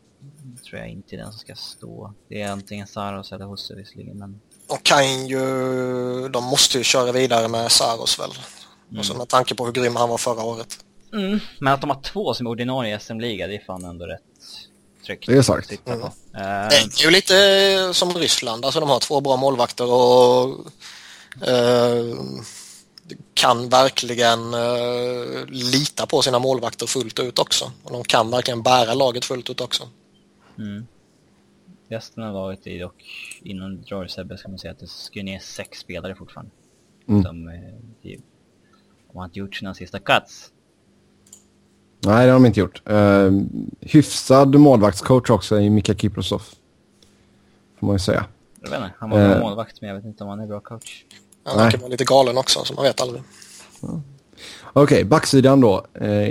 tror 0.70 0.80
jag 0.80 0.90
inte 0.90 1.16
är 1.16 1.18
den 1.18 1.32
som 1.32 1.40
ska 1.40 1.56
stå. 1.56 2.14
Det 2.28 2.42
är 2.42 2.52
antingen 2.52 2.88
Saros 2.88 3.32
eller 3.32 3.46
Husso 3.46 3.76
visserligen 3.76 4.18
men 4.18 4.40
de 4.68 4.78
kan 4.78 5.28
ju, 5.28 5.40
de 6.30 6.44
måste 6.44 6.78
ju 6.78 6.84
köra 6.84 7.12
vidare 7.12 7.48
med 7.48 7.72
Saros 7.72 8.20
väl. 8.20 8.32
Mm. 8.32 8.98
Alltså 8.98 9.14
med 9.14 9.28
tanke 9.28 9.56
på 9.56 9.66
hur 9.66 9.72
grym 9.72 9.96
han 9.96 10.10
var 10.10 10.18
förra 10.18 10.44
året. 10.44 10.78
Mm, 11.14 11.40
men 11.60 11.74
att 11.74 11.82
de 11.82 11.90
har 11.90 12.02
två 12.02 12.34
som 12.34 12.46
är 12.46 12.50
ordinarie 12.50 12.96
i 12.96 13.00
SM-liga, 13.00 13.48
det 13.48 13.56
är 13.56 13.66
fan 13.66 13.86
ändå 13.86 14.06
rätt 14.06 14.22
tryggt. 15.06 15.26
Det 15.28 15.38
är 15.38 15.42
sagt. 15.42 15.72
Mm. 15.86 16.02
Uh, 16.02 16.10
det 16.34 16.76
är 16.76 17.04
ju 17.04 17.12
lite 17.12 17.90
som 17.94 18.14
Ryssland, 18.14 18.66
alltså 18.66 18.80
de 18.80 18.90
har 18.90 19.00
två 19.00 19.22
bra 19.22 19.38
målvakter 19.38 19.92
och 19.92 20.50
uh, 21.48 22.16
kan 23.34 23.70
verkligen 23.70 24.54
uh, 24.54 25.46
lita 25.48 26.06
på 26.06 26.22
sina 26.22 26.40
målvakter 26.40 26.88
fullt 26.88 27.20
ut 27.20 27.40
också. 27.40 27.72
Och 27.84 27.92
de 27.92 28.04
kan 28.04 28.32
verkligen 28.32 28.64
bära 28.64 28.94
laget 28.94 29.26
fullt 29.26 29.50
ut 29.50 29.62
också. 29.62 29.90
Mm. 30.58 30.88
Resten 31.90 32.24
av 32.24 32.34
laget 32.34 32.68
är 32.68 32.80
dock, 32.80 33.04
innan 33.44 33.82
drar 33.82 34.08
Sebbe 34.08 34.38
ska 34.38 34.50
man 34.50 34.60
säga 34.60 34.72
att 34.72 34.80
det 34.80 34.88
ska 34.88 35.24
ner 35.24 35.40
sex 35.40 35.80
spelare 35.80 36.16
fortfarande. 36.16 36.52
Mm. 37.08 37.24
Som, 37.24 37.48
eh, 37.48 37.54
de, 38.02 38.18
de 39.12 39.18
har 39.18 39.26
inte 39.26 39.40
gjort 39.40 39.56
sina 39.56 39.74
sista 39.74 40.00
cuts. 40.00 40.52
Nej, 42.00 42.26
det 42.26 42.32
har 42.32 42.40
de 42.40 42.46
inte 42.46 42.60
gjort. 42.60 42.82
Uh, 42.90 43.42
hyfsad 43.82 44.56
målvaktscoach 44.56 45.30
också 45.30 45.60
i 45.60 45.70
Mika 45.70 45.96
Kiprosov. 45.96 46.42
Får 47.80 47.88
man 47.88 47.96
ju 47.96 48.00
säga. 48.00 48.26
Jag 48.62 48.70
vet 48.70 48.80
inte, 48.80 48.94
han 49.00 49.10
var 49.10 49.36
uh, 49.36 49.40
målvakt 49.40 49.82
men 49.82 49.88
jag 49.88 49.96
vet 49.96 50.06
inte 50.06 50.24
om 50.24 50.30
han 50.30 50.40
är 50.40 50.48
bra 50.48 50.60
coach. 50.60 51.04
Han 51.44 51.72
kan 51.72 51.80
vara 51.80 51.90
lite 51.90 52.04
galen 52.04 52.38
också, 52.38 52.64
så 52.64 52.74
man 52.74 52.84
vet 52.84 53.02
aldrig. 53.02 53.24
Okej, 53.82 54.02
okay, 54.74 55.04
backsidan 55.04 55.62
då. 55.62 55.86
Uh, 56.02 56.30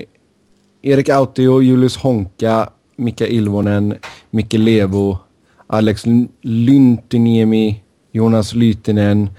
Erik 0.82 1.08
Autio, 1.08 1.62
Julius 1.62 1.96
Honka, 1.96 2.70
Mika 2.96 3.26
Ilvonen, 3.26 3.98
Micke 4.30 4.54
Levo, 4.54 5.18
Alex 5.66 6.02
Lyntiniemi, 6.42 7.82
Jonas 8.12 8.54
Lytinen, 8.54 9.30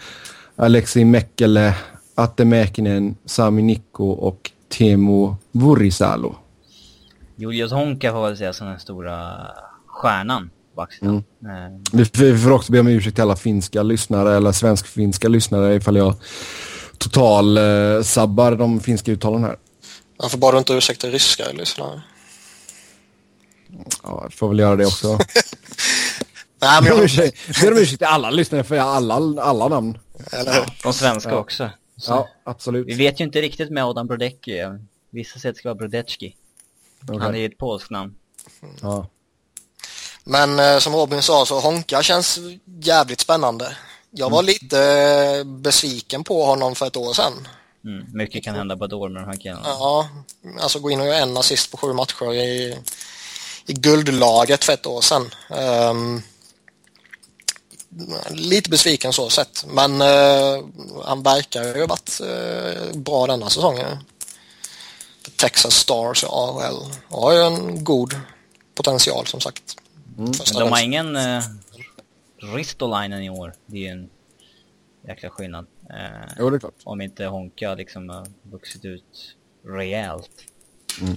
Alexei 0.55 1.05
Mäkelä, 1.05 1.73
Atte 2.15 2.45
Mäkinen, 2.45 3.17
Sami 3.25 3.61
Nikko 3.61 4.09
och 4.09 4.51
Teemu 4.77 5.35
Vurisalo. 5.51 6.35
Julius 7.35 7.71
Honka 7.71 8.11
får 8.11 8.21
väl 8.21 8.37
säga 8.37 8.53
som 8.53 8.67
den 8.67 8.79
stora 8.79 9.47
stjärnan 9.85 10.49
på 10.75 10.87
mm. 11.01 11.15
Eh. 11.17 11.81
Vi, 11.91 12.05
vi 12.13 12.37
får 12.37 12.51
också 12.51 12.71
be 12.71 12.79
om 12.79 12.87
ursäkt 12.87 13.15
till 13.15 13.21
alla 13.21 13.35
finska 13.35 13.83
lyssnare 13.83 14.35
eller 14.35 14.51
svensk-finska 14.51 15.27
lyssnare 15.27 15.75
ifall 15.75 15.95
jag 15.95 16.15
total 16.97 17.57
eh, 17.57 18.01
sabbar 18.03 18.55
de 18.55 18.79
finska 18.79 19.11
uttalen 19.11 19.43
här. 19.43 19.55
Varför 20.17 20.37
bad 20.37 20.53
du 20.53 20.57
inte 20.57 20.73
ursäkt 20.73 21.01
till 21.01 21.11
ryska 21.11 21.43
lyssnare? 21.53 22.01
Ja, 24.03 24.19
jag 24.23 24.33
får 24.33 24.49
väl 24.49 24.59
göra 24.59 24.75
det 24.75 24.85
också. 24.85 25.19
Nej, 26.59 26.81
men 26.81 26.85
jag... 26.85 26.97
Ber 27.61 27.71
om 27.71 27.77
ursäkt 27.77 27.97
till 27.97 28.07
alla 28.07 28.29
lyssnare 28.29 28.63
för 28.63 28.77
alla, 28.77 29.41
alla 29.41 29.67
namn. 29.67 29.97
Hur? 30.31 30.83
De 30.83 30.93
svenska 30.93 31.29
ja. 31.29 31.37
också. 31.37 31.69
Så. 31.97 32.11
Ja, 32.11 32.29
absolut. 32.43 32.87
Vi 32.87 32.93
vet 32.93 33.19
ju 33.19 33.23
inte 33.23 33.41
riktigt 33.41 33.69
med 33.69 33.85
Adam 33.85 34.07
Brodecki. 34.07 34.63
Vissa 35.09 35.39
säger 35.39 35.51
att 35.51 35.55
det 35.55 35.59
ska 35.59 35.69
vara 35.69 35.75
Brodecki. 35.75 36.35
Okay. 37.03 37.17
Han 37.19 37.35
är 37.35 37.39
ju 37.39 37.45
ett 37.45 37.57
polskt 37.57 37.89
namn. 37.89 38.15
Ja. 38.81 39.07
Men 40.23 40.59
eh, 40.59 40.77
som 40.77 40.95
Robin 40.95 41.21
sa 41.21 41.45
så 41.45 41.59
Honka 41.59 42.03
känns 42.03 42.39
jävligt 42.81 43.19
spännande. 43.19 43.77
Jag 44.11 44.29
var 44.29 44.39
mm. 44.39 44.45
lite 44.45 44.81
eh, 44.81 45.43
besviken 45.43 46.23
på 46.23 46.45
honom 46.45 46.75
för 46.75 46.87
ett 46.87 46.97
år 46.97 47.13
sedan. 47.13 47.47
Mm, 47.85 48.05
mycket 48.13 48.43
kan 48.43 48.55
hända 48.55 48.77
på 48.77 48.85
ett 48.85 48.93
år 48.93 49.09
med 49.09 49.41
killarna. 49.41 49.61
Ja, 49.65 50.09
alltså 50.59 50.79
gå 50.79 50.91
in 50.91 50.99
och 50.99 51.07
göra 51.07 51.17
en 51.17 51.37
assist 51.37 51.71
på 51.71 51.77
sju 51.77 51.93
matcher 51.93 52.33
i, 52.33 52.77
i 53.65 53.73
guldlaget 53.73 54.63
för 54.63 54.73
ett 54.73 54.85
år 54.85 55.01
sedan. 55.01 55.29
Um, 55.89 56.23
lite 58.29 58.69
besviken 58.69 59.13
så 59.13 59.29
sett. 59.29 59.65
Men 59.67 60.01
uh, 60.01 60.65
han 61.05 61.23
verkar 61.23 61.63
ju 61.63 61.79
ha 61.79 61.87
varit 61.87 62.21
uh, 62.21 62.99
bra 62.99 63.27
denna 63.27 63.49
säsongen. 63.49 63.97
Texas 65.35 65.73
Stars 65.73 66.23
i 66.23 66.27
AHL 66.29 66.93
har 67.09 67.33
ju 67.33 67.39
en 67.39 67.83
god 67.83 68.19
potential 68.75 69.25
som 69.25 69.39
sagt. 69.39 69.77
Mm. 70.17 70.31
De 70.53 70.71
har 70.71 70.81
ingen 70.81 71.15
uh, 71.15 71.43
Ristolainen 72.37 73.23
i 73.23 73.29
år. 73.29 73.53
Det 73.65 73.77
är 73.77 73.81
ju 73.81 73.87
en 73.87 74.09
jäkla 75.07 75.29
skillnad. 75.29 75.65
Uh, 75.89 76.33
jo, 76.39 76.49
det 76.49 76.57
är 76.57 76.59
klart. 76.59 76.73
Om 76.83 77.01
inte 77.01 77.25
Honka 77.25 77.75
liksom 77.75 78.09
har 78.09 78.27
vuxit 78.41 78.85
ut 78.85 79.35
rejält. 79.65 80.31
Mm. 81.01 81.15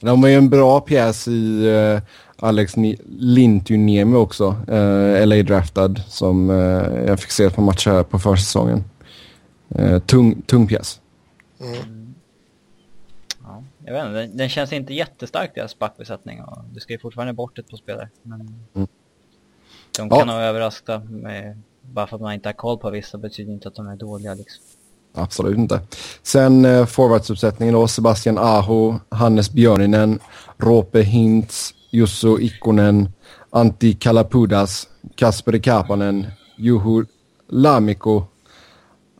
De 0.00 0.22
har 0.22 0.30
ju 0.30 0.34
en 0.34 0.48
bra 0.48 0.80
pjäs 0.80 1.28
i 1.28 1.68
uh, 1.68 2.00
Alex 2.38 2.74
Lintuniemi 3.06 4.16
också, 4.16 4.56
eh, 4.68 5.26
LA-draftad, 5.26 5.94
som 6.08 6.50
eh, 6.50 7.04
jag 7.06 7.20
fick 7.20 7.30
se 7.30 7.50
på 7.50 7.60
matcher 7.60 7.90
här 7.90 8.02
på 8.02 8.18
försäsongen. 8.18 8.84
Eh, 9.68 9.98
tung, 9.98 10.42
tung 10.42 10.66
pjäs. 10.66 11.00
Mm. 11.60 12.14
Ja, 13.42 13.64
jag 13.84 13.92
vet 13.92 14.06
inte, 14.06 14.18
den, 14.18 14.36
den 14.36 14.48
känns 14.48 14.72
inte 14.72 14.94
jättestark 14.94 15.54
deras 15.54 15.78
backbesättning. 15.78 16.42
Och 16.42 16.58
det 16.74 16.80
ska 16.80 16.92
ju 16.92 16.98
fortfarande 16.98 17.32
bort 17.32 17.58
ett 17.58 17.70
par 17.70 17.76
spelare. 17.76 18.08
Men 18.22 18.40
mm. 18.74 18.88
De 19.98 20.10
kan 20.10 20.18
ja. 20.18 20.24
nog 20.24 20.36
överraska 20.36 20.98
med, 20.98 21.62
bara 21.80 22.06
för 22.06 22.16
att 22.16 22.22
man 22.22 22.34
inte 22.34 22.48
har 22.48 22.54
koll 22.54 22.78
på 22.78 22.90
vissa 22.90 23.18
betyder 23.18 23.52
inte 23.52 23.68
att 23.68 23.74
de 23.74 23.86
är 23.86 23.96
dåliga 23.96 24.34
liksom. 24.34 24.64
Absolut 25.16 25.58
inte. 25.58 25.80
Sen 26.22 26.64
eh, 26.64 26.86
forwardsuppsättningen 26.86 27.74
då, 27.74 27.88
Sebastian 27.88 28.38
Aho, 28.38 28.94
Hannes 29.10 29.52
Björninen, 29.52 30.18
Rope 30.58 31.02
Hintz, 31.02 31.74
Jussu 31.90 32.38
Ikkonen, 32.40 33.08
Antti 33.50 33.94
Kalapudas, 33.94 34.88
Kasperi 35.16 35.60
Kapanen, 35.60 36.26
Juhu 36.58 37.04
Lamiko, 37.48 38.24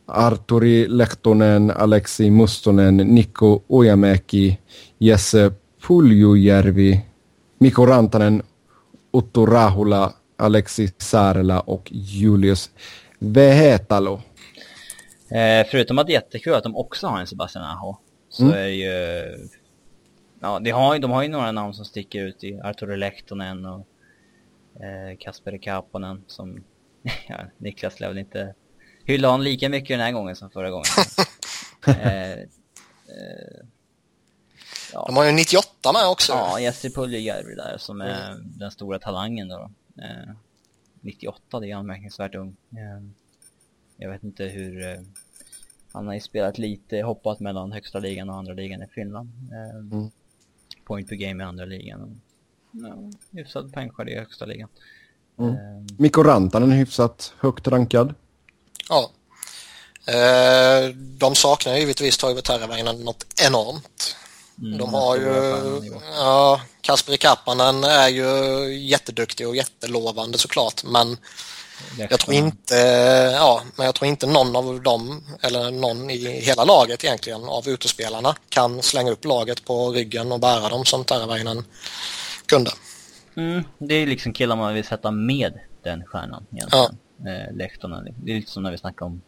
Arturi 0.07 0.85
Lehtonen, 0.89 1.73
Aleksi 1.77 2.29
Mustonen, 2.29 2.97
Nikko 2.97 3.63
Ojamäki, 3.69 4.59
Jesse 4.99 5.51
Puljujärvi, 5.87 7.01
Mikko 7.59 7.85
Rantanen, 7.85 8.43
Otto 9.13 9.45
Rahula, 9.45 10.13
Alexi 10.37 10.89
Saarela 10.97 11.59
och 11.59 11.89
Julius 11.91 12.71
Vehetalo. 13.19 14.21
Eh, 15.31 15.67
förutom 15.71 15.99
att 15.99 16.07
det 16.07 16.11
är 16.13 16.21
jättekul 16.21 16.53
att 16.53 16.63
de 16.63 16.75
också 16.75 17.07
har 17.07 17.19
en 17.19 17.27
Sebastian 17.27 17.63
Aho. 17.65 17.95
Så 18.29 18.43
Mm. 18.43 18.55
är 18.57 18.61
det 18.63 18.69
ju... 18.71 19.47
Ja, 20.39 20.59
de 20.59 20.71
har, 20.71 20.99
de 20.99 21.11
har 21.11 21.23
ju 21.23 21.29
några 21.29 21.51
namn 21.51 21.73
som 21.73 21.85
sticker 21.85 22.19
ut 22.23 22.43
i 22.43 22.59
Arturo 22.59 22.95
Lehtonen 22.95 23.65
och 23.65 23.87
eh, 24.83 25.17
Kasper 25.19 25.57
Kapanen 25.57 26.23
som... 26.27 26.63
Ja, 27.27 27.37
Niklas 27.57 27.99
lär 27.99 28.07
väl 28.07 28.17
inte 28.17 28.53
hylla 29.05 29.27
honom 29.27 29.41
lika 29.43 29.69
mycket 29.69 29.87
den 29.89 29.99
här 29.99 30.11
gången 30.11 30.35
som 30.35 30.49
förra 30.49 30.69
gången. 30.69 30.85
eh, 31.87 32.31
eh, 32.31 32.37
De 35.07 35.15
har 35.17 35.25
ju 35.25 35.31
98 35.31 35.91
med 35.93 36.07
också. 36.07 36.33
Ja, 36.33 36.59
Jesse 36.59 36.89
Puljujärvi 36.89 37.55
där 37.55 37.75
som 37.77 38.01
är 38.01 38.35
den 38.59 38.71
stora 38.71 38.99
talangen 38.99 39.47
då. 39.47 39.71
Eh, 40.01 40.33
98, 41.01 41.59
det 41.59 41.71
är 41.71 41.75
anmärkningsvärt 41.75 42.35
ung. 42.35 42.55
Eh, 42.71 43.03
jag 43.97 44.09
vet 44.11 44.23
inte 44.23 44.43
hur... 44.43 44.87
Eh, 44.93 44.99
han 45.91 46.07
har 46.07 46.13
ju 46.13 46.19
spelat 46.21 46.57
lite, 46.57 46.97
hoppat 47.01 47.39
mellan 47.39 47.71
högsta 47.71 47.99
ligan 47.99 48.29
och 48.29 48.35
andra 48.35 48.53
ligan 48.53 48.83
i 48.83 48.87
Finland. 48.87 49.29
Eh, 49.51 49.77
Mm. 49.97 50.11
Point 50.85 51.09
per 51.09 51.15
game 51.15 51.43
i 51.43 51.45
andra 51.45 51.65
ligan. 51.65 52.21
Ja, 52.71 52.95
hyfsad 53.31 53.73
poängskörd 53.73 54.09
i 54.09 54.15
högsta 54.15 54.45
ligan. 54.45 54.69
Mm. 55.39 55.51
Eh, 55.51 55.85
Mikko 55.97 56.23
Rantanen 56.23 56.71
är 56.71 56.75
hyfsat 56.75 57.33
högt 57.39 57.67
rankad. 57.67 58.13
Ja. 58.89 59.11
Eh, 60.13 60.89
de 60.95 61.35
saknar 61.35 61.73
ju 61.73 61.79
givetvis 61.79 62.17
Toivo 62.17 62.41
Teravainen 62.41 63.03
något 63.03 63.25
enormt. 63.47 64.15
mm, 64.61 64.77
De 64.77 64.93
har 64.93 65.17
ju... 65.17 65.27
Ja, 66.15 66.61
Kasper 66.81 67.17
Kappanen 67.17 67.83
är 67.83 68.07
ju 68.09 68.25
jätteduktig 68.75 69.47
och 69.47 69.55
jättelovande 69.55 70.37
såklart 70.37 70.83
men 70.83 71.17
jag 71.97 72.19
tror 72.19 72.33
inte, 72.33 72.75
ja, 73.35 73.61
men 73.75 73.85
jag 73.85 73.95
tror 73.95 74.07
inte 74.07 74.27
någon 74.27 74.55
av 74.55 74.81
dem 74.81 75.23
eller 75.41 75.71
någon 75.71 76.09
i 76.09 76.39
hela 76.41 76.63
laget 76.63 77.03
egentligen 77.03 77.43
av 77.43 77.67
utespelarna 77.69 78.35
kan 78.49 78.81
slänga 78.81 79.11
upp 79.11 79.25
laget 79.25 79.65
på 79.65 79.91
ryggen 79.91 80.31
och 80.31 80.39
bära 80.39 80.69
dem 80.69 80.85
som 80.85 81.03
Teravainen 81.03 81.63
kunde. 82.45 82.71
Mm, 83.35 83.63
det 83.77 83.95
är 83.95 84.07
liksom 84.07 84.33
killar 84.33 84.55
man 84.55 84.73
vill 84.73 84.83
sätta 84.85 85.11
med 85.11 85.59
den 85.83 86.05
stjärnan 86.05 86.45
egentligen. 86.51 86.97
Eh, 87.27 87.55
Lehtonen. 87.55 88.13
Det 88.23 88.31
är 88.31 88.35
lite 88.35 88.51
som 88.51 88.63
när 88.63 88.71
vi 88.71 88.77
snackade 88.77 89.05
om 89.05 89.21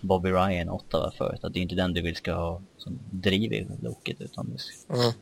Bobby 0.00 0.30
Ryan, 0.30 0.68
Ottawa 0.68 1.12
förut. 1.18 1.40
Att 1.44 1.52
det 1.52 1.58
är 1.58 1.62
inte 1.62 1.74
den 1.74 1.94
du 1.94 2.02
vill 2.02 2.16
ska 2.16 2.32
ha 2.32 2.60
som 2.78 2.98
driv 3.10 3.52
i 3.52 3.66
loket 3.82 4.16
utan 4.20 4.46
det 4.50 4.94
är 4.94 4.98
Mm. 5.00 5.12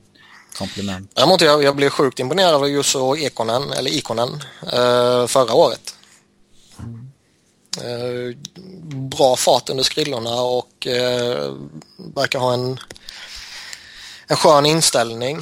komplement. 0.58 1.10
Däremot 1.14 1.40
jag, 1.40 1.62
jag 1.62 1.76
blev 1.76 1.90
sjukt 1.90 2.18
imponerad 2.18 2.54
av 2.54 2.68
Jusso 2.68 3.16
Ekonen, 3.16 3.72
eller 3.72 3.90
Ikonen, 3.90 4.28
eh, 4.62 5.26
förra 5.26 5.54
året. 5.54 5.94
Eh, 7.76 8.37
bra 8.97 9.37
fart 9.37 9.70
under 9.70 9.85
skrillorna 9.85 10.43
och 10.43 10.87
eh, 10.87 11.53
verkar 12.14 12.39
ha 12.39 12.55
en, 12.55 12.78
en 14.26 14.37
skön 14.37 14.66
inställning. 14.66 15.37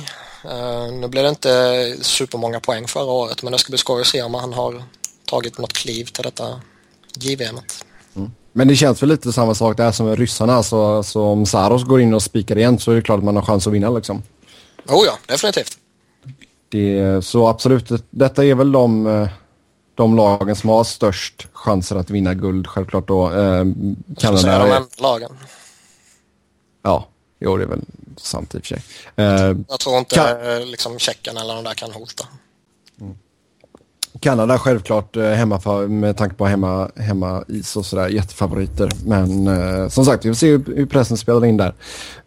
Eh, 0.44 0.92
nu 0.92 1.08
blev 1.08 1.24
det 1.24 1.30
inte 1.30 1.96
supermånga 2.00 2.60
poäng 2.60 2.86
förra 2.86 3.12
året 3.12 3.42
men 3.42 3.52
det 3.52 3.58
ska 3.58 3.70
bli 3.70 3.78
skoj 3.78 4.00
att 4.00 4.06
se 4.06 4.22
om 4.22 4.34
han 4.34 4.52
har 4.52 4.82
tagit 5.24 5.58
något 5.58 5.72
kliv 5.72 6.04
till 6.04 6.24
detta 6.24 6.60
JVM-et. 7.20 7.84
Men 8.52 8.68
det 8.68 8.76
känns 8.76 9.02
väl 9.02 9.08
lite 9.08 9.32
samma 9.32 9.54
sak 9.54 9.76
där 9.76 9.92
som 9.92 10.06
med 10.06 10.18
ryssarna. 10.18 10.62
Så, 10.62 11.02
så 11.02 11.22
om 11.22 11.46
Saros 11.46 11.84
går 11.84 12.00
in 12.00 12.14
och 12.14 12.22
spikar 12.22 12.58
igen 12.58 12.78
så 12.78 12.90
är 12.90 12.96
det 12.96 13.02
klart 13.02 13.18
att 13.18 13.24
man 13.24 13.36
har 13.36 13.42
chans 13.42 13.66
att 13.66 13.72
vinna 13.72 13.90
liksom. 13.90 14.22
Oh 14.88 15.04
ja, 15.06 15.18
definitivt. 15.26 15.78
Det, 16.68 17.24
så 17.24 17.48
absolut, 17.48 17.88
det, 17.88 18.02
detta 18.10 18.44
är 18.44 18.54
väl 18.54 18.72
de, 18.72 19.06
eh, 19.06 19.28
de 19.98 20.16
lagen 20.16 20.56
som 20.56 20.70
har 20.70 20.84
störst 20.84 21.46
chanser 21.52 21.96
att 21.96 22.10
vinna 22.10 22.34
guld. 22.34 22.66
Självklart 22.66 23.08
då. 23.08 23.30
Eh, 23.32 23.64
Kanada. 24.18 24.52
Enda 24.62 24.82
lagen. 24.98 25.30
ja, 26.82 27.06
jo 27.40 27.56
det 27.56 27.62
är 27.64 27.68
väl 27.68 27.80
sant 28.16 28.54
i 28.54 28.58
och 28.58 28.62
för 28.62 28.68
sig. 28.68 28.82
Eh, 29.16 29.56
Jag 29.68 29.80
tror 29.80 29.98
inte 29.98 30.14
Kan- 30.14 30.50
eh, 30.60 30.66
liksom 30.66 30.98
Tjeckien 30.98 31.36
eller 31.36 31.54
de 31.54 31.64
där 31.64 31.74
kan 31.74 31.90
hota. 31.92 32.24
Kanada 34.20 34.58
självklart 34.58 35.16
eh, 35.16 35.22
hemma 35.30 35.60
för, 35.60 35.86
med 35.88 36.16
tanke 36.16 36.36
på 36.36 36.46
hemma, 36.46 36.90
hemma 36.96 37.44
is 37.48 37.76
och 37.76 37.86
sådär 37.86 38.08
jättefavoriter. 38.08 38.90
Men 39.04 39.46
eh, 39.46 39.88
som 39.88 40.04
sagt, 40.04 40.24
vi 40.24 40.28
får 40.30 40.34
se 40.34 40.46
hur, 40.50 40.64
hur 40.76 40.86
pressen 40.86 41.16
spelar 41.16 41.44
in 41.46 41.56
där. 41.56 41.74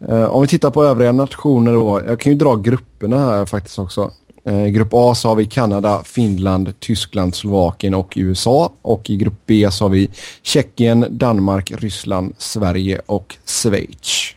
Eh, 0.08 0.24
om 0.24 0.42
vi 0.42 0.48
tittar 0.48 0.70
på 0.70 0.84
övriga 0.84 1.12
nationer 1.12 1.72
då. 1.72 2.02
Jag 2.06 2.20
kan 2.20 2.32
ju 2.32 2.38
dra 2.38 2.56
grupperna 2.56 3.18
här 3.18 3.46
faktiskt 3.46 3.78
också. 3.78 4.10
Eh, 4.44 4.66
I 4.66 4.70
grupp 4.70 4.88
A 4.92 5.14
så 5.14 5.28
har 5.28 5.36
vi 5.36 5.46
Kanada, 5.46 6.02
Finland, 6.04 6.80
Tyskland, 6.80 7.34
Slovakien 7.34 7.94
och 7.94 8.12
USA. 8.16 8.72
Och 8.82 9.10
i 9.10 9.16
grupp 9.16 9.46
B 9.46 9.68
så 9.70 9.84
har 9.84 9.90
vi 9.90 10.10
Tjeckien, 10.42 11.06
Danmark, 11.10 11.70
Ryssland, 11.70 12.34
Sverige 12.38 13.00
och 13.06 13.36
Schweiz. 13.44 14.34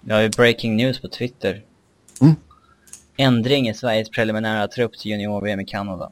Vi 0.00 0.12
har 0.12 0.20
ju 0.20 0.28
breaking 0.28 0.76
news 0.76 1.00
på 1.00 1.08
Twitter. 1.08 1.62
Mm. 2.20 2.34
Ändring 3.16 3.68
i 3.68 3.74
Sveriges 3.74 4.10
preliminära 4.10 4.68
trupp 4.68 4.98
till 4.98 5.10
junior-VM 5.10 5.60
i 5.60 5.64
Kanada. 5.64 6.10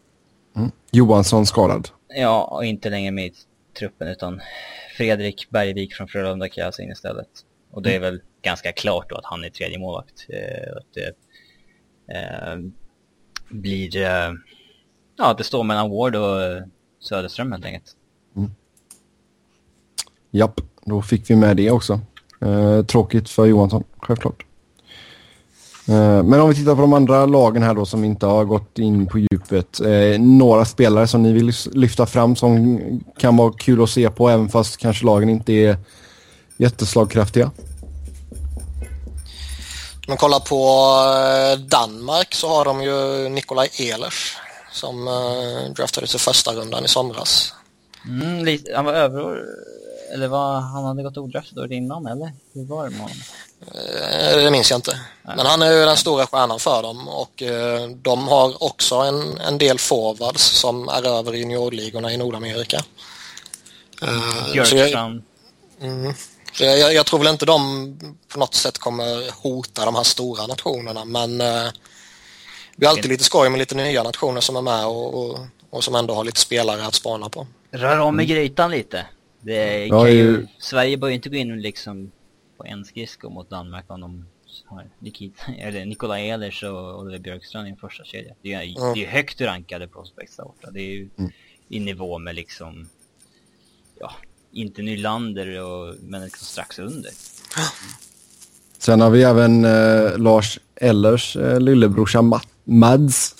Mm. 0.57 0.71
Johansson 0.91 1.47
skadad. 1.47 1.89
Ja, 2.17 2.45
och 2.45 2.65
inte 2.65 2.91
längre 2.91 3.11
med 3.11 3.27
i 3.27 3.33
truppen 3.79 4.09
utan 4.09 4.41
Fredrik 4.97 5.51
Bergvik 5.51 5.95
från 5.95 6.09
Frölunda 6.09 6.49
kallas 6.49 6.81
in 6.81 6.93
istället. 6.93 7.29
Och 7.71 7.83
det 7.83 7.95
är 7.95 8.01
väl 8.01 8.21
ganska 8.43 8.73
klart 8.73 9.11
då 9.11 9.17
att 9.17 9.25
han 9.25 9.45
är 9.45 9.51
tredje 9.51 9.79
målvakt. 9.79 10.27
Eh, 10.29 11.13
eh, 12.17 12.59
blir... 13.51 13.91
det, 13.91 14.37
ja, 15.17 15.35
det 15.35 15.45
står 15.45 15.65
mellan 15.65 15.91
Ward 15.91 16.17
och 16.17 16.43
eh, 16.43 16.63
Söderström 17.01 17.53
helt 17.53 17.65
enkelt. 17.65 17.97
Mm. 18.37 18.51
Japp, 20.31 20.61
då 20.85 21.03
fick 21.03 21.31
vi 21.31 21.37
med 21.37 21.57
det 21.57 21.71
också. 21.71 22.01
Eh, 22.41 22.85
tråkigt 22.85 23.29
för 23.29 23.47
Johansson, 23.47 23.85
självklart. 23.97 24.45
Eh, 25.89 26.23
men 26.23 26.41
om 26.41 26.49
vi 26.49 26.55
tittar 26.55 26.75
på 26.75 26.81
de 26.81 26.93
andra 26.93 27.27
lagen 27.27 27.63
här 27.63 27.75
då 27.75 27.87
som 27.87 28.05
inte 28.05 28.27
har 28.27 28.45
gått 28.45 28.79
in 28.79 29.07
på 29.07 29.19
djupet. 29.19 29.81
Eh, 29.81 30.21
några 30.21 30.65
spelare 30.65 31.07
som 31.07 31.23
ni 31.23 31.33
vill 31.33 31.53
lyfta 31.73 32.07
fram 32.07 32.37
som 32.37 32.81
kan 33.19 33.37
vara 33.37 33.53
kul 33.53 33.83
att 33.83 33.91
se 33.91 34.11
på 34.11 34.29
även 34.29 34.49
fast 34.49 34.77
kanske 34.77 35.07
lagen 35.07 35.29
inte 35.29 35.53
är 35.53 35.77
jätteslagkraftiga. 36.57 37.51
Man 40.09 40.17
kollar 40.17 40.41
på 40.41 40.65
eh, 41.53 41.59
Danmark 41.59 42.35
så 42.35 42.49
har 42.49 42.65
de 42.65 42.83
ju 42.83 43.29
Nikolaj 43.29 43.69
Ehlers 43.79 44.37
som 44.73 45.09
eh, 45.09 45.73
draftades 45.77 46.15
i 46.15 46.19
första 46.19 46.53
rundan 46.53 46.85
i 46.85 46.89
somras. 46.89 47.55
Mm, 48.07 48.59
han 48.75 48.85
var 48.85 48.93
över... 48.93 49.45
Eller 50.13 50.29
var 50.29 50.61
han 50.61 50.85
hade 50.85 51.03
gått 51.03 51.17
odraftad 51.17 51.61
året 51.61 51.71
innan 51.71 52.07
eller? 52.07 52.33
Hur 52.55 52.65
var 52.65 52.85
det 52.85 52.91
med 52.91 53.01
honom? 53.01 53.17
Eh, 53.61 54.45
Det 54.45 54.51
minns 54.51 54.71
jag 54.71 54.79
inte. 54.79 55.01
Men 55.23 55.47
han 55.47 55.63
är 55.63 55.73
ju 55.73 55.85
den 55.85 55.97
stora 55.97 56.27
stjärnan 56.27 56.59
för 56.59 56.83
dem 56.83 57.09
och 57.09 57.43
de 58.03 58.29
har 58.29 58.63
också 58.63 58.95
en, 58.95 59.41
en 59.41 59.59
del 59.59 59.79
forwards 59.79 60.43
som 60.43 60.89
är 60.89 61.07
över 61.19 61.35
i 61.35 61.39
juniorligorna 61.39 62.13
i 62.13 62.17
Nordamerika. 62.17 62.81
Björkstrand. 64.53 65.23
mm, 65.81 66.15
jag, 66.61 66.79
jag, 66.79 66.95
jag 66.95 67.07
tror 67.07 67.19
väl 67.19 67.29
inte 67.29 67.47
de 67.47 67.99
på 68.33 68.39
något 68.39 68.55
sätt 68.55 68.79
kommer 68.79 69.31
hota 69.43 69.85
de 69.85 69.95
här 69.95 70.03
stora 70.03 70.47
nationerna 70.47 71.05
men 71.05 71.41
eh, 71.41 71.67
det 72.77 72.87
är 72.87 72.91
alltid 72.91 73.09
lite 73.11 73.25
skoj 73.25 73.49
med 73.51 73.59
lite 73.59 73.75
nya 73.75 74.03
nationer 74.03 74.41
som 74.41 74.57
är 74.57 74.63
med 74.63 74.87
och, 74.87 75.15
och, 75.31 75.39
och 75.71 75.85
som 75.85 75.95
ändå 75.95 76.15
har 76.15 76.25
lite 76.25 76.41
spelare 76.41 76.87
att 76.87 76.95
spana 76.95 77.29
på. 77.29 77.47
Rör 77.71 77.99
om 77.99 78.21
i 78.21 78.27
grytan 78.27 78.71
lite. 78.71 79.07
Det 79.41 79.87
Ja, 79.87 80.01
kan 80.03 80.13
ju, 80.13 80.19
ju- 80.19 80.47
Sverige 80.59 80.97
bör 80.97 81.09
ju 81.09 81.15
inte 81.15 81.29
gå 81.29 81.37
in 81.37 81.61
liksom 81.63 82.11
på 82.57 82.65
en 82.65 82.85
skridsko 82.85 83.31
mot 83.31 83.51
Danmark 83.51 83.85
om 83.89 84.01
de 84.01 84.27
har 84.67 84.91
Nikita, 84.99 85.43
eller 85.59 85.85
Nikolaj 85.85 86.29
Ehlers 86.31 86.63
och 86.63 86.99
Oliver 87.01 87.19
Björkstrand 87.19 87.67
i 87.69 87.71
en 87.71 87.77
första 87.77 88.05
kedja. 88.05 88.35
Det 88.43 88.53
är 88.55 88.63
ju 88.63 88.77
Mm. 88.77 88.93
det 88.95 88.99
är 89.01 89.03
ju 89.03 89.07
högt 89.07 89.41
rankade 89.41 89.89
prospects 89.89 90.37
där 90.37 90.45
borta. 90.45 90.71
Det 90.71 90.81
är 90.81 90.91
ju 90.91 91.09
Mm. 91.19 91.31
i 91.69 91.81
nivå 91.81 92.19
med 92.19 92.35
liksom, 92.35 92.89
ja, 94.01 94.13
inte 94.53 94.83
Nylander 94.83 95.61
och, 95.63 95.95
men 96.01 96.25
liksom 96.25 96.47
strax 96.47 96.79
under. 96.79 97.11
Sen 98.79 99.01
har 99.01 99.11
vi 99.11 99.23
även 99.23 99.65
eh, 99.65 100.19
Lars 100.19 100.59
Ellers 100.81 101.37
eh, 101.37 101.61
lillebrorsa 101.61 102.19
Ma- 102.19 102.47
Mads. 102.65 103.35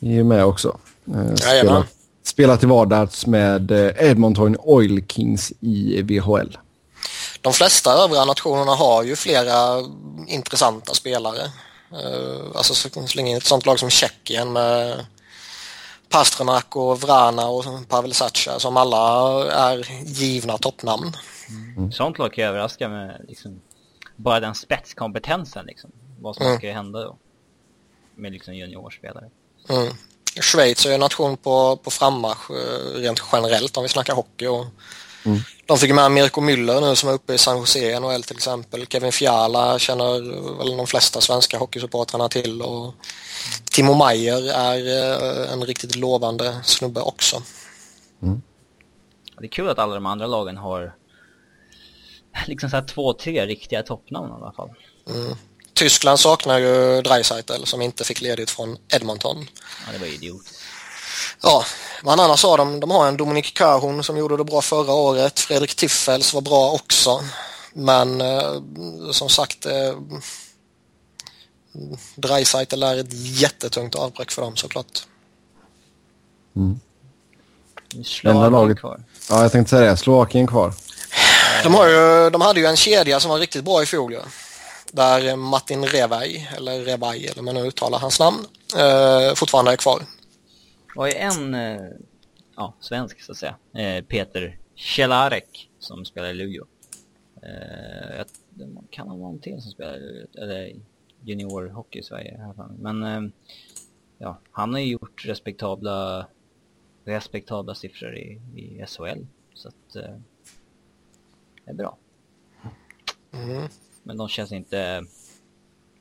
Är 0.00 0.22
med 0.24 0.44
också. 0.44 0.78
Eh, 1.14 1.34
spelar, 1.34 1.84
spelar 2.22 2.56
till 2.56 2.68
vardags 2.68 3.26
med 3.26 3.70
eh, 3.70 4.10
Edmonton 4.10 4.56
Oil 4.58 5.04
Kings 5.08 5.52
i 5.60 6.02
VHL. 6.02 6.58
De 7.40 7.52
flesta 7.52 7.92
övriga 7.92 8.24
nationerna 8.24 8.72
har 8.74 9.02
ju 9.02 9.16
flera 9.16 9.76
intressanta 10.28 10.94
spelare. 10.94 11.42
Uh, 11.92 12.50
alltså 12.54 12.74
så- 12.74 12.88
så 13.06 13.16
länge 13.16 13.36
ett 13.36 13.44
sånt 13.46 13.66
lag 13.66 13.78
som 13.78 13.90
Tjeckien 13.90 14.52
med 14.52 15.06
Pasternak 16.10 16.76
och 16.76 17.00
Vrana 17.00 17.46
och 17.46 17.64
Pavel 17.88 18.14
Sacha 18.14 18.58
som 18.58 18.76
alla 18.76 18.96
är 19.52 19.86
givna 20.04 20.58
toppnamn. 20.58 21.16
Sånt 21.92 22.18
lag 22.18 22.32
kan 22.32 22.44
ju 22.44 22.48
överraska 22.50 22.88
med 22.88 23.24
liksom, 23.28 23.60
bara 24.16 24.40
den 24.40 24.54
spetskompetensen 24.54 25.66
liksom. 25.66 25.90
Vad 26.20 26.36
som 26.36 26.46
Mm. 26.46 26.58
ska 26.58 26.72
hända 26.72 27.04
då. 27.04 27.16
Med 28.14 28.32
liksom 28.32 28.54
juniorspelare. 28.54 29.30
Mm. 29.68 29.92
Schweiz 30.40 30.86
är 30.86 30.92
en 30.94 31.00
nation 31.00 31.36
på, 31.36 31.76
på 31.76 31.90
frammarsch 31.90 32.50
eh, 32.50 33.00
rent 33.00 33.22
generellt 33.32 33.76
om 33.76 33.82
vi 33.82 33.88
snackar 33.88 34.14
hockey. 34.14 34.46
Och 34.46 34.66
mm. 35.24 35.40
De 35.66 35.78
fick 35.78 35.94
med 35.94 36.10
Mirko 36.10 36.40
Müller 36.40 36.80
nu 36.80 36.96
som 36.96 37.08
är 37.08 37.12
uppe 37.12 37.34
i 37.34 37.38
San 37.38 37.58
Jose 37.58 37.78
i 37.78 38.00
NHL 38.00 38.22
till 38.22 38.36
exempel. 38.36 38.86
Kevin 38.86 39.12
Fiala 39.12 39.78
känner 39.78 40.20
väl 40.58 40.76
de 40.76 40.86
flesta 40.86 41.20
svenska 41.20 41.58
hockeysupportrarna 41.58 42.28
till. 42.28 42.62
Och 42.62 42.94
Timo 43.70 43.94
Meyer 43.94 44.52
är 44.52 44.76
eh, 45.46 45.52
en 45.52 45.64
riktigt 45.64 45.96
lovande 45.96 46.60
snubbe 46.64 47.00
också. 47.00 47.42
Mm. 48.22 48.42
Det 49.38 49.46
är 49.46 49.48
kul 49.48 49.68
att 49.68 49.78
alla 49.78 49.94
de 49.94 50.06
andra 50.06 50.26
lagen 50.26 50.56
har 50.56 50.94
liksom 52.46 52.70
så 52.70 52.76
här 52.76 52.86
två, 52.86 53.12
tre 53.12 53.46
riktiga 53.46 53.82
toppnamn 53.82 54.28
i 54.28 54.32
alla 54.32 54.52
fall. 54.52 54.70
Mm. 55.08 55.36
Tyskland 55.74 56.20
saknar 56.20 56.58
ju 56.58 57.02
Dreisaitl 57.02 57.64
som 57.64 57.82
inte 57.82 58.04
fick 58.04 58.20
ledigt 58.20 58.50
från 58.50 58.76
Edmonton. 58.94 59.46
Ja, 59.86 59.92
det 59.92 59.98
var 59.98 60.06
idiotiskt. 60.06 60.59
Ja, 61.42 61.64
men 62.02 62.20
annars 62.20 62.42
har 62.42 62.58
de, 62.58 62.80
de 62.80 62.90
har 62.90 63.08
en 63.08 63.16
Dominik 63.16 63.54
Kahun 63.54 64.02
som 64.02 64.16
gjorde 64.16 64.36
det 64.36 64.44
bra 64.44 64.62
förra 64.62 64.92
året. 64.92 65.40
Fredrik 65.40 65.74
Tiffels 65.74 66.34
var 66.34 66.40
bra 66.40 66.70
också. 66.70 67.20
Men 67.72 68.20
eh, 68.20 68.62
som 69.12 69.28
sagt, 69.28 69.66
eh, 69.66 69.94
Dreisaitl 72.14 72.82
är 72.82 72.96
ett 72.96 73.12
jättetungt 73.40 73.94
avbräck 73.94 74.30
för 74.30 74.42
dem 74.42 74.56
såklart. 74.56 75.06
Mm. 76.56 76.80
Enda 78.24 78.48
laget 78.48 78.78
kvar. 78.78 79.00
Ja, 79.28 79.42
jag 79.42 79.52
tänkte 79.52 79.70
säga 79.70 79.90
det. 79.90 79.96
Slovakien 79.96 80.46
kvar. 80.46 80.72
De, 81.62 81.74
har 81.74 81.88
ju, 81.88 82.30
de 82.30 82.40
hade 82.40 82.60
ju 82.60 82.66
en 82.66 82.76
kedja 82.76 83.20
som 83.20 83.30
var 83.30 83.38
riktigt 83.38 83.64
bra 83.64 83.82
i 83.82 83.86
fjol. 83.86 84.12
Ja. 84.12 84.20
Där 84.92 85.36
Martin 85.36 85.86
Revaj, 85.86 86.50
eller 86.56 86.80
Revaj 86.80 87.26
eller 87.26 87.42
man 87.42 87.54
nu 87.54 87.60
uttalar 87.60 87.98
hans 87.98 88.20
namn, 88.20 88.46
eh, 88.76 89.34
fortfarande 89.34 89.72
är 89.72 89.76
kvar. 89.76 90.02
Och 90.96 91.08
en 91.08 91.54
eh, 91.54 91.90
ja, 92.56 92.74
svensk 92.80 93.20
så 93.20 93.32
att 93.32 93.38
säga, 93.38 93.56
eh, 93.72 94.04
Peter 94.04 94.58
Celarek 94.76 95.70
som 95.78 96.04
spelar 96.04 96.28
i 96.28 96.34
Luleå. 96.34 96.66
Eh, 97.42 98.24
det 98.50 98.68
kan 98.90 99.08
ha 99.08 99.16
någon 99.16 99.38
till 99.38 99.62
som 99.62 99.70
spelar 99.72 100.26
eller 100.34 100.76
juniorhockey 101.20 101.98
i 101.98 102.02
Sverige. 102.02 102.54
Men 102.78 103.02
eh, 103.02 103.32
ja, 104.18 104.38
han 104.50 104.72
har 104.72 104.80
ju 104.80 104.92
gjort 104.92 105.24
respektabla 105.24 106.26
respektabla 107.04 107.74
siffror 107.74 108.16
i, 108.16 108.40
i 108.56 108.84
SHL. 108.86 109.26
Så 109.54 109.68
att 109.68 109.92
det 111.64 111.70
är 111.70 111.74
bra. 111.74 111.96
Mm. 113.32 113.68
Men 114.02 114.16
de 114.16 114.28
känns 114.28 114.52
inte 114.52 115.04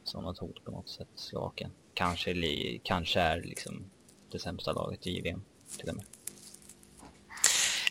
som 0.03 0.23
något 0.23 0.37
hot 0.37 0.63
på 0.63 0.71
något 0.71 0.89
sätt, 0.89 1.07
Slovakien. 1.15 1.71
Kanske, 1.93 2.33
kanske 2.83 3.21
är 3.21 3.41
liksom 3.41 3.83
det 4.31 4.39
sämsta 4.39 4.71
laget 4.71 5.07
i 5.07 5.17
JVM 5.17 5.41
till 5.77 5.89
och 5.89 5.95
med. 5.95 6.05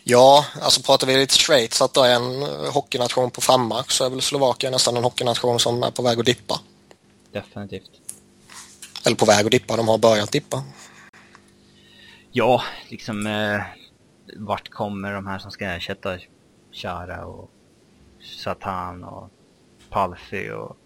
Ja, 0.05 0.45
alltså 0.61 0.83
pratar 0.83 1.07
vi 1.07 1.17
lite 1.17 1.35
Schweiz 1.35 1.83
att 1.83 1.95
det 1.95 2.01
är 2.01 2.15
en 2.15 2.43
hockeynation 2.73 3.31
på 3.31 3.41
frammarsch 3.41 3.91
så 3.91 4.05
är 4.05 4.11
väl 4.11 4.21
Slovakien 4.21 4.73
nästan 4.73 4.97
en 4.97 5.05
hockeynation 5.05 5.61
som 5.61 5.83
är 5.83 5.91
på 5.91 6.03
väg 6.03 6.19
att 6.19 6.27
dippa. 6.27 6.61
Definitivt. 7.33 7.91
Eller 9.07 9.17
på 9.17 9.25
väg 9.25 9.47
att 9.47 9.53
dippa, 9.53 9.77
de 9.77 9.89
har 9.89 9.99
börjat 9.99 10.33
dippa. 10.33 10.65
Ja, 12.33 12.63
liksom 12.89 13.27
eh, 13.27 13.63
vart 14.37 14.69
kommer 14.69 15.13
de 15.13 15.27
här 15.27 15.39
som 15.39 15.51
ska 15.51 15.67
ersätta 15.67 16.19
Chara 16.73 17.27
och 17.27 17.51
Satan 18.23 19.05
och 19.05 19.31
Palfi 19.91 20.51
och 20.51 20.77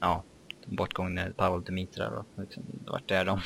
ja, 0.00 0.22
bortgångna 0.66 1.26
Pavel 1.36 1.64
Dimitra 1.64 2.10
då. 2.10 2.42
Liksom, 2.42 2.62
vart 2.86 3.10
är 3.10 3.24
de? 3.24 3.40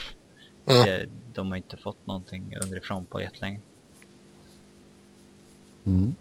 Mm. 0.67 1.11
De 1.35 1.51
har 1.51 1.57
inte 1.57 1.77
fått 1.77 2.07
någonting 2.07 2.57
underifrån 2.63 3.05
på 3.05 3.21
jättelänge. 3.21 3.61
Mm. 5.87 6.15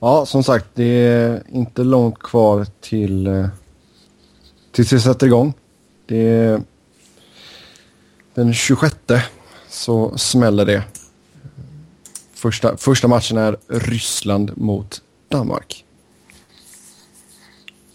Ja, 0.00 0.26
som 0.26 0.44
sagt, 0.44 0.66
det 0.74 0.84
är 0.84 1.42
inte 1.48 1.84
långt 1.84 2.18
kvar 2.18 2.66
till 2.80 3.26
eh, 3.26 3.48
tills 4.72 4.92
vi 4.92 5.00
sätter 5.00 5.26
igång. 5.26 5.54
Det 6.06 6.28
är 6.28 6.62
den 8.34 8.54
26 8.54 8.96
så 9.68 10.18
smäller 10.18 10.64
det. 10.64 10.82
Första, 12.34 12.76
första 12.76 13.08
matchen 13.08 13.36
är 13.36 13.56
Ryssland 13.68 14.52
mot 14.56 15.02
Danmark. 15.28 15.84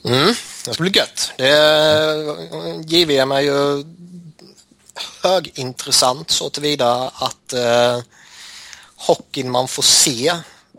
Mm, 0.03 0.27
det 0.65 0.73
ska 0.73 0.83
bli 0.83 0.91
gött. 0.91 1.33
Det 1.37 1.47
är, 1.47 2.15
JVM 2.93 3.31
är 3.31 3.41
ju 3.41 3.83
högintressant 5.23 6.31
så 6.31 6.49
tillvida 6.49 7.11
att 7.15 7.53
eh, 7.53 7.99
hockeyn 8.95 9.51
man 9.51 9.67
får 9.67 9.83
se 9.83 10.27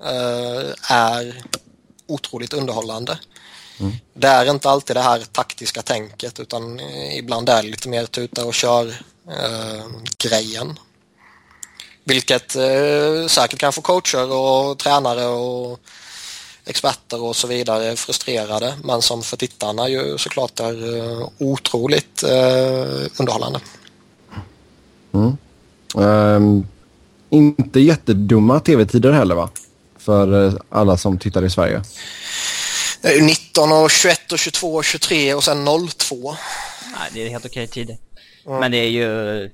eh, 0.04 0.92
är 0.92 1.42
otroligt 2.06 2.52
underhållande. 2.52 3.18
Mm. 3.80 3.92
Det 4.14 4.28
är 4.28 4.50
inte 4.50 4.70
alltid 4.70 4.96
det 4.96 5.00
här 5.00 5.20
taktiska 5.32 5.82
tänket 5.82 6.40
utan 6.40 6.80
ibland 7.12 7.48
är 7.48 7.62
det 7.62 7.68
lite 7.68 7.88
mer 7.88 8.06
tuta 8.06 8.44
och 8.44 8.54
kör 8.54 8.86
eh, 9.28 9.86
grejen. 10.18 10.78
Vilket 12.04 12.56
eh, 12.56 13.26
säkert 13.26 13.58
kan 13.58 13.72
få 13.72 13.82
coacher 13.82 14.32
och 14.32 14.78
tränare 14.78 15.26
och 15.26 15.80
experter 16.64 17.22
och 17.22 17.36
så 17.36 17.46
vidare 17.46 17.96
frustrerade 17.96 18.74
men 18.84 19.02
som 19.02 19.22
för 19.22 19.36
tittarna 19.36 19.88
ju 19.88 20.18
såklart 20.18 20.60
är 20.60 20.98
eh, 20.98 21.28
otroligt 21.38 22.22
eh, 22.22 23.06
underhållande. 23.18 23.60
Mm. 25.12 25.36
Um, 25.94 26.66
inte 27.30 27.80
jättedumma 27.80 28.60
tv-tider 28.60 29.12
heller 29.12 29.34
va? 29.34 29.50
För 29.98 30.46
eh, 30.46 30.54
alla 30.68 30.96
som 30.96 31.18
tittar 31.18 31.44
i 31.44 31.50
Sverige. 31.50 31.82
19 33.22 33.72
och 33.72 33.90
21 33.90 34.32
och 34.32 34.38
22 34.38 34.74
och 34.74 34.84
23 34.84 35.34
och 35.34 35.44
sen 35.44 35.64
02. 35.64 36.34
Nej, 36.98 37.10
det 37.12 37.26
är 37.26 37.30
helt 37.30 37.46
okej 37.46 37.66
tider. 37.66 37.98
Mm. 38.46 38.60
Men 38.60 38.70
det 38.70 38.76
är 38.76 38.90
ju 38.90 39.50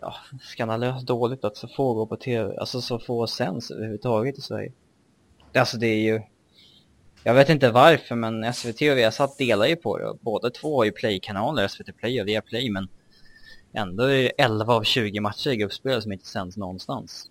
ja, 0.00 0.14
skandalöst 0.42 1.06
dåligt 1.06 1.44
att 1.44 1.56
så 1.56 1.68
få 1.68 1.94
går 1.94 2.06
på 2.06 2.16
tv, 2.16 2.56
alltså 2.56 2.80
så 2.80 2.98
få 2.98 3.26
sänds 3.26 3.70
överhuvudtaget 3.70 4.38
i 4.38 4.40
Sverige. 4.40 4.72
Alltså 5.54 5.76
det 5.76 5.86
är 5.86 6.00
ju, 6.00 6.22
jag 7.22 7.34
vet 7.34 7.48
inte 7.48 7.70
varför 7.70 8.14
men 8.14 8.54
SVT 8.54 8.82
och 8.82 8.98
Viasat 8.98 9.38
delar 9.38 9.66
ju 9.66 9.76
på 9.76 9.98
det. 9.98 10.14
Båda 10.20 10.50
två 10.50 10.76
har 10.76 10.84
ju 10.84 10.92
Play-kanaler, 10.92 11.68
SVT 11.68 11.96
Play 11.96 12.20
och 12.20 12.28
Viaplay 12.28 12.70
men 12.70 12.88
ändå 13.76 14.04
är 14.04 14.08
det 14.08 14.28
11 14.28 14.74
av 14.74 14.82
20 14.82 15.20
matcher 15.20 15.50
i 15.50 15.56
gruppspel 15.56 16.02
som 16.02 16.12
inte 16.12 16.26
sänds 16.26 16.56
någonstans. 16.56 17.26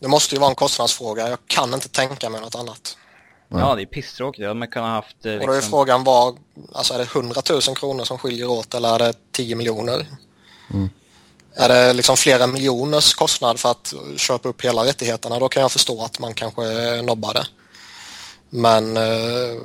Det 0.00 0.08
måste 0.08 0.34
ju 0.34 0.40
vara 0.40 0.50
en 0.50 0.56
kostnadsfråga, 0.56 1.28
jag 1.28 1.38
kan 1.46 1.74
inte 1.74 1.88
tänka 1.88 2.30
mig 2.30 2.40
något 2.40 2.54
annat. 2.54 2.96
Ja, 3.48 3.74
det 3.74 3.82
är 3.82 3.86
pisstråkigt. 3.86 4.42
Ja, 4.42 4.54
man 4.54 4.68
kan 4.68 4.82
ha 4.82 4.90
haft... 4.90 5.16
Liksom... 5.22 5.40
Och 5.40 5.46
då 5.46 5.52
är 5.52 5.56
liksom- 5.56 5.70
frågan 5.70 6.04
var, 6.04 6.34
alltså 6.72 6.94
är 6.94 6.98
det 6.98 7.04
100 7.04 7.42
000 7.50 7.60
kronor 7.60 8.04
som 8.04 8.18
skiljer 8.18 8.50
åt 8.50 8.74
eller 8.74 8.94
är 8.94 8.98
det 8.98 9.14
10 9.32 9.54
miljoner? 9.54 10.06
Mm. 10.70 10.90
Är 11.54 11.68
det 11.68 11.92
liksom 11.92 12.16
flera 12.16 12.46
miljoners 12.46 13.14
kostnad 13.14 13.60
för 13.60 13.70
att 13.70 13.94
köpa 14.16 14.48
upp 14.48 14.64
hela 14.64 14.84
rättigheterna 14.84 15.38
då 15.38 15.48
kan 15.48 15.62
jag 15.62 15.72
förstå 15.72 16.04
att 16.04 16.18
man 16.18 16.34
kanske 16.34 16.62
nobbar 17.02 17.34
det. 17.34 17.46
Men 18.50 18.96
eh, 18.96 19.62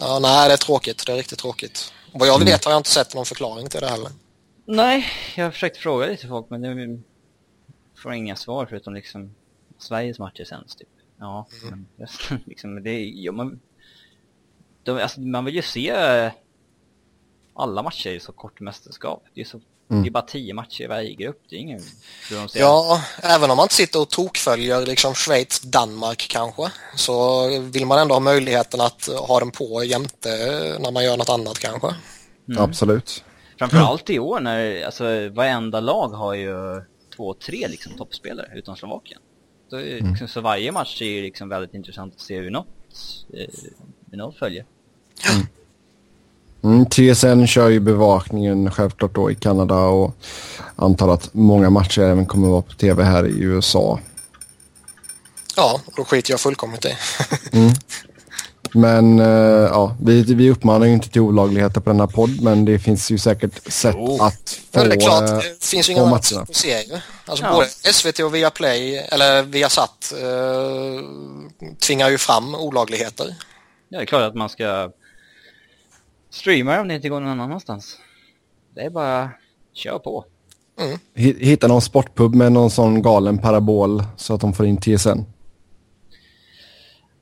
ja, 0.00 0.18
nej, 0.18 0.48
det 0.48 0.52
är 0.52 0.56
tråkigt. 0.56 1.06
Det 1.06 1.12
är 1.12 1.16
riktigt 1.16 1.38
tråkigt. 1.38 1.92
Och 2.12 2.20
vad 2.20 2.28
jag 2.28 2.36
mm. 2.36 2.46
vet 2.46 2.64
har 2.64 2.72
jag 2.72 2.78
inte 2.78 2.90
sett 2.90 3.14
någon 3.14 3.24
förklaring 3.24 3.68
till 3.68 3.80
det 3.80 3.88
heller. 3.88 4.10
Nej, 4.66 5.06
jag 5.36 5.44
har 5.44 5.50
försökt 5.50 5.76
fråga 5.76 6.06
lite 6.06 6.28
folk 6.28 6.50
men 6.50 6.62
det 6.62 6.98
får 8.02 8.12
inga 8.12 8.36
svar 8.36 8.66
förutom 8.66 8.94
liksom 8.94 9.34
Sveriges 9.78 10.18
matcher 10.18 10.44
sänds 10.44 10.76
typ. 10.76 10.88
Ja, 11.18 11.46
mm. 11.62 11.86
men 11.96 12.08
liksom, 12.46 12.82
det 12.82 12.90
är, 12.90 13.10
ja, 13.14 13.32
man, 13.32 13.60
de, 14.82 14.98
alltså, 14.98 15.20
man 15.20 15.44
vill 15.44 15.54
ju 15.54 15.62
se 15.62 15.90
alla 17.54 17.82
matcher 17.82 18.10
i 18.10 18.20
så 18.20 18.32
kort 18.32 18.60
mästerskap. 18.60 19.24
Det 19.34 19.40
är 19.40 19.44
så 19.44 19.60
Mm. 19.90 20.02
Det 20.02 20.08
är 20.08 20.10
bara 20.10 20.22
tio 20.22 20.54
matcher 20.54 20.84
i 20.84 20.86
varje 20.86 21.14
grupp. 21.14 21.42
Det 21.48 21.56
är 21.56 21.60
ingen... 21.60 21.80
Ja, 22.52 23.02
även 23.22 23.50
om 23.50 23.56
man 23.56 23.64
inte 23.64 23.74
sitter 23.74 24.00
och 24.00 24.08
tokföljer 24.08 24.86
liksom 24.86 25.14
Schweiz, 25.14 25.60
Danmark 25.60 26.26
kanske, 26.28 26.62
så 26.96 27.48
vill 27.58 27.86
man 27.86 27.98
ändå 27.98 28.14
ha 28.14 28.20
möjligheten 28.20 28.80
att 28.80 29.06
ha 29.06 29.40
den 29.40 29.50
på 29.50 29.84
jämte 29.84 30.28
när 30.80 30.90
man 30.90 31.04
gör 31.04 31.16
något 31.16 31.28
annat 31.28 31.58
kanske. 31.58 31.94
Mm. 32.48 32.62
Absolut. 32.62 33.24
Framförallt 33.58 34.10
i 34.10 34.18
år 34.18 34.40
när 34.40 34.84
alltså, 34.84 35.28
varenda 35.28 35.80
lag 35.80 36.08
har 36.08 36.34
ju 36.34 36.82
två, 37.16 37.34
tre 37.34 37.68
liksom, 37.68 37.92
toppspelare 37.92 38.48
utom 38.54 38.76
Slovakien. 38.76 39.20
Så, 39.70 39.76
mm. 39.78 40.10
liksom, 40.10 40.28
så 40.28 40.40
varje 40.40 40.72
match 40.72 41.02
är 41.02 41.06
ju 41.06 41.22
liksom 41.22 41.48
väldigt 41.48 41.74
intressant 41.74 42.14
att 42.14 42.20
se 42.20 42.40
hur 42.40 42.50
något, 42.50 42.66
eh, 43.32 43.46
hur 44.10 44.18
något 44.18 44.38
följer. 44.38 44.64
Mm. 45.32 45.46
Mm, 46.62 46.86
TSN 46.86 47.46
kör 47.46 47.68
ju 47.68 47.80
bevakningen 47.80 48.70
självklart 48.70 49.14
då 49.14 49.30
i 49.30 49.34
Kanada 49.34 49.74
och 49.74 50.16
antar 50.76 51.08
att 51.08 51.34
många 51.34 51.70
matcher 51.70 52.02
även 52.02 52.26
kommer 52.26 52.46
att 52.46 52.52
vara 52.52 52.62
på 52.62 52.72
tv 52.72 53.04
här 53.04 53.26
i 53.26 53.40
USA. 53.40 54.00
Ja, 55.56 55.80
då 55.96 56.04
skiter 56.04 56.30
jag 56.30 56.40
fullkomligt 56.40 56.84
i. 56.84 56.96
mm. 57.52 57.70
Men 58.76 59.20
uh, 59.20 59.26
ja, 59.70 59.96
vi, 60.02 60.22
vi 60.34 60.50
uppmanar 60.50 60.86
ju 60.86 60.92
inte 60.92 61.08
till 61.08 61.20
olagligheter 61.20 61.80
på 61.80 61.90
denna 61.90 62.06
podd, 62.06 62.40
men 62.42 62.64
det 62.64 62.78
finns 62.78 63.10
ju 63.10 63.18
säkert 63.18 63.72
sätt 63.72 63.94
Jo. 63.98 64.18
att 64.22 64.50
få, 64.72 64.80
Ja, 64.80 64.84
det 64.84 64.94
är 64.94 65.00
klart, 65.00 65.30
eh, 65.30 65.36
det 65.38 65.64
finns 65.64 65.88
ju 65.88 65.92
inga 65.92 66.02
matcherna. 66.04 66.42
att 66.42 66.54
se 66.54 66.68
ju. 66.82 66.98
Alltså 67.26 67.44
Ja. 67.44 67.52
både 67.54 67.66
SVT 67.92 68.20
och 68.20 68.34
Viaplay, 68.34 68.96
eller 68.96 69.42
Viasat, 69.42 70.12
eh, 70.22 71.00
tvingar 71.86 72.10
ju 72.10 72.18
fram 72.18 72.54
olagligheter. 72.54 73.34
Ja, 73.88 73.98
det 73.98 74.04
är 74.04 74.06
klart 74.06 74.22
att 74.22 74.34
man 74.34 74.48
ska 74.48 74.90
streama 76.30 76.80
om 76.80 76.88
det 76.88 76.94
inte 76.94 77.08
går 77.08 77.20
någon 77.20 77.40
annanstans. 77.40 77.96
Det 78.74 78.80
är 78.80 78.90
bara 78.90 79.30
kör 79.74 79.98
på. 79.98 80.24
Hi- 81.16 81.44
Hitta 81.44 81.68
någon 81.68 81.82
sportpub 81.82 82.34
med 82.34 82.52
någon 82.52 82.70
sån 82.70 83.02
galen 83.02 83.38
parabol 83.38 84.04
så 84.16 84.34
att 84.34 84.40
de 84.40 84.52
får 84.52 84.66
in 84.66 84.76
TSN. 84.80 85.24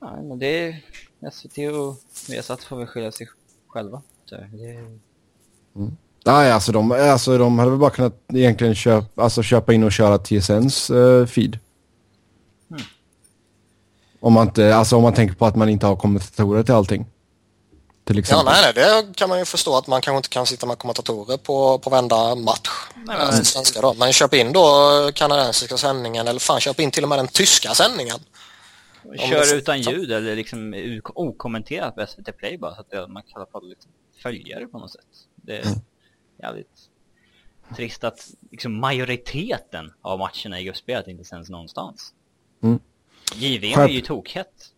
Ja, 0.01 0.19
men 0.23 0.39
det 0.39 0.75
SVT 1.33 1.57
och 1.57 1.97
Viasat 2.29 2.63
får 2.63 2.77
väl 2.77 2.87
skylla 2.87 3.11
sig 3.11 3.27
själva. 3.67 4.01
Så 4.29 4.35
det 4.35 4.41
är... 4.69 4.99
Nej, 6.25 6.51
alltså 6.51 6.71
de, 6.71 6.91
alltså 6.91 7.37
de 7.37 7.59
hade 7.59 7.71
väl 7.71 7.79
bara 7.79 7.89
kunnat 7.89 8.13
egentligen 8.33 8.75
köpa, 8.75 9.23
alltså 9.23 9.43
köpa 9.43 9.73
in 9.73 9.83
och 9.83 9.91
köra 9.91 10.17
TSNs 10.17 10.89
eh, 10.89 11.25
feed. 11.25 11.59
Om 14.19 14.33
man 14.33 14.47
inte, 14.47 14.75
alltså 14.75 14.95
om 14.95 15.03
man 15.03 15.13
tänker 15.13 15.35
på 15.35 15.45
att 15.45 15.55
man 15.55 15.69
inte 15.69 15.85
har 15.85 15.95
kommentatorer 15.95 16.63
till 16.63 16.73
allting. 16.73 17.05
Till 18.03 18.15
Ja, 18.15 18.19
exempel. 18.19 18.45
nej, 18.45 18.73
nej, 18.75 19.03
det 19.05 19.13
kan 19.15 19.29
man 19.29 19.39
ju 19.39 19.45
förstå 19.45 19.77
att 19.77 19.87
man 19.87 20.01
kanske 20.01 20.17
inte 20.17 20.29
kan 20.29 20.45
sitta 20.45 20.65
med 20.65 20.77
kommentatorer 20.77 21.37
på, 21.37 21.79
på 21.79 21.89
varenda 21.89 22.35
match. 22.35 22.69
Nej, 22.95 23.17
eh, 23.21 23.27
men- 23.31 23.45
svenska 23.45 23.81
då. 23.81 23.93
Men 23.93 24.13
köp 24.13 24.33
in 24.33 24.53
då 24.53 24.61
kanadensiska 25.15 25.77
sändningen 25.77 26.27
eller 26.27 26.39
fan 26.39 26.59
köp 26.59 26.79
in 26.79 26.91
till 26.91 27.03
och 27.03 27.09
med 27.09 27.19
den 27.19 27.27
tyska 27.27 27.73
sändningen. 27.73 28.19
Kör 29.13 29.57
utan 29.57 29.81
ljud 29.81 30.11
eller 30.11 30.35
liksom 30.35 30.73
okommenterat 31.05 31.95
på 31.95 32.05
SVT 32.05 32.37
Play 32.37 32.57
bara 32.57 32.75
så 32.75 32.81
att 32.81 32.89
det, 32.89 33.07
man 33.07 33.23
kan 33.23 33.31
i 33.31 33.35
alla 33.35 33.45
fall 33.45 33.69
liksom 33.69 33.91
följa 34.23 34.59
det 34.59 34.67
på 34.67 34.79
något 34.79 34.91
sätt. 34.91 35.27
Det 35.35 35.57
är 35.57 35.65
jävligt 36.39 36.89
trist 37.75 38.03
att 38.03 38.31
liksom 38.51 38.79
majoriteten 38.79 39.93
av 40.01 40.19
matcherna 40.19 40.59
i 40.59 40.63
gruppspelet 40.63 41.07
inte 41.07 41.23
sänds 41.23 41.49
någonstans. 41.49 42.13
Mm. 42.63 42.79
JVM 43.35 43.73
Skärp- 43.73 43.89
är 43.89 43.93
ju 43.93 44.01
tokhett. 44.01 44.71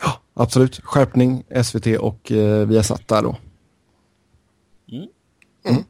Ja, 0.00 0.20
absolut. 0.34 0.80
Skärpning, 0.80 1.44
SVT 1.64 1.86
och 1.98 2.32
eh, 2.32 2.66
Viasat 2.66 3.08
där 3.08 3.22
då. 3.22 3.36
Mm. 4.92 5.08
Mm. 5.64 5.84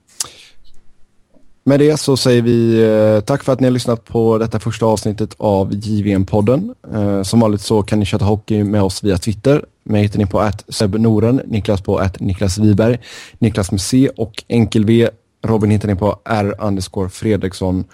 Med 1.64 1.80
det 1.80 1.96
så 1.96 2.16
säger 2.16 2.42
vi 2.42 2.82
eh, 2.82 3.20
tack 3.20 3.42
för 3.42 3.52
att 3.52 3.60
ni 3.60 3.66
har 3.66 3.72
lyssnat 3.72 4.04
på 4.04 4.38
detta 4.38 4.60
första 4.60 4.86
avsnittet 4.86 5.34
av 5.38 5.72
JVM-podden. 5.72 6.74
Eh, 6.94 7.22
som 7.22 7.40
vanligt 7.40 7.60
så 7.60 7.82
kan 7.82 7.98
ni 7.98 8.04
chatta 8.06 8.24
hockey 8.24 8.64
med 8.64 8.82
oss 8.82 9.04
via 9.04 9.18
Twitter. 9.18 9.64
Mig 9.82 10.02
hittar 10.02 10.18
ni 10.18 10.26
på 10.26 10.40
att 10.40 10.80
Noren, 10.80 11.42
Niklas 11.46 11.80
på 11.80 11.98
att 11.98 12.20
Niklas 12.20 12.58
Wiberg, 12.58 12.98
Niklas 13.38 13.70
med 13.70 13.80
C 13.80 14.10
och 14.16 14.44
enkel 14.48 14.84
V. 14.84 15.08
Robin 15.44 15.70
hittar 15.70 15.88
ni 15.88 15.94
på 15.94 16.20
R 16.24 16.54
underscore 16.58 17.08
Fredriksson. 17.08 17.84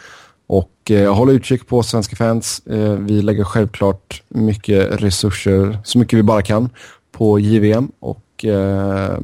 Och 0.46 0.90
eh, 0.90 1.14
håll 1.14 1.30
utkik 1.30 1.66
på 1.66 1.82
svenska 1.82 2.16
fans. 2.16 2.62
Eh, 2.66 2.92
vi 2.92 3.22
lägger 3.22 3.44
självklart 3.44 4.22
mycket 4.28 5.02
resurser, 5.02 5.78
så 5.84 5.98
mycket 5.98 6.18
vi 6.18 6.22
bara 6.22 6.42
kan, 6.42 6.70
på 7.12 7.38
JVM. 7.38 7.92
Och 8.00 8.44
eh, 8.44 9.18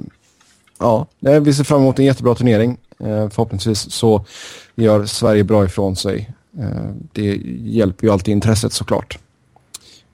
ja, 0.78 1.06
eh, 1.26 1.40
vi 1.40 1.54
ser 1.54 1.64
fram 1.64 1.80
emot 1.80 1.98
en 1.98 2.04
jättebra 2.04 2.34
turnering. 2.34 2.78
Eh, 3.00 3.28
förhoppningsvis 3.28 3.90
så 3.90 4.24
gör 4.74 5.06
Sverige 5.06 5.44
bra 5.44 5.64
ifrån 5.64 5.96
sig. 5.96 6.30
Eh, 6.58 6.90
det 7.12 7.40
hjälper 7.64 8.06
ju 8.06 8.12
alltid 8.12 8.32
intresset 8.32 8.72
såklart. 8.72 9.18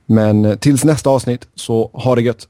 Men 0.07 0.45
eh, 0.45 0.57
tills 0.57 0.85
nästa 0.85 1.11
avsnitt 1.11 1.49
så 1.55 1.91
ha 1.93 2.15
det 2.15 2.23
gött. 2.23 2.49